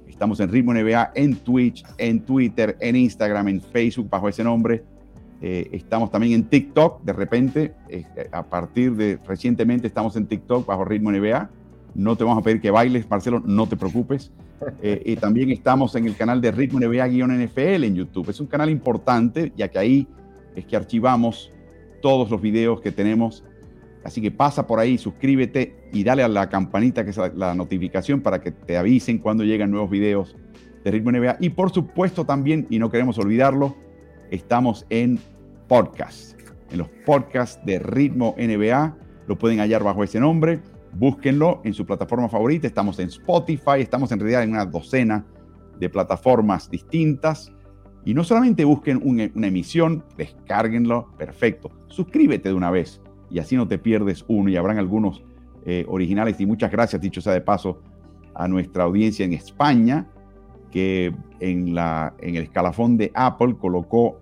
Estamos 0.08 0.40
en 0.40 0.50
Ritmo 0.50 0.72
NBA 0.72 1.12
en 1.16 1.36
Twitch, 1.36 1.84
en 1.98 2.20
Twitter, 2.24 2.76
en 2.80 2.96
Instagram, 2.96 3.48
en 3.48 3.60
Facebook, 3.60 4.08
bajo 4.08 4.28
ese 4.28 4.44
nombre. 4.44 4.84
Eh, 5.45 5.70
estamos 5.72 6.12
también 6.12 6.34
en 6.34 6.45
TikTok, 6.45 7.03
de 7.03 7.12
repente, 7.12 7.74
eh, 7.88 8.05
a 8.30 8.45
partir 8.45 8.95
de 8.95 9.18
recientemente 9.26 9.88
estamos 9.88 10.14
en 10.14 10.26
TikTok 10.26 10.64
bajo 10.64 10.84
ritmo 10.84 11.11
NBA. 11.11 11.51
No 11.97 12.16
te 12.16 12.22
vamos 12.22 12.40
a 12.40 12.45
pedir 12.45 12.61
que 12.61 12.70
bailes, 12.70 13.11
Marcelo, 13.11 13.43
no 13.45 13.66
te 13.66 13.76
preocupes. 13.76 14.32
Eh, 14.80 15.03
y 15.05 15.16
también 15.16 15.51
estamos 15.51 15.97
en 15.97 16.07
el 16.07 16.14
canal 16.14 16.40
de 16.40 16.53
Ritmo 16.53 16.78
NBA-NFL 16.78 17.82
en 17.82 17.97
YouTube. 17.97 18.30
Es 18.30 18.38
un 18.38 18.47
canal 18.47 18.70
importante, 18.70 19.53
ya 19.57 19.66
que 19.66 19.76
ahí 19.76 20.07
es 20.55 20.64
que 20.66 20.76
archivamos 20.76 21.51
todos 22.01 22.30
los 22.30 22.40
videos 22.40 22.80
que 22.80 22.93
tenemos. 22.93 23.43
Así 24.05 24.22
que 24.22 24.30
pasa 24.30 24.64
por 24.64 24.78
ahí, 24.78 24.99
suscríbete 24.99 25.74
y 25.93 26.05
dale 26.05 26.22
a 26.22 26.28
la 26.28 26.49
campanita, 26.49 27.03
que 27.03 27.11
es 27.11 27.16
la 27.34 27.57
notificación, 27.57 28.20
para 28.20 28.40
que 28.40 28.53
te 28.53 28.76
avisen 28.76 29.18
cuando 29.18 29.43
llegan 29.43 29.72
nuevos 29.72 29.90
videos 29.90 30.36
de 30.84 30.93
Ritmo 30.93 31.11
NBA. 31.11 31.38
Y 31.40 31.49
por 31.49 31.72
supuesto 31.72 32.24
también, 32.24 32.68
y 32.70 32.78
no 32.78 32.88
queremos 32.88 33.18
olvidarlo, 33.18 33.74
estamos 34.32 34.86
en 34.88 35.20
podcast. 35.68 36.40
En 36.70 36.78
los 36.78 36.88
podcasts 37.04 37.64
de 37.64 37.78
Ritmo 37.78 38.34
NBA 38.38 38.96
lo 39.26 39.38
pueden 39.38 39.58
hallar 39.58 39.84
bajo 39.84 40.02
ese 40.02 40.18
nombre. 40.18 40.60
Búsquenlo 40.94 41.60
en 41.64 41.74
su 41.74 41.84
plataforma 41.84 42.28
favorita. 42.28 42.66
Estamos 42.66 42.98
en 42.98 43.08
Spotify, 43.08 43.80
estamos 43.80 44.10
en 44.10 44.20
realidad 44.20 44.42
en 44.42 44.50
una 44.50 44.64
docena 44.64 45.26
de 45.78 45.88
plataformas 45.90 46.70
distintas. 46.70 47.52
Y 48.04 48.14
no 48.14 48.24
solamente 48.24 48.64
busquen 48.64 49.00
una 49.04 49.46
emisión, 49.46 50.02
descárguenlo, 50.16 51.08
perfecto. 51.16 51.70
Suscríbete 51.88 52.48
de 52.48 52.54
una 52.54 52.70
vez 52.70 53.00
y 53.30 53.38
así 53.38 53.54
no 53.54 53.68
te 53.68 53.78
pierdes 53.78 54.24
uno 54.28 54.50
y 54.50 54.56
habrán 54.56 54.78
algunos 54.78 55.22
eh, 55.66 55.84
originales. 55.88 56.40
Y 56.40 56.46
muchas 56.46 56.72
gracias, 56.72 57.00
dicho 57.00 57.20
sea 57.20 57.34
de 57.34 57.42
paso, 57.42 57.80
a 58.34 58.48
nuestra 58.48 58.84
audiencia 58.84 59.26
en 59.26 59.34
España, 59.34 60.08
que 60.72 61.14
en, 61.38 61.74
la, 61.74 62.14
en 62.18 62.34
el 62.34 62.44
escalafón 62.44 62.96
de 62.96 63.12
Apple 63.14 63.54
colocó 63.60 64.18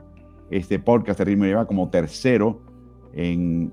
este 0.50 0.78
podcast 0.78 1.20
de 1.20 1.24
Ritmo 1.24 1.44
lleva 1.44 1.66
como 1.66 1.88
tercero 1.88 2.60
en, 3.14 3.72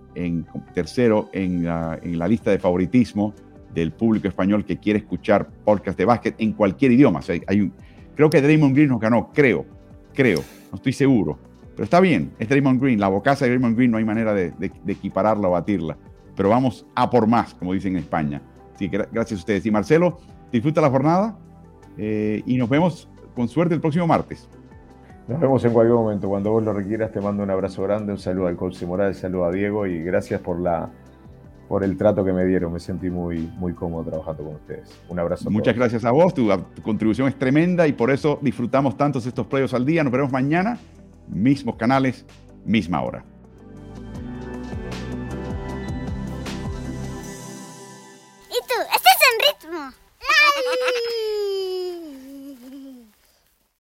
tercero 0.74 1.30
en 1.34 1.66
la, 1.66 2.28
lista 2.28 2.52
de 2.52 2.60
favoritismo 2.60 3.34
del 3.74 3.92
público 3.92 4.28
español 4.28 4.64
que 4.64 4.78
quiere 4.78 5.00
escuchar 5.00 5.50
podcast 5.66 5.98
de 5.98 6.06
básquet 6.06 6.36
en 6.38 6.54
cualquier 6.54 6.94
idioma. 6.94 7.20
hay 7.48 7.72
creo 8.16 8.30
que 8.30 8.42
Draymond 8.42 8.76
Green 8.76 8.90
nos 8.90 9.00
ganó, 9.00 9.32
creo, 9.34 9.66
creo, 10.14 10.40
no 10.72 10.78
estoy 10.78 10.94
seguro. 10.94 11.38
Pero 11.76 11.84
está 11.84 12.00
bien, 12.00 12.32
es 12.40 12.50
Draymond 12.50 12.82
Green, 12.82 13.00
la 13.00 13.08
bocaza 13.08 13.46
de 13.46 13.52
Draymond 13.52 13.76
Green 13.76 13.92
no 13.92 13.98
hay 13.98 14.06
manera 14.06 14.34
de, 14.34 14.52
equipararla 14.88 15.48
o 15.48 15.52
batirla. 15.52 15.98
Pero 16.36 16.50
vamos 16.50 16.86
a 16.96 17.10
por 17.10 17.28
más, 17.28 17.54
como 17.54 17.74
dicen 17.74 17.94
en 17.94 18.00
España. 18.00 18.42
Así 18.74 18.90
que 18.90 18.98
gracias 18.98 19.34
a 19.34 19.42
ustedes. 19.42 19.66
Y 19.66 19.72
Marcelo, 19.72 20.18
disfruta 20.52 20.82
la 20.82 20.90
jornada 20.90 21.38
eh, 21.98 22.44
y 22.46 22.58
nos 22.58 22.70
vemos 22.70 23.10
con 23.36 23.48
suerte 23.48 23.76
el 23.76 23.82
próximo 23.82 24.08
martes. 24.08 24.48
Nos 25.28 25.42
vemos 25.42 25.64
en 25.66 25.74
cualquier 25.74 25.96
momento. 25.96 26.30
Cuando 26.30 26.52
vos 26.52 26.64
lo 26.64 26.74
requieras, 26.74 27.12
te 27.12 27.20
mando 27.20 27.44
un 27.44 27.50
abrazo 27.50 27.84
grande, 27.84 28.14
un 28.14 28.20
saludo 28.20 28.48
al 28.48 28.56
coach 28.56 28.82
Morales, 28.84 29.18
un 29.18 29.22
saludo 29.22 29.46
a 29.46 29.52
Diego 29.52 29.86
y 29.86 30.02
gracias 30.02 30.40
por 30.42 30.60
la 30.60 30.90
por 31.68 31.84
el 31.84 31.98
trato 31.98 32.24
que 32.24 32.32
me 32.32 32.46
dieron. 32.46 32.72
Me 32.72 32.80
sentí 32.80 33.10
muy, 33.10 33.40
muy 33.58 33.74
cómodo 33.74 34.10
trabajando 34.10 34.44
con 34.44 34.56
ustedes. 34.56 34.90
Un 35.10 35.20
abrazo. 35.20 35.50
Muchas 35.50 35.76
gracias 35.76 36.06
a 36.06 36.12
vos. 36.12 36.34
Tu, 36.34 36.50
contribución 36.82 37.28
es 37.28 37.38
tremenda 37.38 37.88
y 37.88 37.94
por 37.94 38.10
eso 38.10 38.40
disfrutamos 38.42 38.96
tantos 38.96 39.26
estos 39.26 39.48
playos 39.48 39.74
al 39.74 39.86
día. 39.86 40.04
Nos 40.04 40.12
veremos 40.12 40.32
mañana, 40.32 40.80
mismos 41.28 41.76
canales, 41.76 42.26
misma 42.66 43.02
hora. 43.02 43.24
¿Y 48.50 48.60
tú? 48.66 48.76
¿Estás 48.96 49.18
en 49.28 49.70
ritmo? 49.70 49.92